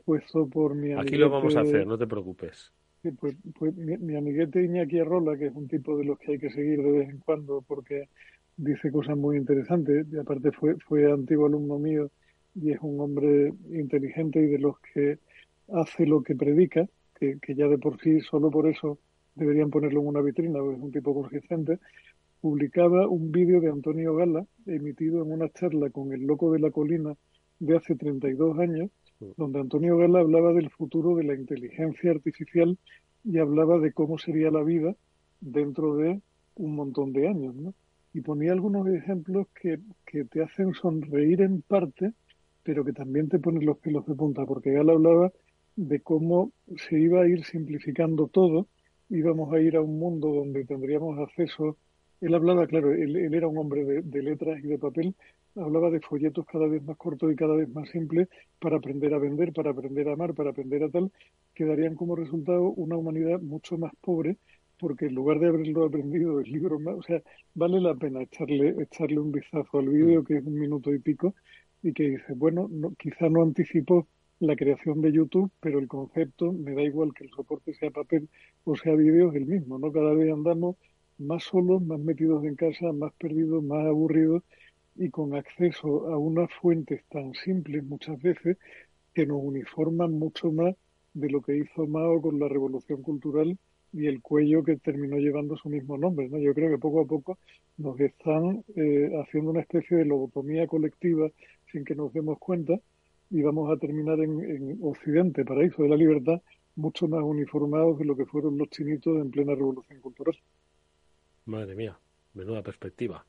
puesto 0.04 0.48
por 0.48 0.74
mi 0.74 0.92
Aquí 0.92 1.16
lo 1.16 1.30
vamos 1.30 1.54
a 1.54 1.60
hacer, 1.60 1.86
no 1.86 1.96
te 1.96 2.08
preocupes. 2.08 2.72
pues, 3.20 3.36
pues 3.56 3.76
mi, 3.76 3.96
mi, 3.98 4.16
amiguete 4.16 4.64
Iñaki 4.64 4.98
Arrola, 4.98 5.36
que 5.38 5.46
es 5.46 5.54
un 5.54 5.68
tipo 5.68 5.96
de 5.96 6.04
los 6.04 6.18
que 6.18 6.32
hay 6.32 6.38
que 6.38 6.50
seguir 6.50 6.82
de 6.82 6.90
vez 6.90 7.08
en 7.08 7.18
cuando 7.18 7.62
porque 7.62 8.08
dice 8.56 8.90
cosas 8.90 9.16
muy 9.16 9.36
interesantes, 9.36 10.06
y 10.12 10.18
aparte 10.18 10.50
fue, 10.52 10.76
fue 10.78 11.10
antiguo 11.10 11.46
alumno 11.46 11.78
mío 11.78 12.10
y 12.54 12.72
es 12.72 12.78
un 12.82 13.00
hombre 13.00 13.52
inteligente 13.70 14.40
y 14.40 14.46
de 14.46 14.58
los 14.58 14.76
que 14.92 15.18
hace 15.72 16.06
lo 16.06 16.22
que 16.22 16.34
predica, 16.34 16.86
que, 17.40 17.54
ya 17.54 17.68
de 17.68 17.78
por 17.78 18.00
sí, 18.00 18.20
solo 18.20 18.50
por 18.50 18.66
eso 18.68 18.98
deberían 19.34 19.70
ponerlo 19.70 20.00
en 20.00 20.08
una 20.08 20.20
vitrina, 20.20 20.58
porque 20.58 20.76
es 20.76 20.82
un 20.82 20.92
tipo 20.92 21.14
consistente, 21.14 21.78
publicaba 22.40 23.08
un 23.08 23.30
vídeo 23.30 23.60
de 23.60 23.70
Antonio 23.70 24.14
Gala 24.16 24.44
emitido 24.66 25.22
en 25.22 25.32
una 25.32 25.48
charla 25.50 25.90
con 25.90 26.12
el 26.12 26.22
loco 26.26 26.52
de 26.52 26.58
la 26.58 26.70
colina 26.70 27.14
de 27.60 27.76
hace 27.76 27.94
32 27.94 28.58
años, 28.58 28.90
donde 29.36 29.60
Antonio 29.60 29.96
Gala 29.96 30.18
hablaba 30.18 30.52
del 30.52 30.68
futuro 30.70 31.14
de 31.14 31.22
la 31.22 31.34
inteligencia 31.34 32.10
artificial 32.10 32.76
y 33.24 33.38
hablaba 33.38 33.78
de 33.78 33.92
cómo 33.92 34.18
sería 34.18 34.50
la 34.50 34.64
vida 34.64 34.96
dentro 35.40 35.94
de 35.96 36.20
un 36.56 36.74
montón 36.74 37.12
de 37.12 37.28
años, 37.28 37.54
¿no? 37.54 37.74
Y 38.12 38.20
ponía 38.20 38.52
algunos 38.52 38.86
ejemplos 38.88 39.46
que, 39.54 39.78
que 40.04 40.24
te 40.24 40.42
hacen 40.42 40.74
sonreír 40.74 41.40
en 41.40 41.62
parte, 41.62 42.12
pero 42.64 42.84
que 42.84 42.92
también 42.92 43.28
te 43.28 43.38
ponen 43.38 43.64
los 43.64 43.78
pelos 43.78 44.04
de 44.06 44.14
punta, 44.14 44.44
porque 44.44 44.72
Gala 44.72 44.92
hablaba 44.92 45.32
de 45.76 46.00
cómo 46.00 46.52
se 46.76 46.98
iba 46.98 47.22
a 47.22 47.28
ir 47.28 47.44
simplificando 47.44 48.28
todo, 48.28 48.66
íbamos 49.08 49.52
a 49.52 49.60
ir 49.60 49.76
a 49.76 49.82
un 49.82 49.98
mundo 49.98 50.28
donde 50.28 50.64
tendríamos 50.64 51.18
acceso. 51.18 51.76
Él 52.20 52.34
hablaba, 52.34 52.66
claro, 52.66 52.92
él, 52.92 53.16
era 53.34 53.48
un 53.48 53.58
hombre 53.58 53.84
de, 53.84 54.22
letras 54.22 54.58
y 54.62 54.68
de 54.68 54.78
papel, 54.78 55.14
hablaba 55.56 55.90
de 55.90 56.00
folletos 56.00 56.46
cada 56.46 56.66
vez 56.66 56.82
más 56.82 56.96
cortos 56.96 57.32
y 57.32 57.36
cada 57.36 57.54
vez 57.54 57.68
más 57.68 57.88
simples 57.90 58.28
para 58.60 58.76
aprender 58.76 59.12
a 59.12 59.18
vender, 59.18 59.52
para 59.52 59.70
aprender 59.70 60.08
a 60.08 60.12
amar, 60.12 60.34
para 60.34 60.50
aprender 60.50 60.84
a 60.84 60.88
tal, 60.88 61.10
que 61.54 61.64
darían 61.64 61.94
como 61.94 62.16
resultado 62.16 62.70
una 62.70 62.96
humanidad 62.96 63.40
mucho 63.40 63.76
más 63.76 63.92
pobre, 64.00 64.36
porque 64.78 65.06
en 65.06 65.14
lugar 65.14 65.40
de 65.40 65.48
haberlo 65.48 65.84
aprendido 65.84 66.40
el 66.40 66.50
libro 66.50 66.78
más, 66.78 66.94
o 66.94 67.02
sea, 67.02 67.22
vale 67.54 67.80
la 67.80 67.94
pena 67.94 68.22
echarle, 68.22 68.82
echarle 68.82 69.18
un 69.18 69.32
vistazo 69.32 69.78
al 69.78 69.88
vídeo, 69.88 70.24
que 70.24 70.38
es 70.38 70.46
un 70.46 70.58
minuto 70.58 70.92
y 70.92 70.98
pico, 70.98 71.34
y 71.82 71.92
que 71.92 72.04
dice, 72.04 72.34
bueno, 72.34 72.68
no, 72.70 72.94
quizá 72.94 73.28
no 73.28 73.42
anticipó 73.42 74.06
la 74.42 74.56
creación 74.56 75.00
de 75.00 75.12
YouTube, 75.12 75.52
pero 75.60 75.78
el 75.78 75.86
concepto 75.86 76.52
me 76.52 76.74
da 76.74 76.82
igual 76.82 77.14
que 77.14 77.24
el 77.24 77.30
soporte 77.30 77.74
sea 77.74 77.90
papel 77.90 78.28
o 78.64 78.74
sea 78.74 78.94
vídeo, 78.94 79.30
es 79.30 79.36
el 79.36 79.46
mismo, 79.46 79.78
¿no? 79.78 79.92
Cada 79.92 80.12
vez 80.14 80.32
andamos 80.32 80.76
más 81.18 81.44
solos, 81.44 81.80
más 81.80 82.00
metidos 82.00 82.44
en 82.44 82.56
casa, 82.56 82.92
más 82.92 83.12
perdidos, 83.14 83.62
más 83.62 83.86
aburridos 83.86 84.42
y 84.96 85.10
con 85.10 85.34
acceso 85.36 86.08
a 86.12 86.18
unas 86.18 86.52
fuentes 86.60 87.04
tan 87.08 87.34
simples 87.34 87.84
muchas 87.84 88.20
veces 88.20 88.58
que 89.14 89.26
nos 89.26 89.38
uniforman 89.40 90.12
mucho 90.12 90.50
más 90.50 90.74
de 91.14 91.30
lo 91.30 91.40
que 91.40 91.58
hizo 91.58 91.86
Mao 91.86 92.20
con 92.20 92.40
la 92.40 92.48
revolución 92.48 93.00
cultural 93.02 93.56
y 93.92 94.06
el 94.06 94.22
cuello 94.22 94.64
que 94.64 94.76
terminó 94.76 95.18
llevando 95.18 95.56
su 95.56 95.68
mismo 95.68 95.96
nombre. 95.98 96.28
¿no? 96.28 96.38
Yo 96.38 96.52
creo 96.52 96.70
que 96.70 96.78
poco 96.78 97.02
a 97.02 97.06
poco 97.06 97.38
nos 97.76 98.00
están 98.00 98.64
eh, 98.74 99.12
haciendo 99.22 99.50
una 99.52 99.60
especie 99.60 99.98
de 99.98 100.04
lobotomía 100.04 100.66
colectiva 100.66 101.30
sin 101.70 101.84
que 101.84 101.94
nos 101.94 102.12
demos 102.12 102.38
cuenta 102.40 102.80
y 103.32 103.40
vamos 103.42 103.70
a 103.70 103.78
terminar 103.78 104.20
en, 104.20 104.78
Occidente, 104.82 105.44
paraíso 105.44 105.82
de 105.82 105.88
la 105.88 105.96
libertad, 105.96 106.40
mucho 106.76 107.08
más 107.08 107.22
uniformados 107.22 107.98
de 107.98 108.04
lo 108.04 108.14
que 108.14 108.26
fueron 108.26 108.58
los 108.58 108.68
chinitos 108.68 109.16
en 109.16 109.30
plena 109.30 109.54
revolución 109.54 110.00
cultural. 110.00 110.36
Madre 111.46 111.74
mía, 111.74 111.98
menuda 112.34 112.62
perspectiva. 112.62 113.24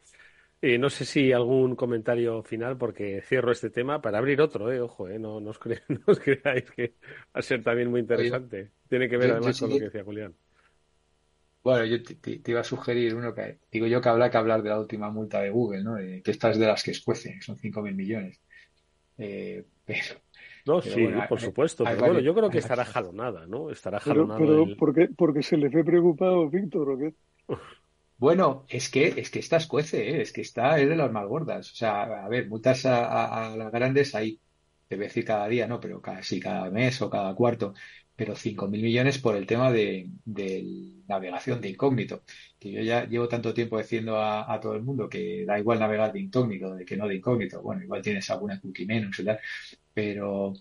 Eh, 0.61 0.77
no 0.77 0.89
sé 0.89 1.05
si 1.05 1.31
algún 1.31 1.75
comentario 1.75 2.43
final, 2.43 2.77
porque 2.77 3.21
cierro 3.21 3.51
este 3.51 3.69
tema 3.69 4.01
para 4.01 4.17
abrir 4.17 4.41
otro, 4.41 4.71
eh, 4.71 4.81
ojo, 4.81 5.07
eh, 5.07 5.19
no, 5.19 5.35
os 6.05 6.19
creáis 6.19 6.69
que 6.71 6.93
va 7.03 7.39
a 7.39 7.41
ser 7.41 7.63
también 7.63 7.89
muy 7.89 8.01
interesante. 8.01 8.71
Tiene 8.87 9.07
que 9.07 9.17
ver 9.17 9.31
además 9.31 9.59
con 9.59 9.69
lo 9.69 9.77
que 9.77 9.85
decía 9.85 10.03
Julián. 10.03 10.33
Bueno, 11.63 11.85
yo 11.85 12.03
te, 12.03 12.41
iba 12.45 12.59
a 12.59 12.65
sugerir 12.65 13.15
uno 13.15 13.33
que 13.33 13.59
digo 13.71 13.87
yo 13.87 14.01
que 14.01 14.09
habrá 14.09 14.29
que 14.29 14.35
hablar 14.35 14.61
de 14.61 14.69
la 14.69 14.79
última 14.79 15.09
multa 15.09 15.39
de 15.39 15.49
Google, 15.49 15.81
¿no? 15.81 15.95
que 15.95 16.21
esta 16.25 16.51
es 16.51 16.59
de 16.59 16.67
las 16.67 16.83
que 16.83 16.91
escuece, 16.91 17.39
son 17.41 17.55
5.000 17.55 17.95
millones. 17.95 18.41
Eh, 19.17 19.63
pero, 19.85 20.15
no, 20.65 20.81
sí, 20.81 21.07
por 21.27 21.39
supuesto. 21.39 21.83
Pero 21.83 21.99
bueno, 21.99 22.19
yo 22.19 22.33
creo 22.33 22.49
que 22.49 22.59
estará 22.59 22.85
jalonada, 22.85 23.45
¿no? 23.47 23.69
Estará 23.69 23.99
jalonada. 23.99 24.39
Pero, 24.39 24.65
¿por 24.77 24.93
qué? 24.93 25.09
porque 25.15 25.43
se 25.43 25.57
les 25.57 25.71
ve 25.71 25.83
preocupado, 25.83 26.49
Víctor, 26.49 26.89
¿o 26.89 26.97
qué? 26.97 27.13
Bueno, 28.17 28.65
es 28.69 28.89
que, 28.89 29.07
es 29.17 29.29
que 29.29 29.39
esta 29.39 29.57
escuece, 29.57 30.09
¿eh? 30.09 30.21
es 30.21 30.31
que 30.31 30.41
está 30.41 30.79
es 30.79 30.87
de 30.87 30.95
las 30.95 31.11
más 31.11 31.27
gordas. 31.27 31.71
O 31.71 31.75
sea, 31.75 32.03
a 32.03 32.29
ver, 32.29 32.47
multas 32.47 32.85
a, 32.85 33.53
las 33.57 33.71
grandes 33.71 34.15
hay, 34.15 34.39
debe 34.89 35.05
decir 35.05 35.25
cada 35.25 35.47
día, 35.47 35.67
no, 35.67 35.79
pero 35.81 36.01
casi 36.01 36.39
cada 36.39 36.69
mes 36.69 37.01
o 37.01 37.09
cada 37.09 37.35
cuarto 37.35 37.73
pero 38.15 38.35
5.000 38.35 38.81
millones 38.81 39.17
por 39.19 39.35
el 39.35 39.45
tema 39.47 39.71
de, 39.71 40.09
navegación 41.07 41.61
de 41.61 41.69
incógnito. 41.69 42.23
Que 42.59 42.71
yo 42.71 42.81
ya 42.81 43.05
llevo 43.05 43.27
tanto 43.27 43.53
tiempo 43.53 43.77
diciendo 43.77 44.17
a, 44.21 44.59
todo 44.61 44.75
el 44.75 44.83
mundo 44.83 45.09
que 45.09 45.45
da 45.45 45.59
igual 45.59 45.79
navegar 45.79 46.13
de 46.13 46.21
incógnito, 46.21 46.75
de 46.75 46.85
que 46.85 46.97
no 46.97 47.07
de 47.07 47.15
incógnito. 47.15 47.61
Bueno, 47.61 47.83
igual 47.83 48.01
tienes 48.01 48.29
alguna 48.29 48.59
cookie 48.59 48.85
menos 48.85 49.17
y 49.19 49.25
tal, 49.25 49.39
pero, 49.93 50.53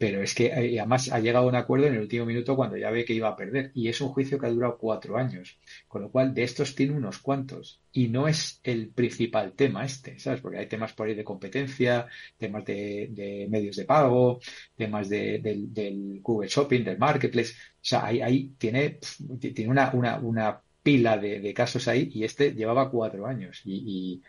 pero 0.00 0.22
es 0.22 0.34
que 0.34 0.46
eh, 0.46 0.80
además 0.80 1.12
ha 1.12 1.20
llegado 1.20 1.44
a 1.44 1.48
un 1.50 1.56
acuerdo 1.56 1.86
en 1.86 1.92
el 1.92 2.00
último 2.00 2.24
minuto 2.24 2.56
cuando 2.56 2.78
ya 2.78 2.90
ve 2.90 3.04
que 3.04 3.12
iba 3.12 3.28
a 3.28 3.36
perder. 3.36 3.70
Y 3.74 3.88
es 3.88 4.00
un 4.00 4.08
juicio 4.08 4.38
que 4.38 4.46
ha 4.46 4.50
durado 4.50 4.78
cuatro 4.78 5.18
años. 5.18 5.58
Con 5.88 6.00
lo 6.00 6.10
cual, 6.10 6.32
de 6.32 6.42
estos 6.42 6.74
tiene 6.74 6.94
unos 6.94 7.18
cuantos. 7.18 7.82
Y 7.92 8.08
no 8.08 8.26
es 8.26 8.60
el 8.64 8.88
principal 8.88 9.52
tema 9.52 9.84
este, 9.84 10.18
¿sabes? 10.18 10.40
Porque 10.40 10.56
hay 10.56 10.66
temas 10.68 10.94
por 10.94 11.06
ahí 11.06 11.14
de 11.14 11.22
competencia, 11.22 12.06
temas 12.38 12.64
de, 12.64 13.46
medios 13.50 13.76
de 13.76 13.84
pago, 13.84 14.40
temas 14.74 15.10
del 15.10 16.20
Google 16.22 16.48
Shopping, 16.48 16.82
del 16.82 16.96
Marketplace. 16.98 17.52
O 17.52 17.78
sea, 17.82 18.06
ahí, 18.06 18.54
tiene, 18.56 18.98
tiene 19.38 19.70
una, 19.70 19.90
una, 19.92 20.18
una 20.18 20.62
pila 20.82 21.18
de, 21.18 21.52
casos 21.52 21.86
ahí 21.88 22.10
y 22.14 22.24
este 22.24 22.54
llevaba 22.54 22.90
cuatro 22.90 23.26
años. 23.26 23.60
Y, 23.66 23.74
y 23.86 24.22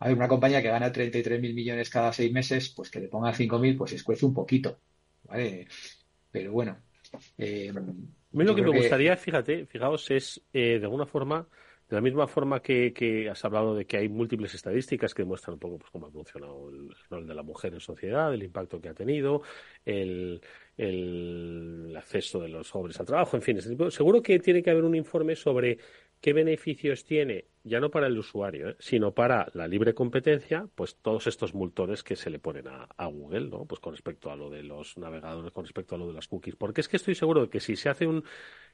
hay 0.00 0.12
una 0.12 0.28
compañía 0.28 0.60
que 0.62 0.68
gana 0.68 0.92
33 0.92 1.40
mil 1.40 1.54
millones 1.54 1.88
cada 1.88 2.12
seis 2.12 2.30
meses, 2.32 2.68
pues 2.70 2.90
que 2.90 3.00
le 3.00 3.08
ponga 3.08 3.32
5 3.32 3.58
mil, 3.58 3.76
pues 3.76 3.92
escuece 3.92 4.26
un 4.26 4.34
poquito. 4.34 4.78
¿Vale? 5.28 5.68
Pero 6.30 6.52
bueno. 6.52 6.78
Eh, 7.38 7.72
a 7.74 7.80
mí 8.36 8.44
lo 8.44 8.54
que 8.54 8.62
me 8.62 8.76
gustaría, 8.76 9.16
fíjate, 9.16 9.66
fijaos, 9.66 10.10
es 10.10 10.42
eh, 10.52 10.78
de 10.78 10.84
alguna 10.84 11.06
forma 11.06 11.48
De 11.88 11.96
la 11.96 12.02
misma 12.02 12.26
forma 12.28 12.60
que, 12.60 13.28
has 13.30 13.44
hablado 13.46 13.74
de 13.74 13.86
que 13.86 13.96
hay 13.96 14.10
múltiples 14.10 14.52
estadísticas 14.54 15.14
que 15.14 15.22
demuestran 15.22 15.54
un 15.54 15.60
poco 15.60 15.78
pues, 15.78 15.90
cómo 15.90 16.06
ha 16.06 16.10
funcionado 16.10 16.68
el 16.68 16.94
rol 17.08 17.26
de 17.26 17.34
la 17.34 17.42
mujer 17.42 17.72
en 17.72 17.80
sociedad, 17.80 18.34
el 18.34 18.42
impacto 18.42 18.78
que 18.80 18.90
ha 18.90 18.94
tenido, 18.94 19.42
el, 19.86 20.42
acceso 21.96 22.40
de 22.40 22.48
los 22.48 22.70
jóvenes 22.70 22.98
al 23.00 23.06
trabajo, 23.06 23.36
en 23.36 23.42
fin, 23.42 23.60
seguro 23.90 24.22
que 24.22 24.38
tiene 24.38 24.62
que 24.62 24.70
haber 24.70 24.84
un 24.84 24.94
informe 24.94 25.34
sobre 25.34 25.78
qué 26.20 26.32
beneficios 26.32 27.04
tiene, 27.04 27.46
ya 27.62 27.80
no 27.80 27.90
para 27.90 28.06
el 28.06 28.18
usuario, 28.18 28.70
¿eh? 28.70 28.76
sino 28.78 29.12
para 29.12 29.48
la 29.54 29.68
libre 29.68 29.94
competencia, 29.94 30.66
pues 30.74 30.96
todos 30.96 31.26
estos 31.26 31.54
multones 31.54 32.02
que 32.02 32.16
se 32.16 32.30
le 32.30 32.38
ponen 32.38 32.66
a, 32.68 33.06
Google, 33.06 33.48
¿no? 33.48 33.64
Pues 33.66 33.80
con 33.80 33.92
respecto 33.92 34.30
a 34.30 34.36
lo 34.36 34.50
de 34.50 34.62
los 34.62 34.96
navegadores, 34.98 35.52
con 35.52 35.64
respecto 35.64 35.94
a 35.94 35.98
lo 35.98 36.08
de 36.08 36.14
las 36.14 36.26
cookies. 36.26 36.56
Porque 36.56 36.80
es 36.80 36.88
que 36.88 36.96
estoy 36.96 37.14
seguro 37.14 37.42
de 37.42 37.48
que 37.48 37.60
si 37.60 37.76
se 37.76 37.88
hace 37.88 38.06
un 38.06 38.24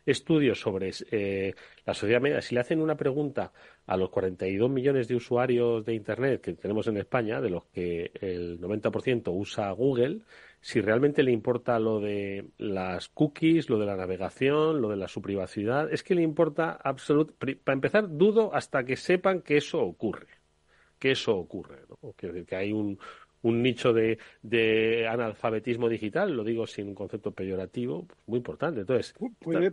estudio 0.07 0.55
sobre 0.55 0.93
eh, 1.11 1.55
la 1.85 1.95
sociedad 1.95 2.21
media, 2.21 2.41
si 2.41 2.55
le 2.55 2.61
hacen 2.61 2.81
una 2.81 2.97
pregunta 2.97 3.53
a 3.87 3.97
los 3.97 4.11
42 4.11 4.71
millones 4.71 5.09
de 5.09 5.17
usuarios 5.17 5.85
de 5.85 5.95
Internet 5.95 6.41
que 6.41 6.55
tenemos 6.55 6.87
en 6.87 6.97
España, 6.97 7.41
de 7.41 7.51
los 7.51 7.65
que 7.67 8.11
el 8.21 8.61
90% 8.61 9.33
usa 9.35 9.71
Google, 9.73 10.21
si 10.65 10.81
realmente 10.81 11.23
le 11.23 11.31
importa 11.31 11.79
lo 11.79 12.01
de 12.01 12.47
las 12.57 13.11
cookies, 13.11 13.69
lo 13.69 13.79
de 13.79 13.85
la 13.85 13.97
navegación, 13.97 14.81
lo 14.81 14.89
de 14.89 14.97
la 14.97 15.09
su 15.09 15.21
privacidad, 15.21 15.93
es 15.93 16.03
que 16.03 16.15
le 16.15 16.23
importa 16.23 16.73
absolutamente. 16.83 17.61
Para 17.63 17.75
empezar, 17.75 18.09
dudo 18.09 18.55
hasta 18.55 18.83
que 18.83 18.97
sepan 18.97 19.43
que 19.43 19.59
eso 19.59 19.83
ocurre. 19.83 20.29
Que 20.99 21.11
eso 21.11 21.37
ocurre. 21.37 21.81
¿no? 21.91 22.15
Que, 22.17 22.47
que 22.47 22.57
hay 22.57 22.73
un, 22.73 22.99
un 23.45 23.63
nicho 23.63 23.93
de, 23.93 24.19
de, 24.43 25.07
analfabetismo 25.07 25.89
digital, 25.91 26.35
lo 26.35 26.45
digo 26.45 26.67
sin 26.67 26.89
un 26.89 26.95
concepto 26.95 27.33
peyorativo, 27.33 28.07
pues, 28.07 28.19
muy 28.27 28.39
importante. 28.39 28.81
Entonces, 28.81 29.15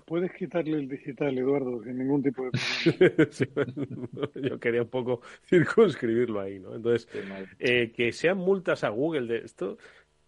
puedes 0.06 0.34
quitarle 0.34 0.78
el 0.78 0.90
digital, 0.90 1.38
Eduardo, 1.38 1.82
sin 1.84 1.98
ningún 1.98 2.22
tipo 2.22 2.44
de 2.44 2.52
problema. 2.52 4.32
yo 4.50 4.60
quería 4.60 4.82
un 4.82 4.90
poco 4.90 5.22
circunscribirlo 5.46 6.42
ahí, 6.42 6.60
¿no? 6.60 6.76
Entonces, 6.76 7.08
eh, 7.60 7.94
que 7.96 8.12
sean 8.12 8.38
multas 8.40 8.84
a 8.84 8.90
Google 8.90 9.28
de 9.28 9.46
esto, 9.46 9.78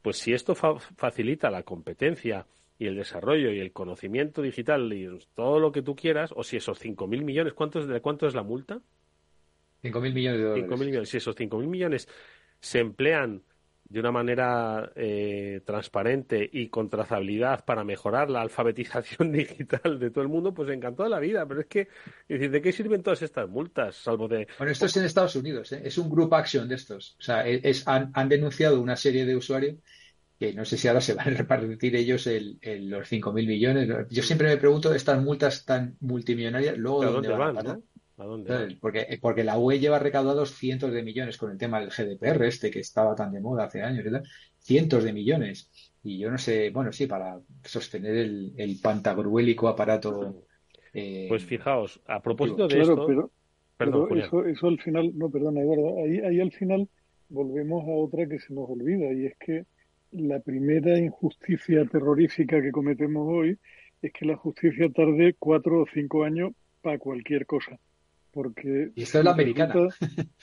pues 0.04 0.18
si 0.18 0.34
esto 0.34 0.54
facilita 0.54 1.50
la 1.50 1.64
competencia 1.64 2.46
y 2.78 2.88
el 2.88 2.96
desarrollo 2.96 3.52
y 3.52 3.60
el 3.60 3.72
conocimiento 3.72 4.42
digital 4.42 4.92
y 4.92 5.08
todo 5.34 5.60
lo 5.60 5.72
que 5.72 5.82
tú 5.82 5.96
quieras, 5.96 6.34
o 6.36 6.44
si 6.44 6.58
esos 6.58 6.84
5.000 6.84 7.24
millones, 7.24 7.54
¿cuánto 7.54 7.80
es, 7.80 7.88
¿de 7.88 8.02
cuánto 8.02 8.28
es 8.28 8.36
la 8.36 8.44
multa? 8.44 8.82
5.000 9.82 10.14
millones 10.14 10.40
de 10.40 10.46
dólares. 10.46 10.70
5.000 10.70 10.86
millones. 10.86 11.10
Si 11.10 11.18
esos 11.18 11.38
5.000 11.38 11.68
millones 11.68 12.10
se 12.60 12.80
emplean 12.80 13.44
de 13.86 14.00
una 14.00 14.12
manera 14.12 14.92
eh, 14.96 15.62
transparente 15.66 16.50
y 16.52 16.70
con 16.70 16.90
trazabilidad 16.90 17.64
para 17.66 17.84
mejorar 17.84 18.30
la 18.30 18.42
alfabetización 18.42 19.32
digital 19.32 20.00
de 20.00 20.10
todo 20.10 20.24
el 20.24 20.30
mundo, 20.30 20.54
pues 20.54 20.70
encantó 20.70 21.08
la 21.08 21.20
vida. 21.20 21.46
Pero 21.46 21.62
es 21.62 21.68
que, 21.68 21.88
¿de 22.28 22.62
qué 22.62 22.72
sirven 22.72 23.04
todas 23.04 23.22
estas 23.22 23.50
multas? 23.50 23.96
Salvo 23.96 24.28
de. 24.28 24.48
Bueno, 24.58 24.72
esto 24.72 24.86
es 24.86 24.98
en 24.98 25.06
Estados 25.06 25.36
Unidos, 25.36 25.72
¿eh? 25.74 25.82
es 25.84 25.98
un 25.98 26.10
group 26.10 26.34
action 26.34 26.68
de 26.68 26.76
estos. 26.76 27.16
O 27.20 27.22
sea, 27.22 27.46
es, 27.48 27.88
han, 27.88 28.12
denunciado 28.30 28.82
una 28.82 28.96
serie 28.96 29.26
de 29.26 29.36
usuarios 29.36 29.76
que 30.40 30.54
no 30.54 30.66
sé 30.66 30.78
si 30.78 30.88
ahora 30.88 31.00
se 31.00 31.14
van 31.14 31.28
a 31.28 31.38
repartir 31.38 31.96
ellos 31.96 32.26
el, 32.28 32.58
los 32.90 33.12
5.000 33.12 33.34
millones. 33.34 34.08
Yo 34.10 34.24
siempre 34.24 34.48
me 34.48 34.58
pregunto, 34.58 34.94
estas 34.94 35.22
multas 35.22 35.66
tan 35.66 35.96
multimillonarias, 36.00 36.78
luego 36.78 37.04
dónde, 37.06 37.30
van? 37.30 37.84
Porque, 38.80 39.18
porque 39.22 39.44
la 39.44 39.58
UE 39.58 39.80
lleva 39.80 40.00
recaudados 40.00 40.52
cientos 40.52 40.92
de 40.92 41.04
millones 41.04 41.38
con 41.38 41.52
el 41.52 41.58
tema 41.58 41.80
del 41.80 41.90
GDPR, 41.90 42.46
este 42.46 42.70
que 42.70 42.80
estaba 42.80 43.16
tan 43.16 43.32
de 43.32 43.42
moda 43.42 43.66
hace 43.66 43.82
años, 43.82 44.06
cientos 44.60 45.04
de 45.04 45.14
millones. 45.14 45.72
Y 46.04 46.20
yo 46.20 46.30
no 46.30 46.38
sé, 46.38 46.70
bueno, 46.70 46.92
sí, 46.92 47.08
para 47.08 47.40
sostener 47.64 48.16
el, 48.16 48.54
el 48.58 48.80
pantagruélico 48.82 49.68
aparato. 49.68 50.46
Eh, 50.94 51.26
pues 51.28 51.44
fijaos, 51.44 52.02
a 52.06 52.22
propósito 52.22 52.68
de 52.68 52.82
esto. 52.82 53.08
Pero, 53.08 53.32
perdón, 53.78 54.18
eso, 54.20 54.46
eso, 54.46 54.68
al 54.68 54.80
final, 54.80 55.12
no, 55.18 55.32
perdona, 55.32 55.62
ahí, 55.62 56.20
ahí 56.20 56.40
al 56.40 56.52
final 56.52 56.88
volvemos 57.30 57.84
a 57.88 57.92
otra 57.92 58.28
que 58.28 58.40
se 58.40 58.54
nos 58.54 58.70
olvida, 58.70 59.12
y 59.12 59.26
es 59.26 59.36
que 59.38 59.66
la 60.12 60.40
primera 60.40 61.00
injusticia 61.00 61.84
terrorífica 61.86 62.62
que 62.62 62.72
cometemos 62.72 63.28
hoy 63.28 63.58
es 64.02 64.14
que 64.14 64.26
la 64.26 64.36
justicia 64.36 64.90
tarde 64.92 65.36
cuatro 65.40 65.82
o 65.82 65.86
cinco 65.92 66.24
años 66.24 66.52
para 66.82 67.00
cualquier 67.00 67.48
cosa. 67.48 67.80
Porque 68.34 68.90
y 68.96 69.04
esa 69.04 69.20
es 69.20 69.26
la 69.26 69.32
americana. 69.32 69.88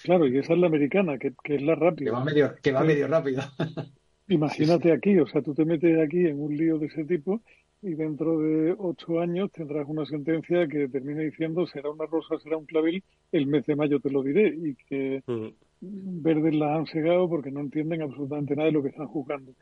claro, 0.04 0.26
y 0.28 0.38
esa 0.38 0.52
es 0.52 0.58
la 0.60 0.68
americana, 0.68 1.18
que, 1.18 1.34
es 1.44 1.62
la 1.62 1.74
rápida. 1.74 2.10
Que 2.10 2.16
va 2.16 2.24
medio, 2.24 2.54
que 2.62 2.72
va 2.72 2.84
medio 2.84 3.08
rápido. 3.08 3.42
Imagínate 4.28 4.92
aquí, 4.92 5.18
o 5.18 5.26
sea, 5.26 5.42
tú 5.42 5.54
te 5.54 5.64
metes 5.64 5.98
aquí 5.98 6.24
en 6.24 6.40
un 6.40 6.56
lío 6.56 6.78
de 6.78 6.86
ese 6.86 7.04
tipo 7.04 7.42
y 7.82 7.94
dentro 7.94 8.38
de 8.38 8.76
ocho 8.78 9.18
años 9.18 9.50
tendrás 9.50 9.88
una 9.88 10.06
sentencia 10.06 10.68
que 10.68 10.86
termine 10.86 11.24
diciendo 11.24 11.66
será 11.66 11.90
una 11.90 12.06
rosa, 12.06 12.38
será 12.38 12.56
un 12.56 12.66
clavel, 12.66 13.02
el 13.32 13.46
mes 13.46 13.66
de 13.66 13.74
mayo 13.74 13.98
te 13.98 14.10
lo 14.10 14.22
diré, 14.22 14.54
y 14.54 14.76
que 14.88 15.22
mm. 15.26 16.22
verdes 16.22 16.54
las 16.54 16.78
han 16.78 16.86
cegado 16.86 17.28
porque 17.28 17.50
no 17.50 17.58
entienden 17.58 18.02
absolutamente 18.02 18.54
nada 18.54 18.66
de 18.66 18.72
lo 18.72 18.82
que 18.84 18.90
están 18.90 19.08
juzgando. 19.08 19.52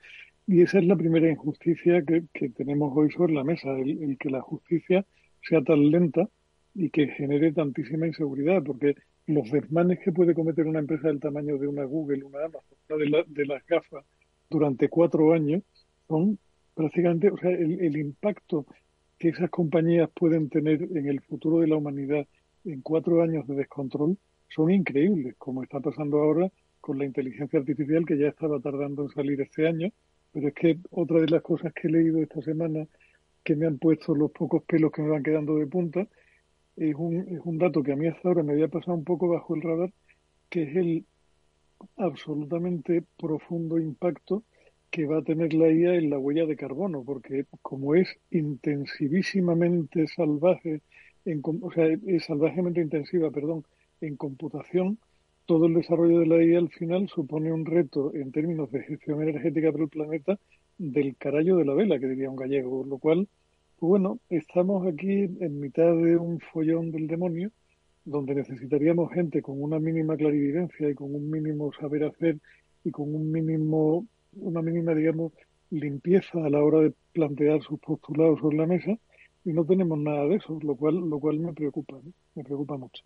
Y 0.46 0.60
esa 0.60 0.80
es 0.80 0.84
la 0.84 0.96
primera 0.96 1.30
injusticia 1.30 2.02
que, 2.02 2.48
tenemos 2.50 2.92
hoy 2.94 3.10
sobre 3.12 3.32
la 3.32 3.44
mesa, 3.44 3.70
el 3.70 4.18
que 4.18 4.28
la 4.28 4.42
justicia 4.42 5.06
sea 5.42 5.62
tan 5.62 5.90
lenta 5.90 6.28
y 6.78 6.90
que 6.90 7.08
genere 7.08 7.52
tantísima 7.52 8.06
inseguridad, 8.06 8.62
porque 8.62 8.94
los 9.26 9.50
desmanes 9.50 9.98
que 9.98 10.12
puede 10.12 10.32
cometer 10.32 10.64
una 10.64 10.78
empresa 10.78 11.08
del 11.08 11.18
tamaño 11.18 11.58
de 11.58 11.66
una 11.66 11.82
Google, 11.82 12.22
una 12.22 12.44
Amazon, 12.44 12.78
una 12.88 13.24
de, 13.26 13.46
las 13.46 13.66
gafas 13.66 14.04
durante 14.48 14.88
cuatro 14.88 15.32
años, 15.32 15.64
son 16.06 16.38
prácticamente, 16.74 17.30
o 17.30 17.36
sea, 17.36 17.50
el, 17.50 17.96
impacto 17.96 18.64
que 19.18 19.30
esas 19.30 19.50
compañías 19.50 20.08
pueden 20.14 20.48
tener 20.48 20.80
en 20.82 21.08
el 21.08 21.20
futuro 21.20 21.58
de 21.58 21.66
la 21.66 21.74
humanidad 21.74 22.24
en 22.64 22.80
cuatro 22.80 23.22
años 23.22 23.44
de 23.48 23.56
descontrol 23.56 24.16
son 24.48 24.70
increíbles, 24.70 25.34
como 25.36 25.64
está 25.64 25.80
pasando 25.80 26.18
ahora 26.18 26.48
con 26.80 26.96
la 26.96 27.04
inteligencia 27.04 27.58
artificial 27.58 28.06
que 28.06 28.18
ya 28.18 28.28
estaba 28.28 28.60
tardando 28.60 29.02
en 29.02 29.08
salir 29.08 29.40
este 29.40 29.66
año. 29.66 29.90
Pero 30.32 30.46
es 30.46 30.54
que 30.54 30.78
otra 30.90 31.20
de 31.20 31.26
las 31.26 31.42
cosas 31.42 31.72
que 31.74 31.88
he 31.88 31.90
leído 31.90 32.22
esta 32.22 32.40
semana 32.40 32.86
que 33.42 33.56
me 33.56 33.66
han 33.66 33.78
puesto 33.78 34.14
los 34.14 34.30
pocos 34.30 34.62
pelos 34.62 34.92
que 34.92 35.02
me 35.02 35.08
van 35.08 35.24
quedando 35.24 35.56
de 35.56 35.66
punta 35.66 36.06
es 36.78 36.94
un, 36.96 37.16
es 37.28 37.40
un 37.44 37.58
dato 37.58 37.82
que 37.82 37.92
a 37.92 37.96
mí 37.96 38.06
hasta 38.06 38.28
ahora 38.28 38.42
me 38.42 38.52
había 38.52 38.68
pasado 38.68 38.96
un 38.96 39.04
poco 39.04 39.28
bajo 39.28 39.54
el 39.54 39.62
radar, 39.62 39.92
que 40.50 40.64
es 40.64 40.76
el 40.76 41.06
absolutamente 41.96 43.04
profundo 43.18 43.78
impacto 43.78 44.44
que 44.90 45.06
va 45.06 45.18
a 45.18 45.22
tener 45.22 45.52
la 45.54 45.70
IA 45.70 45.94
en 45.96 46.10
la 46.10 46.18
huella 46.18 46.46
de 46.46 46.56
carbono, 46.56 47.04
porque 47.04 47.46
como 47.62 47.94
es 47.94 48.08
intensivísimamente 48.30 50.06
salvaje, 50.08 50.82
en, 51.24 51.42
o 51.44 51.70
sea, 51.72 51.86
es 51.86 52.24
salvajemente 52.24 52.80
intensiva, 52.80 53.30
perdón, 53.30 53.64
en 54.00 54.16
computación, 54.16 54.98
todo 55.46 55.66
el 55.66 55.74
desarrollo 55.74 56.20
de 56.20 56.26
la 56.26 56.42
IA 56.42 56.58
al 56.58 56.70
final 56.70 57.08
supone 57.08 57.52
un 57.52 57.66
reto 57.66 58.14
en 58.14 58.32
términos 58.32 58.70
de 58.70 58.82
gestión 58.82 59.22
energética 59.22 59.72
para 59.72 59.84
el 59.84 59.90
planeta 59.90 60.38
del 60.78 61.16
carallo 61.16 61.56
de 61.56 61.64
la 61.64 61.74
vela, 61.74 61.98
que 61.98 62.06
diría 62.06 62.30
un 62.30 62.36
gallego, 62.36 62.84
lo 62.84 62.98
cual 62.98 63.28
bueno, 63.80 64.18
estamos 64.28 64.86
aquí 64.86 65.24
en 65.40 65.60
mitad 65.60 65.94
de 65.94 66.16
un 66.16 66.40
follón 66.40 66.90
del 66.90 67.06
demonio, 67.06 67.50
donde 68.04 68.34
necesitaríamos 68.34 69.12
gente 69.12 69.42
con 69.42 69.62
una 69.62 69.78
mínima 69.78 70.16
clarividencia 70.16 70.90
y 70.90 70.94
con 70.94 71.14
un 71.14 71.30
mínimo 71.30 71.72
saber 71.72 72.04
hacer 72.04 72.38
y 72.84 72.90
con 72.90 73.14
un 73.14 73.30
mínimo, 73.30 74.06
una 74.32 74.62
mínima, 74.62 74.94
digamos, 74.94 75.32
limpieza 75.70 76.44
a 76.44 76.50
la 76.50 76.62
hora 76.62 76.80
de 76.80 76.94
plantear 77.12 77.62
sus 77.62 77.78
postulados 77.80 78.40
sobre 78.40 78.56
la 78.56 78.66
mesa, 78.66 78.98
y 79.44 79.52
no 79.52 79.64
tenemos 79.64 79.98
nada 79.98 80.26
de 80.26 80.36
eso, 80.36 80.58
lo 80.62 80.76
cual, 80.76 80.96
lo 80.96 81.20
cual 81.20 81.38
me 81.38 81.52
preocupa, 81.52 81.98
me 82.34 82.44
preocupa 82.44 82.76
mucho. 82.76 83.02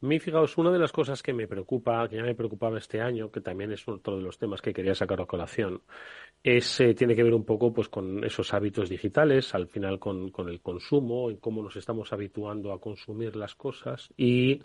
Mí, 0.00 0.18
fijaos, 0.20 0.58
una 0.58 0.70
de 0.70 0.78
las 0.78 0.92
cosas 0.92 1.22
que 1.22 1.32
me 1.32 1.48
preocupa, 1.48 2.06
que 2.08 2.16
ya 2.16 2.22
me 2.22 2.34
preocupaba 2.34 2.76
este 2.76 3.00
año, 3.00 3.30
que 3.30 3.40
también 3.40 3.72
es 3.72 3.88
otro 3.88 4.16
de 4.16 4.22
los 4.22 4.36
temas 4.36 4.60
que 4.60 4.74
quería 4.74 4.94
sacar 4.94 5.22
a 5.22 5.26
colación, 5.26 5.82
es, 6.42 6.80
eh, 6.80 6.94
tiene 6.94 7.16
que 7.16 7.22
ver 7.22 7.32
un 7.32 7.44
poco 7.46 7.72
pues, 7.72 7.88
con 7.88 8.22
esos 8.22 8.52
hábitos 8.52 8.90
digitales, 8.90 9.54
al 9.54 9.68
final 9.68 9.98
con, 9.98 10.30
el 10.48 10.60
consumo, 10.60 11.30
en 11.30 11.38
cómo 11.38 11.62
nos 11.62 11.76
estamos 11.76 12.12
habituando 12.12 12.72
a 12.72 12.80
consumir 12.80 13.36
las 13.36 13.54
cosas 13.54 14.12
y 14.18 14.60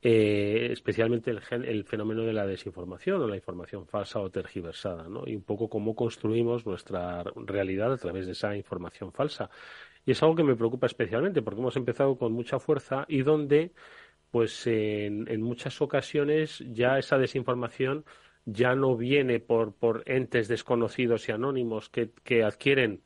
eh, 0.00 0.68
especialmente 0.70 1.32
el, 1.32 1.40
el, 1.64 1.84
fenómeno 1.84 2.22
de 2.22 2.32
la 2.32 2.46
desinformación 2.46 3.20
o 3.20 3.26
la 3.26 3.34
información 3.34 3.84
falsa 3.84 4.20
o 4.20 4.30
tergiversada, 4.30 5.08
¿no? 5.08 5.24
y 5.26 5.34
un 5.34 5.42
poco 5.42 5.68
cómo 5.68 5.96
construimos 5.96 6.64
nuestra 6.66 7.24
realidad 7.34 7.92
a 7.92 7.96
través 7.96 8.26
de 8.26 8.32
esa 8.32 8.56
información 8.56 9.12
falsa. 9.12 9.50
Y 10.06 10.12
es 10.12 10.22
algo 10.22 10.36
que 10.36 10.44
me 10.44 10.56
preocupa 10.56 10.86
especialmente 10.86 11.42
porque 11.42 11.60
hemos 11.60 11.76
empezado 11.76 12.16
con 12.16 12.32
mucha 12.32 12.58
fuerza 12.58 13.04
y 13.08 13.22
donde 13.22 13.72
pues 14.30 14.66
en, 14.66 15.26
en 15.28 15.42
muchas 15.42 15.80
ocasiones 15.80 16.62
ya 16.68 16.98
esa 16.98 17.18
desinformación 17.18 18.04
ya 18.44 18.74
no 18.74 18.96
viene 18.96 19.40
por, 19.40 19.74
por 19.74 20.02
entes 20.06 20.48
desconocidos 20.48 21.28
y 21.28 21.32
anónimos 21.32 21.88
que, 21.90 22.10
que 22.24 22.44
adquieren 22.44 23.02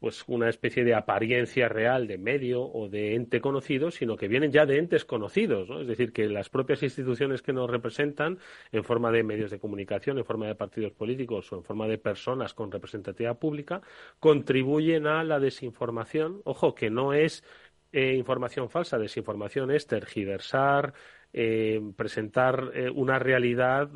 pues 0.00 0.24
una 0.26 0.48
especie 0.48 0.82
de 0.82 0.94
apariencia 0.94 1.68
real 1.68 2.06
de 2.06 2.16
medio 2.16 2.62
o 2.62 2.88
de 2.88 3.14
ente 3.14 3.42
conocido, 3.42 3.90
sino 3.90 4.16
que 4.16 4.28
vienen 4.28 4.50
ya 4.50 4.64
de 4.64 4.78
entes 4.78 5.04
conocidos, 5.04 5.68
¿no? 5.68 5.82
Es 5.82 5.86
decir, 5.86 6.12
que 6.14 6.26
las 6.26 6.48
propias 6.48 6.82
instituciones 6.82 7.42
que 7.42 7.52
nos 7.52 7.68
representan, 7.70 8.38
en 8.72 8.82
forma 8.82 9.12
de 9.12 9.22
medios 9.22 9.50
de 9.50 9.58
comunicación, 9.58 10.16
en 10.16 10.24
forma 10.24 10.46
de 10.46 10.54
partidos 10.54 10.92
políticos 10.92 11.52
o 11.52 11.56
en 11.56 11.64
forma 11.64 11.86
de 11.86 11.98
personas 11.98 12.54
con 12.54 12.72
representatividad 12.72 13.38
pública, 13.38 13.82
contribuyen 14.20 15.06
a 15.06 15.22
la 15.22 15.38
desinformación, 15.38 16.40
ojo, 16.44 16.74
que 16.74 16.88
no 16.88 17.12
es 17.12 17.44
eh, 17.92 18.14
información 18.14 18.70
falsa, 18.70 18.98
desinformación 18.98 19.70
es 19.70 19.86
tergiversar, 19.86 20.94
eh, 21.32 21.80
presentar 21.96 22.70
eh, 22.74 22.88
una 22.88 23.18
realidad 23.18 23.90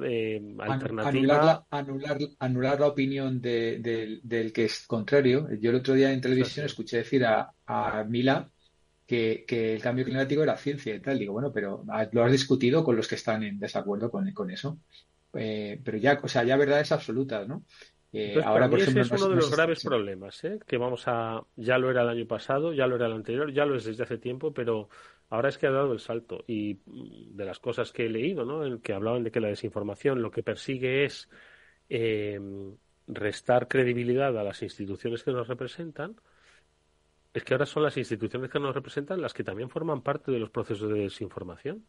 alternativa. 0.59 1.67
Anular 1.71 2.21
la, 2.21 2.29
anular, 2.39 2.81
la 2.81 2.87
opinión 2.87 3.41
del 3.41 4.53
que 4.53 4.65
es 4.65 4.87
contrario. 4.87 5.49
Yo 5.61 5.71
el 5.71 5.77
otro 5.77 5.95
día 5.95 6.13
en 6.13 6.21
televisión 6.21 6.67
escuché 6.67 6.99
decir 6.99 7.25
a, 7.25 7.53
a 7.67 8.05
Mila 8.05 8.51
que, 9.07 9.45
el 9.49 9.81
cambio 9.81 10.05
climático 10.05 10.43
era 10.43 10.57
ciencia 10.57 10.95
y 10.95 11.01
tal. 11.01 11.19
Digo, 11.19 11.33
bueno, 11.33 11.53
pero 11.53 11.85
lo 12.13 12.25
has 12.25 12.33
discutido 12.33 12.83
con 12.83 12.97
los 12.97 13.07
que 13.07 13.15
están 13.15 13.43
en 13.45 13.61
desacuerdo 13.61 14.11
con, 14.11 14.33
con 14.33 14.51
eso. 14.51 14.81
pero 15.31 15.99
ya, 15.99 16.19
o 16.23 16.29
sea, 16.29 16.43
ya 16.43 16.57
verdades 16.57 16.91
absolutas, 16.91 17.47
¿no? 17.47 17.65
Ahora, 18.45 18.69
por 18.69 18.81
ejemplo, 18.81 19.03
ese 19.03 19.15
es 19.15 19.23
uno 19.23 19.31
de 19.31 19.37
los 19.37 19.51
graves 19.51 19.85
problemas, 19.85 20.45
¿eh? 20.45 20.59
que 20.67 20.77
vamos 20.77 21.05
a, 21.07 21.45
ya 21.57 21.79
lo 21.79 21.91
era 21.91 22.03
el 22.03 22.09
año 22.09 22.27
pasado, 22.27 22.73
ya 22.73 22.87
lo 22.87 22.97
era 22.97 23.07
el 23.07 23.13
anterior, 23.13 23.53
ya 23.53 23.67
lo 23.67 23.77
es 23.77 23.85
desde 23.85 24.03
hace 24.03 24.19
tiempo, 24.19 24.53
pero 24.53 24.89
ahora 25.31 25.49
es 25.49 25.59
que 25.59 25.67
ha 25.67 25.71
dado 25.71 25.93
el 25.93 26.01
salto. 26.01 26.45
Y 26.47 26.81
mm, 26.87 27.37
de 27.37 27.45
las 27.45 27.59
cosas 27.59 27.93
que 27.93 28.07
he 28.07 28.09
leído, 28.09 28.45
¿no? 28.45 28.65
En 28.65 28.81
que 28.81 28.93
hablaban 28.93 29.25
de 29.25 29.31
que 29.31 29.41
la 29.41 29.49
desinformación 29.49 30.23
lo 30.23 30.31
que 30.31 30.43
persigue 30.43 31.05
es 31.05 31.29
eh, 31.89 32.41
restar 33.07 33.69
credibilidad 33.69 34.37
a 34.39 34.45
las 34.45 34.63
instituciones 34.63 35.23
que 35.23 35.33
nos 35.33 35.49
representan, 35.49 36.17
es 37.33 37.43
que 37.43 37.55
ahora 37.55 37.67
son 37.67 37.83
las 37.83 37.97
instituciones 37.97 38.49
que 38.49 38.61
nos 38.61 38.75
representan 38.75 39.21
las 39.21 39.35
que 39.35 39.43
también 39.43 39.69
forman 39.69 40.03
parte 40.03 40.31
de 40.31 40.39
los 40.39 40.51
procesos 40.51 40.89
de 40.89 41.01
desinformación, 41.01 41.85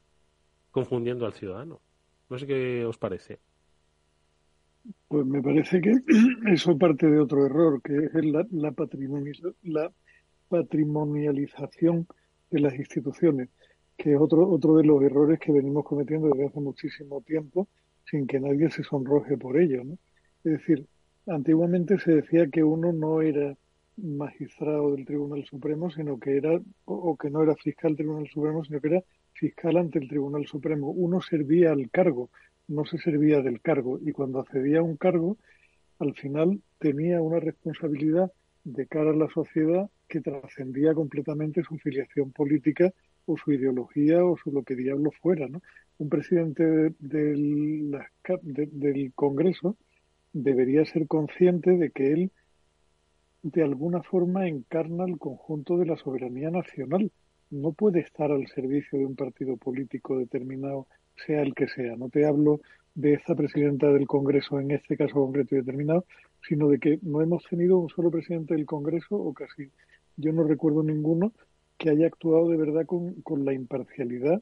confundiendo 0.72 1.26
al 1.26 1.34
ciudadano. 1.34 1.82
No 2.30 2.40
sé 2.40 2.48
qué 2.48 2.84
os 2.86 2.98
parece. 2.98 3.40
Pues 5.08 5.26
me 5.26 5.42
parece 5.42 5.82
que 5.82 5.94
eso 6.52 6.78
parte 6.78 7.08
de 7.08 7.20
otro 7.20 7.46
error, 7.46 7.82
que 7.82 8.06
es 8.06 8.26
la, 8.26 8.46
la, 8.52 8.74
la 9.64 9.92
patrimonialización 10.50 12.08
de 12.52 12.60
las 12.60 12.76
instituciones, 12.76 13.50
que 13.98 14.14
es 14.14 14.20
otro, 14.20 14.48
otro 14.50 14.76
de 14.78 14.84
los 14.84 15.02
errores 15.02 15.40
que 15.40 15.52
venimos 15.52 15.86
cometiendo 15.86 16.30
desde 16.30 16.48
hace 16.48 16.60
muchísimo 16.60 17.22
tiempo 17.22 17.68
sin 18.10 18.28
que 18.28 18.40
nadie 18.40 18.70
se 18.70 18.84
sonroje 18.84 19.38
por 19.38 19.60
ello. 19.60 19.84
¿no? 19.84 19.98
Es 20.44 20.60
decir, 20.60 20.86
antiguamente 21.28 21.98
se 21.98 22.16
decía 22.16 22.48
que 22.48 22.64
uno 22.64 22.94
no 22.94 23.22
era 23.22 23.58
magistrado 23.98 24.94
del 24.94 25.06
Tribunal 25.06 25.46
Supremo, 25.46 25.90
sino 25.90 26.20
que 26.20 26.38
era, 26.38 26.60
o 26.86 27.16
que 27.16 27.30
no 27.30 27.42
era 27.42 27.56
fiscal 27.56 27.92
del 27.92 28.06
Tribunal 28.06 28.28
Supremo, 28.28 28.64
sino 28.64 28.82
que 28.82 28.88
era 28.90 29.04
fiscal 29.34 29.78
ante 29.78 30.00
el 30.00 30.08
Tribunal 30.08 30.46
Supremo. 30.46 30.90
Uno 30.92 31.22
servía 31.22 31.72
al 31.72 31.90
cargo, 31.90 32.30
no 32.68 32.86
se 32.86 32.98
servía 32.98 33.42
del 33.42 33.62
cargo 33.62 34.00
y 34.02 34.12
cuando 34.12 34.40
accedía 34.40 34.80
a 34.80 34.84
un 34.84 34.98
cargo, 34.98 35.38
al 36.00 36.14
final 36.16 36.62
tenía 36.80 37.22
una 37.22 37.40
responsabilidad 37.40 38.32
de 38.64 38.88
cara 38.88 39.12
a 39.12 39.16
la 39.16 39.30
sociedad 39.30 39.90
que 40.08 40.22
trascendía 40.22 40.94
completamente 40.94 41.64
su 41.64 41.78
filiación 41.78 42.32
política 42.32 42.92
o 43.26 43.38
su 43.38 43.52
ideología 43.52 44.24
o 44.24 44.38
su 44.38 44.52
lo 44.52 44.64
que 44.64 44.76
diablo 44.76 45.12
fuera. 45.22 45.48
¿no? 45.48 45.62
Un 45.98 46.10
presidente 46.10 46.64
del, 47.00 47.92
del 48.72 49.14
Congreso 49.14 49.78
debería 50.34 50.86
ser 50.86 51.08
consciente 51.08 51.72
de 51.78 51.92
que 51.92 52.12
él 52.12 52.32
de 53.44 53.64
alguna 53.64 54.02
forma 54.02 54.48
encarna 54.48 55.06
el 55.06 55.20
conjunto 55.20 55.78
de 55.78 55.86
la 55.86 55.98
soberanía 55.98 56.50
nacional. 56.50 57.12
No 57.52 57.74
puede 57.74 58.00
estar 58.00 58.32
al 58.32 58.48
servicio 58.48 58.98
de 58.98 59.06
un 59.06 59.16
partido 59.16 59.56
político 59.56 60.18
determinado 60.18 60.88
sea 61.26 61.42
el 61.42 61.54
que 61.54 61.68
sea. 61.68 61.96
No 61.96 62.10
te 62.10 62.26
hablo 62.26 62.62
de 62.96 63.14
esta 63.14 63.36
presidenta 63.36 63.92
del 63.92 64.08
Congreso 64.08 64.60
en 64.60 64.72
este 64.72 64.98
caso 64.98 65.14
concreto 65.16 65.56
y 65.56 65.60
determinado, 65.60 66.06
sino 66.48 66.70
de 66.70 66.80
que 66.80 67.00
no 67.02 67.22
hemos 67.22 67.44
tenido 67.44 67.78
un 67.78 67.90
solo 67.90 68.10
presidente 68.10 68.54
del 68.54 68.66
Congreso, 68.66 69.16
o 69.16 69.34
casi 69.34 69.70
yo 70.18 70.32
no 70.32 70.44
recuerdo 70.44 70.82
ninguno, 70.84 71.34
que 71.78 71.90
haya 71.90 72.08
actuado 72.08 72.50
de 72.50 72.58
verdad 72.58 72.86
con, 72.86 73.46
la 73.46 73.54
imparcialidad 73.54 74.42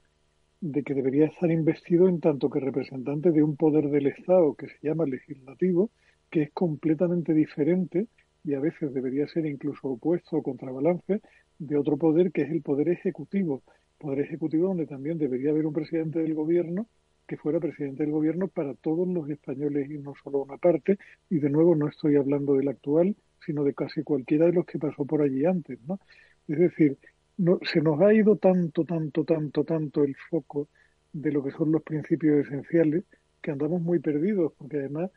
de 0.62 0.84
que 0.84 0.94
debería 0.94 1.26
estar 1.26 1.50
investido 1.52 2.08
en 2.08 2.20
tanto 2.20 2.50
que 2.50 2.60
representante 2.60 3.32
de 3.32 3.44
un 3.44 3.58
poder 3.58 3.90
del 3.90 4.08
Estado 4.08 4.54
que 4.54 4.68
se 4.68 4.78
llama 4.82 5.06
legislativo, 5.06 5.90
que 6.30 6.44
es 6.44 6.52
completamente 6.52 7.34
diferente 7.34 8.08
y 8.44 8.54
a 8.54 8.60
veces 8.60 8.94
debería 8.94 9.28
ser 9.28 9.46
incluso 9.46 9.88
opuesto 9.88 10.38
o 10.38 10.44
contrabalance 10.44 11.22
de 11.58 11.78
otro 11.78 11.98
poder 11.98 12.32
que 12.32 12.44
es 12.44 12.52
el 12.52 12.62
poder 12.62 12.90
ejecutivo, 12.90 13.64
Poder 14.04 14.20
Ejecutivo 14.20 14.68
donde 14.68 14.86
también 14.86 15.18
debería 15.18 15.52
haber 15.52 15.66
un 15.66 15.72
presidente 15.72 16.20
del 16.20 16.34
gobierno 16.34 16.88
que 17.26 17.38
fuera 17.38 17.62
presidente 17.62 18.04
del 18.04 18.12
gobierno 18.12 18.50
para 18.50 18.74
todos 18.74 19.08
los 19.08 19.30
españoles 19.30 19.90
y 19.90 19.98
no 19.98 20.14
solo 20.22 20.44
una 20.44 20.58
parte. 20.58 21.00
Y 21.30 21.40
de 21.40 21.50
nuevo 21.50 21.74
no 21.74 21.88
estoy 21.88 22.18
hablando 22.18 22.56
del 22.56 22.68
actual, 22.68 23.16
sino 23.46 23.64
de 23.64 23.74
casi 23.74 24.04
cualquiera 24.04 24.46
de 24.46 24.52
los 24.52 24.66
que 24.66 24.78
pasó 24.78 25.06
por 25.06 25.22
allí 25.22 25.46
antes, 25.46 25.80
¿no? 25.88 26.02
Es 26.50 26.60
decir, 26.60 26.98
no, 27.38 27.60
se 27.64 27.80
nos 27.80 28.02
ha 28.02 28.14
ido 28.14 28.36
tanto, 28.36 28.84
tanto, 28.84 29.24
tanto, 29.24 29.64
tanto 29.64 30.04
el 30.04 30.18
foco 30.30 30.68
de 31.14 31.32
lo 31.32 31.42
que 31.42 31.52
son 31.52 31.72
los 31.72 31.82
principios 31.82 32.46
esenciales 32.46 33.06
que 33.42 33.52
andamos 33.52 33.82
muy 33.82 34.00
perdidos, 34.00 34.52
porque 34.58 34.80
además 34.80 35.12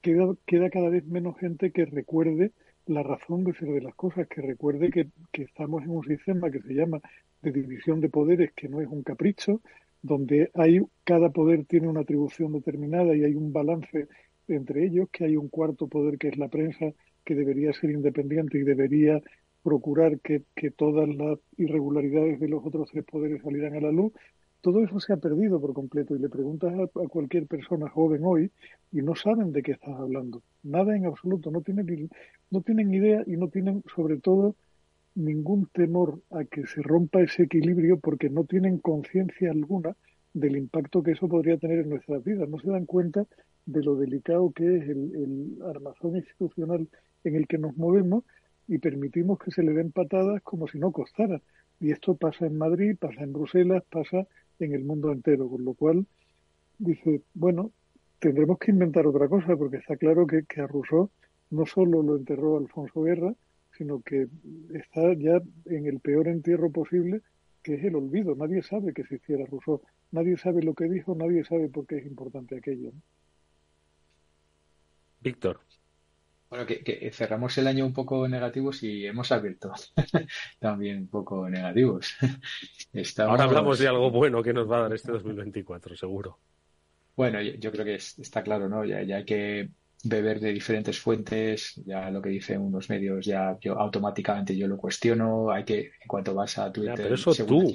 queda, 0.00 0.34
queda 0.46 0.68
cada 0.68 0.88
vez 0.88 1.06
menos 1.06 1.38
gente 1.38 1.70
que 1.70 1.84
recuerde 1.84 2.50
la 2.86 3.02
razón 3.02 3.44
de 3.44 3.54
ser 3.54 3.68
de 3.68 3.80
las 3.80 3.94
cosas, 3.94 4.28
que 4.28 4.42
recuerde 4.42 4.90
que, 4.90 5.08
que 5.32 5.42
estamos 5.42 5.82
en 5.84 5.90
un 5.90 6.04
sistema 6.04 6.50
que 6.50 6.60
se 6.60 6.74
llama 6.74 7.00
de 7.42 7.52
división 7.52 8.00
de 8.00 8.08
poderes 8.08 8.52
que 8.52 8.68
no 8.68 8.80
es 8.80 8.88
un 8.88 9.02
capricho, 9.02 9.60
donde 10.02 10.50
hay 10.54 10.80
cada 11.04 11.30
poder 11.30 11.64
tiene 11.64 11.88
una 11.88 12.00
atribución 12.00 12.52
determinada 12.52 13.16
y 13.16 13.24
hay 13.24 13.34
un 13.34 13.52
balance 13.52 14.08
entre 14.48 14.84
ellos, 14.84 15.08
que 15.10 15.24
hay 15.24 15.36
un 15.36 15.48
cuarto 15.48 15.86
poder 15.86 16.18
que 16.18 16.28
es 16.28 16.36
la 16.36 16.48
prensa, 16.48 16.92
que 17.24 17.34
debería 17.34 17.72
ser 17.72 17.90
independiente 17.90 18.58
y 18.58 18.62
debería 18.62 19.20
procurar 19.62 20.20
que, 20.20 20.42
todas 20.76 21.08
las 21.08 21.38
irregularidades 21.56 22.40
de 22.40 22.48
los 22.48 22.64
otros 22.64 22.88
tres 22.90 23.04
poderes 23.04 23.42
salieran 23.42 23.76
a 23.76 23.80
la 23.80 23.92
luz. 23.92 24.12
Todo 24.62 24.84
eso 24.84 25.00
se 25.00 25.12
ha 25.12 25.16
perdido 25.16 25.60
por 25.60 25.74
completo 25.74 26.14
y 26.14 26.20
le 26.20 26.28
preguntas 26.28 26.72
a, 26.72 26.86
cualquier 27.08 27.46
persona 27.48 27.90
joven 27.90 28.22
hoy 28.24 28.50
y 28.92 29.02
no 29.02 29.16
saben 29.16 29.52
de 29.52 29.62
qué 29.62 29.72
estás 29.72 29.96
hablando. 29.98 30.42
Nada 30.62 30.96
en 30.96 31.04
absoluto, 31.04 31.50
no 31.50 31.62
tienen, 31.62 32.08
no 32.50 32.62
tienen 32.62 32.94
idea 32.94 33.24
y 33.26 33.32
no 33.32 33.48
tienen 33.48 33.82
sobre 33.94 34.18
todo 34.18 34.54
ningún 35.16 35.66
temor 35.66 36.22
a 36.30 36.44
que 36.44 36.66
se 36.66 36.80
rompa 36.80 37.20
ese 37.20 37.42
equilibrio 37.42 37.98
porque 37.98 38.30
no 38.30 38.44
tienen 38.44 38.78
conciencia 38.78 39.50
alguna 39.50 39.96
del 40.32 40.56
impacto 40.56 41.02
que 41.02 41.10
eso 41.10 41.28
podría 41.28 41.58
tener 41.58 41.80
en 41.80 41.90
nuestras 41.90 42.22
vidas. 42.24 42.48
No 42.48 42.58
se 42.60 42.70
dan 42.70 42.86
cuenta 42.86 43.26
de 43.66 43.82
lo 43.82 43.96
delicado 43.96 44.52
que 44.52 44.76
es 44.78 44.88
el, 44.88 45.58
armazón 45.66 46.16
institucional 46.16 46.88
en 47.24 47.36
el 47.36 47.46
que 47.46 47.58
nos 47.58 47.76
movemos 47.76 48.24
y 48.68 48.78
permitimos 48.78 49.38
que 49.38 49.50
se 49.50 49.62
le 49.62 49.72
den 49.72 49.92
patadas 49.92 50.40
como 50.42 50.68
si 50.68 50.78
no 50.78 50.92
costara. 50.92 51.42
Y 51.80 51.90
esto 51.90 52.14
pasa 52.14 52.46
en 52.46 52.56
Madrid, 52.56 52.96
pasa 52.98 53.22
en 53.22 53.32
Bruselas, 53.32 53.82
pasa 53.90 54.26
en 54.64 54.74
el 54.74 54.84
mundo 54.84 55.12
entero. 55.12 55.48
Con 55.48 55.64
lo 55.64 55.74
cual, 55.74 56.06
dice, 56.78 57.22
bueno, 57.34 57.72
tendremos 58.18 58.58
que 58.58 58.70
inventar 58.70 59.06
otra 59.06 59.28
cosa 59.28 59.56
porque 59.56 59.78
está 59.78 59.96
claro 59.96 60.26
que, 60.26 60.44
que 60.44 60.60
a 60.60 60.66
Rousseau 60.66 61.10
no 61.50 61.66
solo 61.66 62.02
lo 62.02 62.16
enterró 62.16 62.56
Alfonso 62.56 63.02
Guerra, 63.02 63.34
sino 63.76 64.00
que 64.02 64.28
está 64.74 65.12
ya 65.14 65.40
en 65.66 65.86
el 65.86 66.00
peor 66.00 66.28
entierro 66.28 66.70
posible, 66.70 67.22
que 67.62 67.74
es 67.74 67.84
el 67.84 67.96
olvido. 67.96 68.34
Nadie 68.34 68.62
sabe 68.62 68.92
que 68.92 69.02
existiera 69.02 69.44
Rousseau, 69.46 69.82
nadie 70.10 70.36
sabe 70.36 70.62
lo 70.62 70.74
que 70.74 70.88
dijo, 70.88 71.14
nadie 71.14 71.44
sabe 71.44 71.68
por 71.68 71.86
qué 71.86 71.98
es 71.98 72.06
importante 72.06 72.56
aquello. 72.56 72.92
Víctor. 75.20 75.60
Bueno, 76.52 76.66
que, 76.66 77.10
cerramos 77.14 77.56
el 77.56 77.66
año 77.66 77.86
un 77.86 77.94
poco 77.94 78.28
negativos 78.28 78.82
y 78.82 79.06
hemos 79.06 79.32
abierto 79.32 79.72
también 80.58 80.98
un 80.98 81.08
poco 81.08 81.48
negativos. 81.48 82.14
Ahora 83.20 83.44
hablamos 83.44 83.78
de 83.78 83.88
algo 83.88 84.10
bueno 84.10 84.42
que 84.42 84.52
nos 84.52 84.70
va 84.70 84.76
a 84.76 84.82
dar 84.82 84.92
este 84.92 85.12
2024, 85.12 85.96
seguro. 85.96 86.40
Bueno, 87.16 87.40
yo, 87.40 87.72
creo 87.72 87.86
que 87.86 87.94
está 87.94 88.42
claro, 88.42 88.68
¿no? 88.68 88.84
Ya, 88.84 89.00
ya 89.00 89.16
hay 89.16 89.24
que 89.24 89.70
beber 90.04 90.40
de 90.40 90.52
diferentes 90.52 91.00
fuentes, 91.00 91.76
ya 91.86 92.10
lo 92.10 92.20
que 92.20 92.28
dicen 92.28 92.60
unos 92.60 92.90
medios, 92.90 93.24
ya 93.24 93.56
yo 93.58 93.78
automáticamente 93.78 94.54
yo 94.54 94.68
lo 94.68 94.76
cuestiono, 94.76 95.50
hay 95.50 95.64
que, 95.64 95.92
en 96.02 96.06
cuanto 96.06 96.34
vas 96.34 96.58
a 96.58 96.70
Twitter... 96.70 96.96
pero 96.96 97.14
eso 97.14 97.32
tú, 97.46 97.74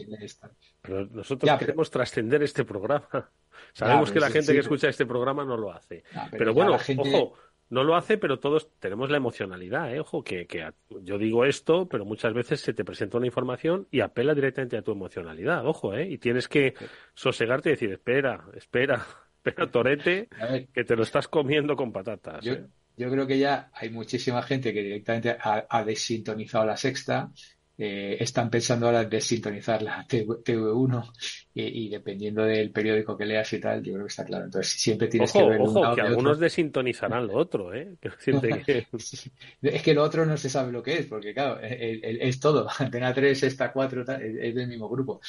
pero 0.83 1.07
nosotros 1.07 1.57
queremos 1.57 1.89
trascender 1.89 2.43
este 2.43 2.63
programa. 2.63 3.31
Sabemos 3.73 4.11
que 4.11 4.19
la 4.19 4.29
gente 4.29 4.53
que 4.53 4.59
escucha 4.59 4.87
este 4.89 5.07
programa 5.07 5.45
no 5.45 5.57
lo 5.57 5.71
hace. 5.71 6.03
pero, 6.31 6.53
bueno, 6.53 6.75
ojo, 6.75 7.33
no 7.69 7.83
lo 7.83 7.95
hace, 7.95 8.17
pero 8.17 8.39
todos 8.39 8.69
tenemos 8.79 9.09
la 9.09 9.17
emocionalidad, 9.17 9.93
¿eh? 9.93 9.99
Ojo, 9.99 10.23
que, 10.23 10.47
que 10.47 10.69
yo 11.01 11.17
digo 11.17 11.45
esto, 11.45 11.87
pero 11.87 12.05
muchas 12.05 12.33
veces 12.33 12.61
se 12.61 12.73
te 12.73 12.85
presenta 12.85 13.17
una 13.17 13.27
información 13.27 13.87
y 13.91 14.01
apela 14.01 14.33
directamente 14.33 14.77
a 14.77 14.81
tu 14.81 14.91
emocionalidad, 14.91 15.65
ojo, 15.65 15.93
¿eh? 15.93 16.07
Y 16.09 16.17
tienes 16.17 16.47
que 16.47 16.73
sosegarte 17.13 17.69
y 17.69 17.71
decir, 17.73 17.91
espera, 17.91 18.45
espera, 18.55 19.05
pero 19.41 19.69
Torete, 19.69 20.29
que 20.73 20.83
te 20.83 20.95
lo 20.95 21.03
estás 21.03 21.27
comiendo 21.27 21.75
con 21.75 21.91
patatas. 21.91 22.43
Yo, 22.43 22.53
¿eh? 22.53 22.67
creo 22.95 23.27
que 23.27 23.37
ya 23.37 23.69
hay 23.73 23.89
muchísima 23.89 24.41
gente 24.43 24.73
que 24.73 24.83
directamente 24.83 25.37
ha, 25.39 25.83
desintonizado 25.83 26.65
la 26.65 26.77
sexta 26.77 27.31
eh, 27.79 28.17
están 28.19 28.49
pensando 28.49 28.87
ahora 28.87 29.01
en 29.01 29.09
desintonizar 29.09 29.83
la 29.83 30.03
TV1 30.07 31.11
y, 31.53 31.89
dependiendo 31.89 32.43
del 32.43 32.71
periódico 32.71 33.15
que 33.15 33.25
leas 33.25 33.53
y 33.53 33.59
tal, 33.59 33.83
yo 33.83 33.93
creo 33.93 34.05
que 34.05 34.09
está 34.09 34.25
claro. 34.25 34.45
Entonces 34.45 34.73
siempre 34.73 35.07
tienes 35.07 35.31
que 35.31 35.43
ver 35.43 35.61
ojo, 35.61 35.93
que 35.93 36.01
algunos 36.01 36.39
desintonizarán 36.39 37.27
lo 37.27 37.35
otro, 37.35 37.75
¿eh? 37.75 37.95
es 39.61 39.83
que 39.83 39.93
lo 39.93 40.03
otro 40.03 40.25
no 40.25 40.37
se 40.37 40.49
sabe 40.49 40.71
lo 40.71 40.81
que 40.81 40.99
es, 40.99 41.05
porque 41.05 41.35
claro, 41.35 41.59
es 41.61 42.39
todo. 42.39 42.67
Antena 42.79 43.13
3, 43.13 43.43
esta 43.43 43.71
4, 43.71 44.01
es, 44.01 44.55
del 44.55 44.67
mismo 44.67 44.89
grupo. 44.89 45.21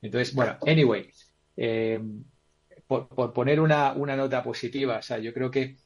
Entonces, 0.00 0.32
bueno, 0.32 0.58
anyway, 0.64 1.10
eh, 1.56 2.00
por, 2.86 3.32
poner 3.32 3.58
una, 3.58 3.94
nota 3.94 4.44
positiva, 4.44 4.98
o 4.98 5.02
sea, 5.02 5.18
yo 5.18 5.34
creo 5.34 5.50
que 5.50 5.76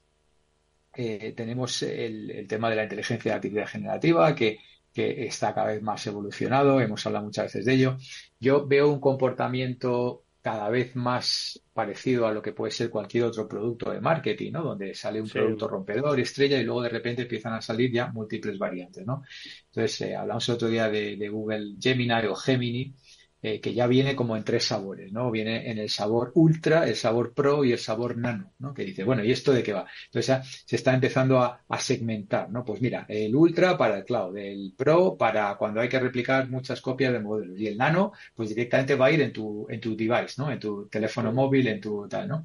eh, 0.93 1.33
tenemos 1.35 1.83
el, 1.83 2.31
el, 2.31 2.47
tema 2.47 2.69
de 2.69 2.77
la 2.77 2.83
inteligencia 2.83 3.37
artificial 3.37 3.69
generativa, 3.69 4.35
que 4.35 4.59
que 4.93 5.25
está 5.27 5.55
cada 5.55 5.69
vez 5.69 5.83
más 5.83 6.07
evolucionado, 6.07 6.81
hemos 6.81 7.05
hablado 7.07 7.27
muchas 7.27 7.47
veces 7.47 7.65
de 7.65 7.75
ello. 7.75 7.97
Yo 8.39 8.67
veo 8.67 8.89
un 8.91 9.01
comportamiento 9.01 10.25
cada 10.43 10.71
vez 10.71 10.97
más 10.97 11.61
parecido 11.73 12.27
a 12.27 12.33
lo 12.33 12.41
que 12.41 12.53
puede 12.53 12.73
ser 12.73 12.89
cualquier 12.89 13.25
otro 13.25 13.47
producto 13.47 13.91
de 13.91 14.01
marketing, 14.01 14.53
¿no? 14.53 14.63
Donde 14.63 14.95
sale 14.95 15.21
un 15.21 15.29
producto 15.29 15.69
rompedor, 15.69 16.19
estrella, 16.19 16.59
y 16.59 16.65
luego 16.65 16.83
de 16.83 16.89
repente 16.89 17.23
empiezan 17.23 17.53
a 17.53 17.61
salir 17.61 17.93
ya 17.93 18.11
múltiples 18.11 18.59
variantes, 18.59 19.05
¿no? 19.07 19.23
Entonces, 19.67 20.01
eh, 20.01 20.17
hablamos 20.17 20.49
el 20.49 20.55
otro 20.55 20.69
día 20.69 20.89
de, 20.89 21.17
de 21.17 21.29
Google 21.29 21.75
Gemini 21.79 22.27
o 22.27 22.35
Gemini, 22.35 22.95
eh, 23.43 23.61
que 23.61 23.73
ya 23.73 23.87
viene 23.87 24.15
como 24.15 24.37
en 24.37 24.45
tres 24.45 24.65
sabores, 24.65 25.13
¿no? 25.13 25.31
Viene 25.31 25.71
en 25.71 25.79
el 25.79 25.89
sabor 25.89 26.33
ultra, 26.35 26.87
el 26.87 26.95
sabor 26.95 27.33
pro 27.33 27.65
y 27.65 27.73
el 27.73 27.79
sabor 27.79 28.17
nano, 28.19 28.53
¿no? 28.59 28.75
Que 28.75 28.85
dice, 28.85 29.03
bueno, 29.05 29.25
¿y 29.25 29.33
esto 29.33 29.53
de 29.53 29.63
qué 29.63 29.73
va? 29.73 29.87
Entonces 30.07 30.27
ya 30.27 30.43
se 30.43 30.77
está 30.77 30.93
empezando 30.93 31.39
a, 31.41 31.61
segmentar, 31.79 32.51
¿no? 32.51 32.65
Pues 32.65 32.83
mira, 32.83 33.07
el 33.09 33.35
ultra 33.35 33.79
para 33.79 33.99
el 33.99 34.05
cloud, 34.05 34.37
el 34.37 34.75
pro 34.77 35.17
para 35.17 35.57
cuando 35.57 35.81
hay 35.81 35.89
que 35.89 35.99
replicar 35.99 36.49
muchas 36.51 36.81
copias 36.83 37.13
de 37.13 37.21
modelos 37.21 37.59
y 37.59 37.67
el 37.67 37.79
nano, 37.79 38.13
pues 38.35 38.51
directamente 38.51 38.95
va 38.95 39.07
a 39.07 39.13
ir 39.13 39.23
en 39.23 39.33
tu, 39.33 39.67
en 39.71 39.81
tu 39.81 39.97
device, 39.97 40.35
¿no? 40.37 40.53
En 40.53 40.61
tu 40.61 40.87
teléfono 40.89 41.33
móvil, 41.33 41.67
en 41.69 41.81
tu 41.81 42.07
tal, 42.09 42.29
¿no? 42.29 42.45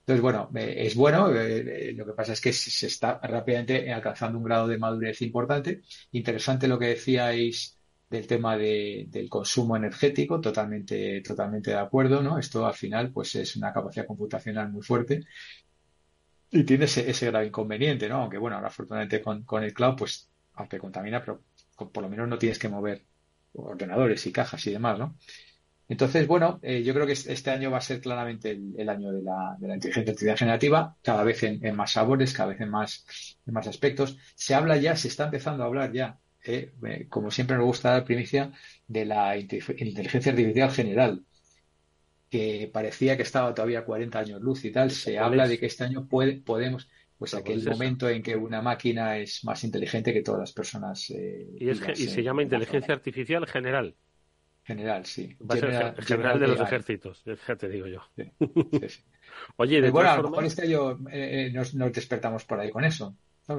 Entonces, 0.00 0.22
bueno, 0.22 0.50
eh, 0.56 0.86
es 0.86 0.94
bueno, 0.96 1.30
eh, 1.32 1.92
lo 1.94 2.04
que 2.06 2.12
pasa 2.12 2.32
es 2.32 2.40
que 2.40 2.52
se 2.52 2.86
está 2.86 3.20
rápidamente 3.22 3.92
alcanzando 3.92 4.38
un 4.38 4.44
grado 4.44 4.66
de 4.66 4.78
madurez 4.78 5.22
importante. 5.22 5.82
Interesante 6.12 6.66
lo 6.66 6.78
que 6.78 6.86
decíais 6.86 7.79
del 8.10 8.26
tema 8.26 8.56
de, 8.56 9.06
del 9.08 9.28
consumo 9.30 9.76
energético, 9.76 10.40
totalmente, 10.40 11.20
totalmente 11.22 11.70
de 11.70 11.78
acuerdo, 11.78 12.22
¿no? 12.22 12.38
Esto 12.38 12.66
al 12.66 12.74
final, 12.74 13.12
pues 13.12 13.36
es 13.36 13.54
una 13.56 13.72
capacidad 13.72 14.06
computacional 14.06 14.70
muy 14.70 14.82
fuerte 14.82 15.24
y 16.50 16.64
tiene 16.64 16.86
ese, 16.86 17.08
ese 17.08 17.26
grave 17.26 17.46
inconveniente, 17.46 18.08
¿no? 18.08 18.16
Aunque 18.22 18.38
bueno, 18.38 18.56
ahora 18.56 18.68
afortunadamente 18.68 19.22
con, 19.22 19.44
con 19.44 19.62
el 19.62 19.72
cloud, 19.72 19.94
pues 19.96 20.28
aunque 20.54 20.78
contamina, 20.78 21.20
pero 21.20 21.42
por 21.76 22.02
lo 22.02 22.08
menos 22.08 22.28
no 22.28 22.36
tienes 22.36 22.58
que 22.58 22.68
mover 22.68 23.04
ordenadores 23.52 24.26
y 24.26 24.32
cajas 24.32 24.66
y 24.66 24.72
demás, 24.72 24.98
¿no? 24.98 25.16
Entonces, 25.88 26.26
bueno, 26.26 26.60
eh, 26.62 26.82
yo 26.84 26.94
creo 26.94 27.06
que 27.06 27.12
este 27.12 27.50
año 27.50 27.70
va 27.70 27.78
a 27.78 27.80
ser 27.80 28.00
claramente 28.00 28.52
el, 28.52 28.88
año 28.88 29.12
de 29.12 29.22
la, 29.22 29.56
de 29.58 29.68
la, 29.68 29.74
inteligencia 29.74 30.12
artificial 30.12 30.38
generativa, 30.38 30.96
cada 31.02 31.24
vez 31.24 31.42
en, 31.42 31.64
en, 31.64 31.74
más 31.76 31.92
sabores, 31.92 32.32
cada 32.32 32.50
vez 32.50 32.60
en 32.60 32.70
más, 32.70 33.04
en 33.46 33.54
más 33.54 33.66
aspectos. 33.66 34.16
Se 34.36 34.54
habla 34.54 34.76
ya, 34.76 34.94
se 34.96 35.08
está 35.08 35.24
empezando 35.24 35.64
a 35.64 35.66
hablar 35.66 35.92
ya 35.92 36.20
eh, 36.44 36.72
como 37.08 37.30
siempre 37.30 37.56
me 37.56 37.64
gusta 37.64 37.90
dar 37.90 38.04
primicia, 38.04 38.52
de 38.86 39.04
la 39.04 39.36
inteligencia 39.36 40.32
artificial 40.32 40.70
general, 40.70 41.24
que 42.28 42.70
parecía 42.72 43.16
que 43.16 43.24
estaba 43.24 43.54
todavía 43.54 43.84
40 43.84 44.18
años 44.18 44.40
luz 44.40 44.64
y 44.64 44.70
tal. 44.70 44.90
Se 44.90 45.18
habla 45.18 45.48
de 45.48 45.58
que 45.58 45.66
este 45.66 45.84
año 45.84 46.06
puede, 46.06 46.36
podemos, 46.36 46.88
pues 47.18 47.34
aquel 47.34 47.62
momento 47.64 48.08
en 48.08 48.22
que 48.22 48.36
una 48.36 48.62
máquina 48.62 49.18
es 49.18 49.44
más 49.44 49.64
inteligente 49.64 50.12
que 50.12 50.22
todas 50.22 50.40
las 50.40 50.52
personas. 50.52 51.10
Eh, 51.10 51.48
y, 51.58 51.74
se 51.74 52.22
llama 52.22 52.42
inteligencia 52.42 52.94
artificial 52.94 53.46
general. 53.46 53.94
General, 54.62 55.04
sí. 55.04 55.36
general, 56.06 56.38
de 56.38 56.46
los 56.46 56.60
ejércitos, 56.60 57.24
ya 57.24 57.56
te 57.56 57.68
digo 57.68 57.86
yo. 57.88 58.02
Oye, 59.56 59.80
de 59.80 59.90
bueno, 59.90 60.10
a 60.10 60.16
lo 60.18 60.30
mejor 60.30 60.44
este 60.44 60.62
año 60.62 60.98
eh, 61.10 61.50
nos 61.52 61.74
despertamos 61.92 62.44
por 62.44 62.60
ahí 62.60 62.70
con 62.70 62.84
eso. 62.84 63.16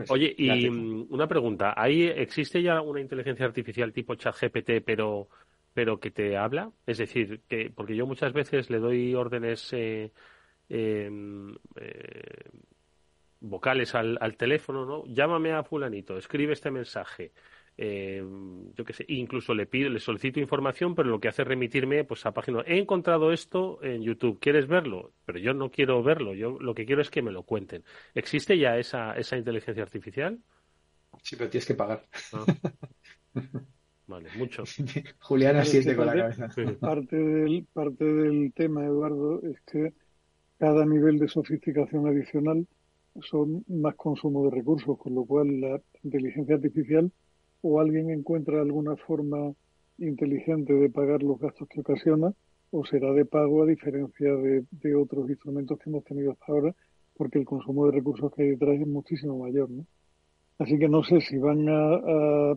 Oye, 0.10 0.34
y 0.38 0.70
mm, 0.70 1.08
una 1.10 1.28
pregunta, 1.28 1.74
¿ahí 1.76 2.04
existe 2.04 2.62
ya 2.62 2.82
una 2.82 3.02
inteligencia 3.02 3.46
artificial 3.46 3.92
tipo 3.92 4.16
ChatGPT, 4.16 4.84
pero 4.86 5.30
pero 5.74 6.00
que 6.00 6.12
te 6.12 6.38
habla? 6.38 6.72
Es 6.86 6.98
decir, 6.98 7.42
que 7.48 7.70
porque 7.70 7.96
yo 7.96 8.06
muchas 8.06 8.34
veces 8.34 8.70
le 8.70 8.80
doy 8.80 9.16
órdenes 9.16 9.72
eh, 9.74 10.12
em, 10.70 11.54
eh, 11.76 12.50
vocales 13.40 13.96
al, 13.96 14.18
al 14.22 14.36
teléfono, 14.38 14.86
¿no? 14.86 15.06
Llámame 15.06 15.54
a 15.54 15.64
fulanito, 15.64 16.18
escribe 16.18 16.54
este 16.54 16.72
mensaje 16.72 17.32
eh, 17.78 18.24
yo 18.76 18.86
qué 18.86 18.94
sé, 18.94 19.06
incluso 19.08 19.54
le 19.54 19.66
pido, 19.66 19.90
le 19.90 20.00
solicito 20.00 20.40
información, 20.40 20.96
pero 20.96 21.10
lo 21.10 21.20
que 21.20 21.28
hace 21.28 21.42
es 21.42 21.48
remitirme 21.48 22.04
pues 22.04 22.26
a 22.26 22.34
páginas. 22.34 22.64
He 22.68 22.78
encontrado 22.78 23.32
esto 23.32 23.84
en 23.84 24.02
YouTube, 24.02 24.40
¿quieres 24.40 24.68
verlo? 24.68 25.14
Pero 25.26 25.40
yo 25.40 25.54
no 25.54 25.72
quiero 25.72 26.04
verlo, 26.04 26.34
yo 26.34 26.60
lo 26.60 26.74
que 26.74 26.86
quiero 26.86 27.02
es 27.02 27.10
que 27.10 27.22
me 27.22 27.32
lo 27.32 27.44
cuenten. 27.44 27.84
¿Existe 28.14 28.58
ya 28.58 28.78
esa, 28.78 29.14
esa 29.14 29.38
inteligencia 29.38 29.84
artificial? 29.84 30.40
Sí, 31.22 31.36
pero 31.36 31.50
tienes 31.50 31.66
que 31.66 31.76
pagar. 31.76 32.06
Ah. 32.34 32.46
Vale, 34.08 34.28
mucho. 34.38 34.64
Juliana 35.20 35.64
siente 35.64 35.96
con 35.96 36.06
la 36.06 36.14
cabeza. 36.14 36.50
Parte 36.82 37.16
del, 37.16 37.66
parte 37.72 38.04
del 38.04 38.52
tema, 38.54 38.84
Eduardo, 38.84 39.42
es 39.44 39.62
que 39.62 39.94
cada 40.60 40.86
nivel 40.86 41.18
de 41.18 41.30
sofisticación 41.30 42.08
adicional 42.08 42.68
son 43.22 43.64
más 43.68 43.96
consumo 43.96 44.46
de 44.46 44.52
recursos, 44.52 44.98
con 44.98 45.16
lo 45.16 45.24
cual 45.24 45.62
la 45.62 45.82
inteligencia 46.04 46.56
artificial 46.56 47.12
o 47.62 47.80
alguien 47.80 48.10
encuentra 48.10 48.62
alguna 48.62 48.96
forma 48.96 49.54
inteligente 49.98 50.74
de 50.74 50.90
pagar 50.90 51.24
los 51.24 51.40
gastos 51.40 51.68
que 51.70 51.82
ocasiona, 51.82 52.34
o 52.72 52.86
será 52.86 53.14
de 53.14 53.26
pago 53.26 53.64
a 53.64 53.66
diferencia 53.66 54.32
de, 54.34 54.96
otros 54.96 55.30
instrumentos 55.30 55.78
que 55.80 55.90
hemos 55.90 56.04
tenido 56.04 56.32
hasta 56.32 56.46
ahora, 56.48 56.76
porque 57.16 57.38
el 57.38 57.46
consumo 57.46 57.86
de 57.86 57.92
recursos 57.92 58.32
que 58.34 58.44
hay 58.44 58.50
detrás 58.52 58.80
es 58.80 58.88
muchísimo 58.88 59.38
mayor. 59.38 59.70
¿no? 59.70 59.86
Así 60.58 60.80
que 60.80 60.88
no 60.88 61.04
sé 61.04 61.22
si 61.22 61.38
van 61.38 61.68
a, 61.70 62.54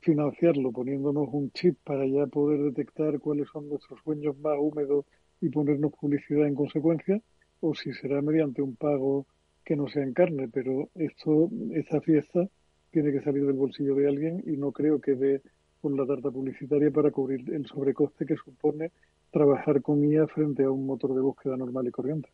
financiarlo 0.00 0.70
poniéndonos 0.70 1.26
un 1.32 1.50
chip 1.50 1.78
para 1.82 2.06
ya 2.06 2.26
poder 2.28 2.60
detectar 2.62 3.18
cuáles 3.18 3.48
son 3.48 3.68
nuestros 3.68 3.98
sueños 4.04 4.38
más 4.38 4.56
húmedos 4.56 5.04
y 5.40 5.48
ponernos 5.48 5.92
publicidad 5.94 6.46
en 6.46 6.54
consecuencia, 6.54 7.20
o 7.60 7.74
si 7.74 7.92
será 7.92 8.22
mediante 8.22 8.62
un 8.62 8.76
pago 8.76 9.26
que 9.64 9.74
no 9.74 9.88
sea 9.88 10.04
en 10.04 10.12
carne, 10.12 10.48
pero 10.48 10.90
esto, 10.94 11.50
esta 11.72 12.00
fiesta 12.00 12.48
tiene 12.96 13.12
que 13.12 13.20
salir 13.20 13.44
del 13.44 13.56
bolsillo 13.56 13.94
de 13.94 14.08
alguien 14.08 14.42
y 14.46 14.56
no 14.56 14.72
creo 14.72 15.02
que 15.02 15.16
dé 15.16 15.42
con 15.82 15.98
la 15.98 16.06
tarta 16.06 16.30
publicitaria 16.30 16.90
para 16.90 17.10
cubrir 17.10 17.52
el 17.52 17.66
sobrecoste 17.66 18.24
que 18.24 18.36
supone 18.36 18.90
trabajar 19.30 19.82
con 19.82 20.02
IA 20.02 20.26
frente 20.26 20.64
a 20.64 20.70
un 20.70 20.86
motor 20.86 21.14
de 21.14 21.20
búsqueda 21.20 21.58
normal 21.58 21.86
y 21.86 21.90
corriente. 21.90 22.30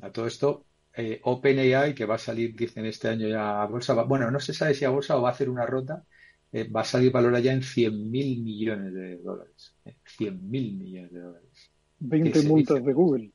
A 0.00 0.10
todo 0.10 0.26
esto, 0.26 0.64
eh, 0.96 1.20
OpenAI, 1.22 1.94
que 1.94 2.06
va 2.06 2.16
a 2.16 2.18
salir, 2.18 2.56
dicen 2.56 2.86
este 2.86 3.06
año 3.06 3.28
ya 3.28 3.62
a 3.62 3.66
bolsa, 3.66 3.94
bueno, 4.02 4.32
no 4.32 4.40
se 4.40 4.52
sabe 4.52 4.74
si 4.74 4.84
a 4.84 4.90
bolsa 4.90 5.16
o 5.16 5.22
va 5.22 5.28
a 5.28 5.32
hacer 5.32 5.48
una 5.48 5.64
ronda, 5.64 6.04
eh, 6.50 6.68
va 6.68 6.80
a 6.80 6.84
salir 6.84 7.12
valor 7.12 7.38
ya 7.40 7.52
en 7.52 7.62
100 7.62 8.10
mil 8.10 8.42
millones 8.42 8.92
de 8.92 9.18
dólares. 9.18 9.76
Eh, 9.84 9.94
100 10.04 10.50
mil 10.50 10.76
millones 10.76 11.12
de 11.12 11.20
dólares. 11.20 11.70
20 12.00 12.42
multas 12.48 12.84
de 12.84 12.92
Google. 12.92 13.30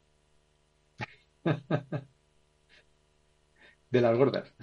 de 3.91 4.01
las 4.01 4.17
gordas. 4.17 4.53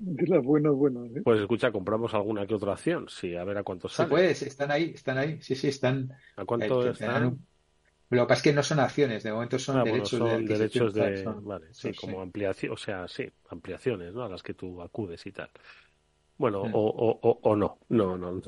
De 0.02 0.26
las 0.26 0.42
buenas, 0.42 0.74
buenas. 0.74 1.14
¿eh? 1.14 1.20
Pues 1.22 1.40
escucha, 1.40 1.70
compramos 1.70 2.14
alguna 2.14 2.46
que 2.46 2.54
otra 2.54 2.72
acción, 2.72 3.06
sí, 3.08 3.36
a 3.36 3.44
ver 3.44 3.58
a 3.58 3.62
cuánto 3.62 3.88
sale. 3.88 4.08
Sí, 4.08 4.10
pues, 4.10 4.42
están 4.42 4.70
ahí, 4.70 4.92
están 4.94 5.18
ahí, 5.18 5.40
sí, 5.42 5.54
sí, 5.54 5.68
están. 5.68 6.10
¿A 6.36 6.44
cuánto 6.46 6.86
eh, 6.86 6.92
están? 6.92 7.38
Lo 8.08 8.22
que 8.22 8.28
pasa 8.28 8.38
es 8.38 8.42
que 8.42 8.52
no 8.54 8.62
son 8.62 8.80
acciones, 8.80 9.22
de 9.22 9.32
momento 9.32 9.58
son 9.58 9.78
ah, 9.78 9.84
derechos 9.84 10.18
son 10.18 10.46
de. 10.46 10.54
Derechos 10.54 10.94
de 10.94 11.22
vale, 11.42 11.66
sí, 11.72 11.92
como 11.92 12.22
ampliación, 12.22 12.72
o 12.72 12.76
sea, 12.76 13.06
sí, 13.08 13.30
ampliaciones, 13.50 14.14
¿no? 14.14 14.24
A 14.24 14.28
las 14.28 14.42
que 14.42 14.54
tú 14.54 14.80
acudes 14.80 15.24
y 15.26 15.32
tal. 15.32 15.50
Bueno, 16.40 16.62
o, 16.62 17.18
o, 17.20 17.38
o, 17.42 17.54
no, 17.54 17.76
no, 17.90 18.16
no. 18.16 18.40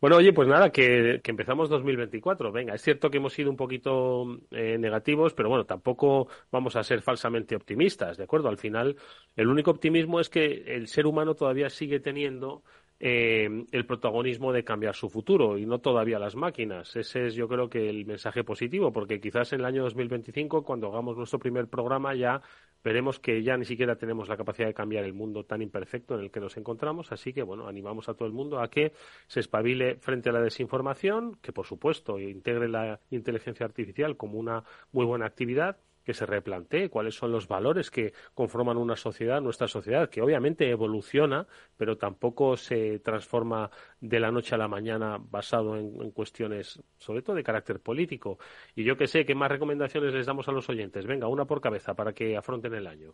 Bueno, 0.00 0.16
oye, 0.16 0.32
pues 0.32 0.46
nada, 0.46 0.70
que, 0.70 1.20
que, 1.24 1.32
empezamos 1.32 1.68
2024. 1.68 2.52
Venga, 2.52 2.72
es 2.72 2.82
cierto 2.82 3.10
que 3.10 3.16
hemos 3.16 3.32
sido 3.32 3.50
un 3.50 3.56
poquito 3.56 4.38
eh, 4.52 4.78
negativos, 4.78 5.34
pero 5.34 5.48
bueno, 5.48 5.66
tampoco 5.66 6.28
vamos 6.52 6.76
a 6.76 6.84
ser 6.84 7.02
falsamente 7.02 7.56
optimistas, 7.56 8.16
¿de 8.16 8.22
acuerdo? 8.22 8.48
Al 8.48 8.58
final, 8.58 8.94
el 9.34 9.48
único 9.48 9.72
optimismo 9.72 10.20
es 10.20 10.30
que 10.30 10.76
el 10.76 10.86
ser 10.86 11.04
humano 11.04 11.34
todavía 11.34 11.68
sigue 11.68 11.98
teniendo 11.98 12.62
eh, 13.00 13.66
el 13.72 13.86
protagonismo 13.86 14.52
de 14.52 14.62
cambiar 14.62 14.94
su 14.94 15.10
futuro 15.10 15.58
y 15.58 15.66
no 15.66 15.80
todavía 15.80 16.20
las 16.20 16.36
máquinas. 16.36 16.94
Ese 16.94 17.26
es 17.26 17.34
yo 17.34 17.48
creo 17.48 17.68
que 17.68 17.90
el 17.90 18.06
mensaje 18.06 18.44
positivo, 18.44 18.92
porque 18.92 19.20
quizás 19.20 19.52
en 19.52 19.60
el 19.60 19.66
año 19.66 19.82
2025, 19.82 20.62
cuando 20.62 20.86
hagamos 20.86 21.16
nuestro 21.16 21.40
primer 21.40 21.66
programa, 21.66 22.14
ya 22.14 22.40
veremos 22.86 23.18
que 23.18 23.42
ya 23.42 23.56
ni 23.56 23.64
siquiera 23.64 23.96
tenemos 23.96 24.28
la 24.28 24.36
capacidad 24.36 24.68
de 24.68 24.72
cambiar 24.72 25.02
el 25.02 25.12
mundo 25.12 25.44
tan 25.44 25.60
imperfecto 25.60 26.14
en 26.14 26.20
el 26.20 26.30
que 26.30 26.38
nos 26.38 26.56
encontramos, 26.56 27.10
así 27.10 27.32
que 27.32 27.42
bueno, 27.42 27.66
animamos 27.66 28.08
a 28.08 28.14
todo 28.14 28.28
el 28.28 28.32
mundo 28.32 28.60
a 28.60 28.70
que 28.70 28.92
se 29.26 29.40
espabile 29.40 29.96
frente 29.96 30.28
a 30.28 30.32
la 30.32 30.40
desinformación, 30.40 31.34
que 31.42 31.52
por 31.52 31.66
supuesto 31.66 32.20
integre 32.20 32.68
la 32.68 33.00
inteligencia 33.10 33.66
artificial 33.66 34.16
como 34.16 34.38
una 34.38 34.62
muy 34.92 35.04
buena 35.04 35.26
actividad 35.26 35.78
que 36.06 36.14
se 36.14 36.24
replantee 36.24 36.88
cuáles 36.88 37.16
son 37.16 37.32
los 37.32 37.48
valores 37.48 37.90
que 37.90 38.12
conforman 38.32 38.76
una 38.76 38.94
sociedad, 38.94 39.40
nuestra 39.40 39.66
sociedad, 39.66 40.08
que 40.08 40.22
obviamente 40.22 40.70
evoluciona, 40.70 41.48
pero 41.76 41.98
tampoco 41.98 42.56
se 42.56 43.00
transforma 43.00 43.72
de 44.00 44.20
la 44.20 44.30
noche 44.30 44.54
a 44.54 44.58
la 44.58 44.68
mañana 44.68 45.18
basado 45.20 45.76
en, 45.76 46.12
cuestiones, 46.12 46.80
sobre 46.96 47.22
todo 47.22 47.34
de 47.34 47.42
carácter 47.42 47.80
político. 47.80 48.38
Y 48.76 48.84
yo 48.84 48.96
que 48.96 49.08
sé, 49.08 49.26
¿qué 49.26 49.34
más 49.34 49.50
recomendaciones 49.50 50.14
les 50.14 50.26
damos 50.26 50.46
a 50.46 50.52
los 50.52 50.68
oyentes? 50.68 51.06
Venga, 51.06 51.26
una 51.26 51.44
por 51.44 51.60
cabeza 51.60 51.94
para 51.94 52.12
que 52.12 52.36
afronten 52.36 52.72
el 52.74 52.86
año. 52.86 53.12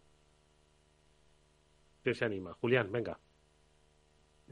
¿Qué 2.04 2.14
se 2.14 2.26
anima? 2.26 2.52
Julián, 2.60 2.92
venga 2.92 3.18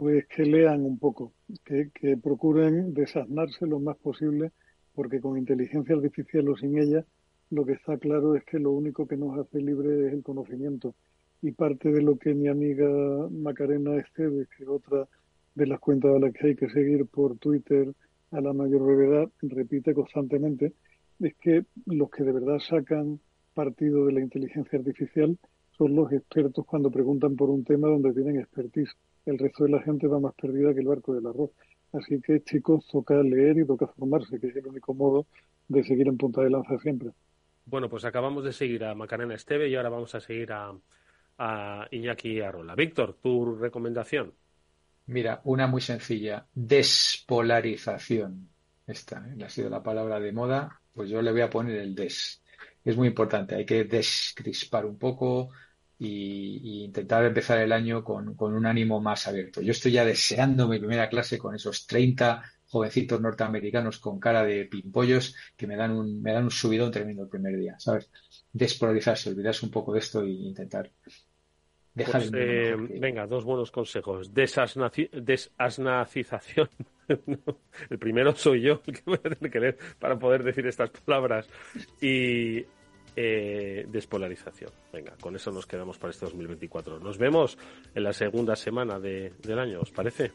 pues 0.00 0.26
que 0.28 0.44
lean 0.44 0.80
un 0.86 0.98
poco, 0.98 1.34
que, 1.62 2.16
procuren 2.16 2.94
desasnarse 2.94 3.66
lo 3.66 3.80
más 3.80 3.98
posible, 3.98 4.52
porque 4.94 5.20
con 5.20 5.36
inteligencia 5.36 5.94
artificial 5.94 6.48
o 6.48 6.56
sin 6.56 6.78
ella, 6.78 7.04
lo 7.50 7.64
que 7.66 7.72
está 7.72 7.98
claro 7.98 8.36
es 8.36 8.44
que 8.44 8.58
lo 8.58 8.70
único 8.70 9.06
que 9.06 9.16
nos 9.16 9.38
hace 9.38 9.60
libre 9.60 10.06
es 10.06 10.12
el 10.12 10.22
conocimiento. 10.22 10.94
Y 11.42 11.52
parte 11.52 11.90
de 11.90 12.02
lo 12.02 12.16
que 12.16 12.34
mi 12.34 12.48
amiga 12.48 12.88
Macarena 13.30 13.96
Esteves, 13.96 14.48
que 14.56 14.64
es 14.64 14.68
otra 14.68 15.08
de 15.54 15.66
las 15.66 15.80
cuentas 15.80 16.14
a 16.14 16.18
las 16.18 16.32
que 16.32 16.48
hay 16.48 16.56
que 16.56 16.70
seguir 16.70 17.06
por 17.06 17.38
Twitter 17.38 17.92
a 18.30 18.40
la 18.40 18.52
mayor 18.52 18.82
brevedad, 18.82 19.28
repite 19.42 19.94
constantemente, 19.94 20.72
es 21.18 21.34
que 21.36 21.64
los 21.86 22.10
que 22.10 22.24
de 22.24 22.32
verdad 22.32 22.58
sacan 22.60 23.18
partido 23.54 24.06
de 24.06 24.12
la 24.12 24.20
inteligencia 24.20 24.78
artificial 24.78 25.36
son 25.76 25.96
los 25.96 26.12
expertos 26.12 26.64
cuando 26.66 26.90
preguntan 26.90 27.36
por 27.36 27.50
un 27.50 27.64
tema 27.64 27.88
donde 27.88 28.12
tienen 28.12 28.38
expertise 28.38 28.96
el 29.26 29.38
resto 29.38 29.64
de 29.64 29.70
la 29.70 29.82
gente 29.82 30.06
va 30.06 30.20
más 30.20 30.34
perdida 30.34 30.72
que 30.72 30.80
el 30.80 30.86
barco 30.86 31.14
del 31.14 31.26
arroz. 31.26 31.50
Así 31.92 32.20
que, 32.20 32.42
chicos, 32.42 32.86
toca 32.90 33.22
leer 33.22 33.58
y 33.58 33.66
toca 33.66 33.86
formarse, 33.88 34.38
que 34.38 34.48
es 34.48 34.56
el 34.56 34.66
único 34.66 34.94
modo 34.94 35.26
de 35.68 35.82
seguir 35.84 36.08
en 36.08 36.16
punta 36.16 36.42
de 36.42 36.50
lanza 36.50 36.78
siempre. 36.78 37.10
Bueno, 37.70 37.88
pues 37.88 38.04
acabamos 38.04 38.42
de 38.42 38.52
seguir 38.52 38.84
a 38.84 38.96
Macarena 38.96 39.36
Esteve 39.36 39.68
y 39.68 39.76
ahora 39.76 39.90
vamos 39.90 40.12
a 40.16 40.20
seguir 40.20 40.50
a, 40.52 40.74
Iñaki 41.92 42.40
Arrola. 42.40 42.74
Víctor, 42.74 43.18
tu 43.22 43.54
recomendación. 43.54 44.34
Mira, 45.06 45.40
una 45.44 45.68
muy 45.68 45.80
sencilla, 45.80 46.48
despolarización. 46.52 48.48
Esta 48.88 49.24
¿eh? 49.24 49.44
ha 49.44 49.48
sido 49.48 49.70
la 49.70 49.84
palabra 49.84 50.18
de 50.18 50.32
moda, 50.32 50.82
pues 50.92 51.08
yo 51.10 51.22
le 51.22 51.30
voy 51.30 51.42
a 51.42 51.48
poner 51.48 51.76
el 51.76 51.94
des. 51.94 52.42
Es 52.84 52.96
muy 52.96 53.06
importante, 53.06 53.54
hay 53.54 53.64
que 53.64 53.84
descrispar 53.84 54.84
un 54.84 54.98
poco, 54.98 55.50
y, 55.96 56.84
intentar 56.84 57.24
empezar 57.24 57.58
el 57.58 57.70
año 57.70 58.02
con, 58.02 58.34
un 58.36 58.66
ánimo 58.66 59.00
más 59.00 59.28
abierto. 59.28 59.60
Yo 59.60 59.70
estoy 59.70 59.92
ya 59.92 60.04
deseando 60.04 60.66
mi 60.66 60.80
primera 60.80 61.08
clase 61.08 61.38
con 61.38 61.54
esos 61.54 61.86
30 61.86 62.42
jovencitos 62.70 63.20
norteamericanos 63.20 63.98
con 63.98 64.18
cara 64.20 64.44
de 64.44 64.64
pimpollos 64.64 65.34
que 65.56 65.66
me 65.66 65.74
dan 65.76 65.90
un, 65.90 66.22
me 66.22 66.32
dan 66.32 66.44
un 66.44 66.52
subidón 66.52 66.92
tremendo 66.92 67.24
el 67.24 67.28
primer 67.28 67.56
día, 67.56 67.74
¿sabes? 67.78 68.08
Despolarizarse, 68.52 69.30
olvidarse 69.30 69.66
un 69.66 69.72
poco 69.72 69.92
de 69.92 69.98
esto 69.98 70.22
e 70.22 70.30
intentar 70.30 70.88
dejar 71.94 72.22
pues, 72.22 72.32
eh, 72.34 72.76
Venga, 72.76 73.26
dos 73.26 73.44
buenos 73.44 73.72
consejos. 73.72 74.32
desasnacización. 74.32 76.70
el 77.90 77.98
primero 77.98 78.36
soy 78.36 78.62
yo 78.62 78.80
el 78.86 78.94
que 78.94 79.02
voy 79.04 79.18
a 79.18 79.34
tener 79.34 79.50
que 79.50 79.60
leer 79.60 79.76
para 79.98 80.16
poder 80.16 80.44
decir 80.44 80.64
estas 80.66 80.90
palabras. 80.90 81.48
Y 82.00 82.64
eh, 83.16 83.84
despolarización. 83.88 84.70
Venga, 84.92 85.16
con 85.20 85.34
eso 85.34 85.50
nos 85.50 85.66
quedamos 85.66 85.98
para 85.98 86.12
este 86.12 86.26
2024. 86.26 87.00
Nos 87.00 87.18
vemos 87.18 87.58
en 87.96 88.04
la 88.04 88.12
segunda 88.12 88.54
semana 88.54 89.00
de, 89.00 89.32
del 89.42 89.58
año, 89.58 89.80
¿os 89.80 89.90
parece? 89.90 90.30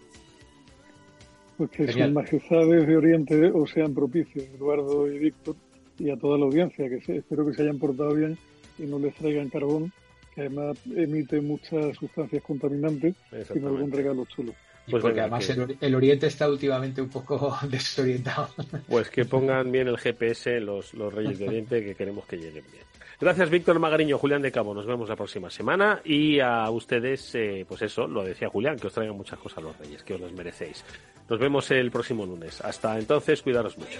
Pues 1.57 1.69
que 1.69 1.91
sus 1.91 2.11
majestades 2.11 2.85
de 2.85 2.97
Oriente 2.97 3.51
os 3.53 3.71
sean 3.71 3.93
propicios, 3.93 4.43
Eduardo 4.55 5.07
y 5.09 5.17
Víctor, 5.17 5.55
y 5.97 6.09
a 6.09 6.17
toda 6.17 6.37
la 6.37 6.45
audiencia, 6.45 6.89
que 6.89 6.97
espero 7.17 7.45
que 7.45 7.53
se 7.53 7.61
hayan 7.61 7.79
portado 7.79 8.13
bien 8.13 8.37
y 8.77 8.83
no 8.83 8.99
les 8.99 9.15
traigan 9.15 9.49
carbón, 9.49 9.93
que 10.33 10.41
además 10.41 10.77
emite 10.85 11.39
muchas 11.39 11.95
sustancias 11.95 12.43
contaminantes, 12.43 13.15
sino 13.53 13.69
algún 13.69 13.91
regalo 13.91 14.25
chulo. 14.25 14.53
Pues 14.89 15.01
porque 15.01 15.21
además 15.21 15.49
el, 15.49 15.95
Oriente 15.95 16.27
está 16.27 16.49
últimamente 16.49 17.01
un 17.01 17.09
poco 17.09 17.57
desorientado. 17.69 18.49
Pues 18.87 19.09
que 19.09 19.25
pongan 19.25 19.71
bien 19.71 19.87
el 19.87 19.97
GPS 19.97 20.59
los, 20.59 20.93
los 20.93 21.13
Reyes 21.13 21.39
de 21.39 21.47
Oriente 21.47 21.83
que 21.83 21.95
queremos 21.95 22.25
que 22.25 22.37
lleguen 22.37 22.63
bien. 22.71 22.83
Gracias 23.19 23.49
Víctor 23.49 23.79
Magariño, 23.79 24.17
Julián 24.17 24.41
de 24.41 24.51
Cabo. 24.51 24.73
Nos 24.73 24.85
vemos 24.85 25.07
la 25.07 25.15
próxima 25.15 25.49
semana 25.49 26.01
y 26.03 26.39
a 26.39 26.69
ustedes, 26.69 27.33
eh, 27.35 27.65
pues 27.67 27.81
eso, 27.81 28.07
lo 28.07 28.23
decía 28.23 28.49
Julián, 28.49 28.77
que 28.77 28.87
os 28.87 28.93
traigan 28.93 29.15
muchas 29.15 29.39
cosas 29.39 29.63
los 29.63 29.77
Reyes, 29.77 30.03
que 30.03 30.15
os 30.15 30.21
las 30.21 30.33
merecéis. 30.33 30.83
Nos 31.29 31.39
vemos 31.39 31.71
el 31.71 31.89
próximo 31.91 32.25
lunes. 32.25 32.61
Hasta 32.61 32.99
entonces, 32.99 33.41
cuidaros 33.41 33.77
mucho. 33.77 33.99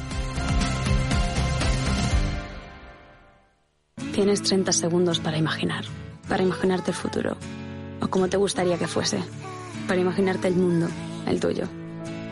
Tienes 4.13 4.41
30 4.43 4.73
segundos 4.73 5.19
para 5.19 5.37
imaginar, 5.37 5.85
para 6.27 6.43
imaginarte 6.43 6.91
el 6.91 6.97
futuro, 6.97 7.37
o 8.01 8.07
como 8.09 8.27
te 8.27 8.35
gustaría 8.35 8.77
que 8.77 8.87
fuese, 8.87 9.19
para 9.87 10.01
imaginarte 10.01 10.49
el 10.49 10.55
mundo, 10.55 10.87
el 11.27 11.39
tuyo, 11.39 11.65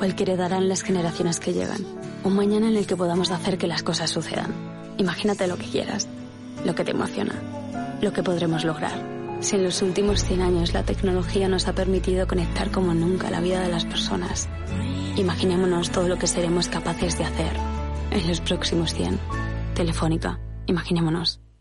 o 0.02 0.04
el 0.04 0.14
que 0.14 0.24
heredarán 0.24 0.68
las 0.68 0.84
generaciones 0.84 1.40
que 1.40 1.54
llegan, 1.54 1.86
un 2.26 2.36
mañana 2.36 2.68
en 2.68 2.76
el 2.76 2.86
que 2.86 2.98
podamos 2.98 3.32
hacer 3.32 3.58
que 3.58 3.68
las 3.68 3.82
cosas 3.82 4.10
sucedan. 4.10 4.54
Imagínate 4.98 5.48
lo 5.48 5.58
que 5.58 5.68
quieras, 5.68 6.10
lo 6.66 6.76
que 6.76 6.84
te 6.84 6.92
emociona, 6.92 7.36
lo 8.02 8.12
que 8.12 8.24
podremos 8.24 8.66
lograr. 8.66 9.02
Si 9.40 9.56
en 9.56 9.64
los 9.64 9.82
últimos 9.82 10.26
100 10.26 10.42
años 10.42 10.74
la 10.74 10.84
tecnología 10.84 11.48
nos 11.48 11.70
ha 11.70 11.74
permitido 11.74 12.28
conectar 12.28 12.72
como 12.72 12.94
nunca 12.94 13.32
la 13.32 13.40
vida 13.40 13.62
de 13.62 13.70
las 13.70 13.86
personas, 13.86 14.50
imaginémonos 15.16 15.92
todo 15.92 16.10
lo 16.10 16.18
que 16.18 16.28
seremos 16.28 16.68
capaces 16.68 17.18
de 17.18 17.24
hacer 17.24 17.54
en 18.12 18.28
los 18.28 18.42
próximos 18.42 18.94
100. 18.94 19.18
Telefónica, 19.76 20.42
imaginémonos. 20.66 21.40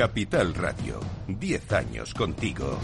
Capital 0.00 0.54
Radio, 0.54 0.98
10 1.28 1.72
años 1.72 2.14
contigo. 2.14 2.78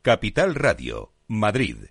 Capital 0.00 0.54
Radio, 0.54 1.12
Madrid, 1.28 1.90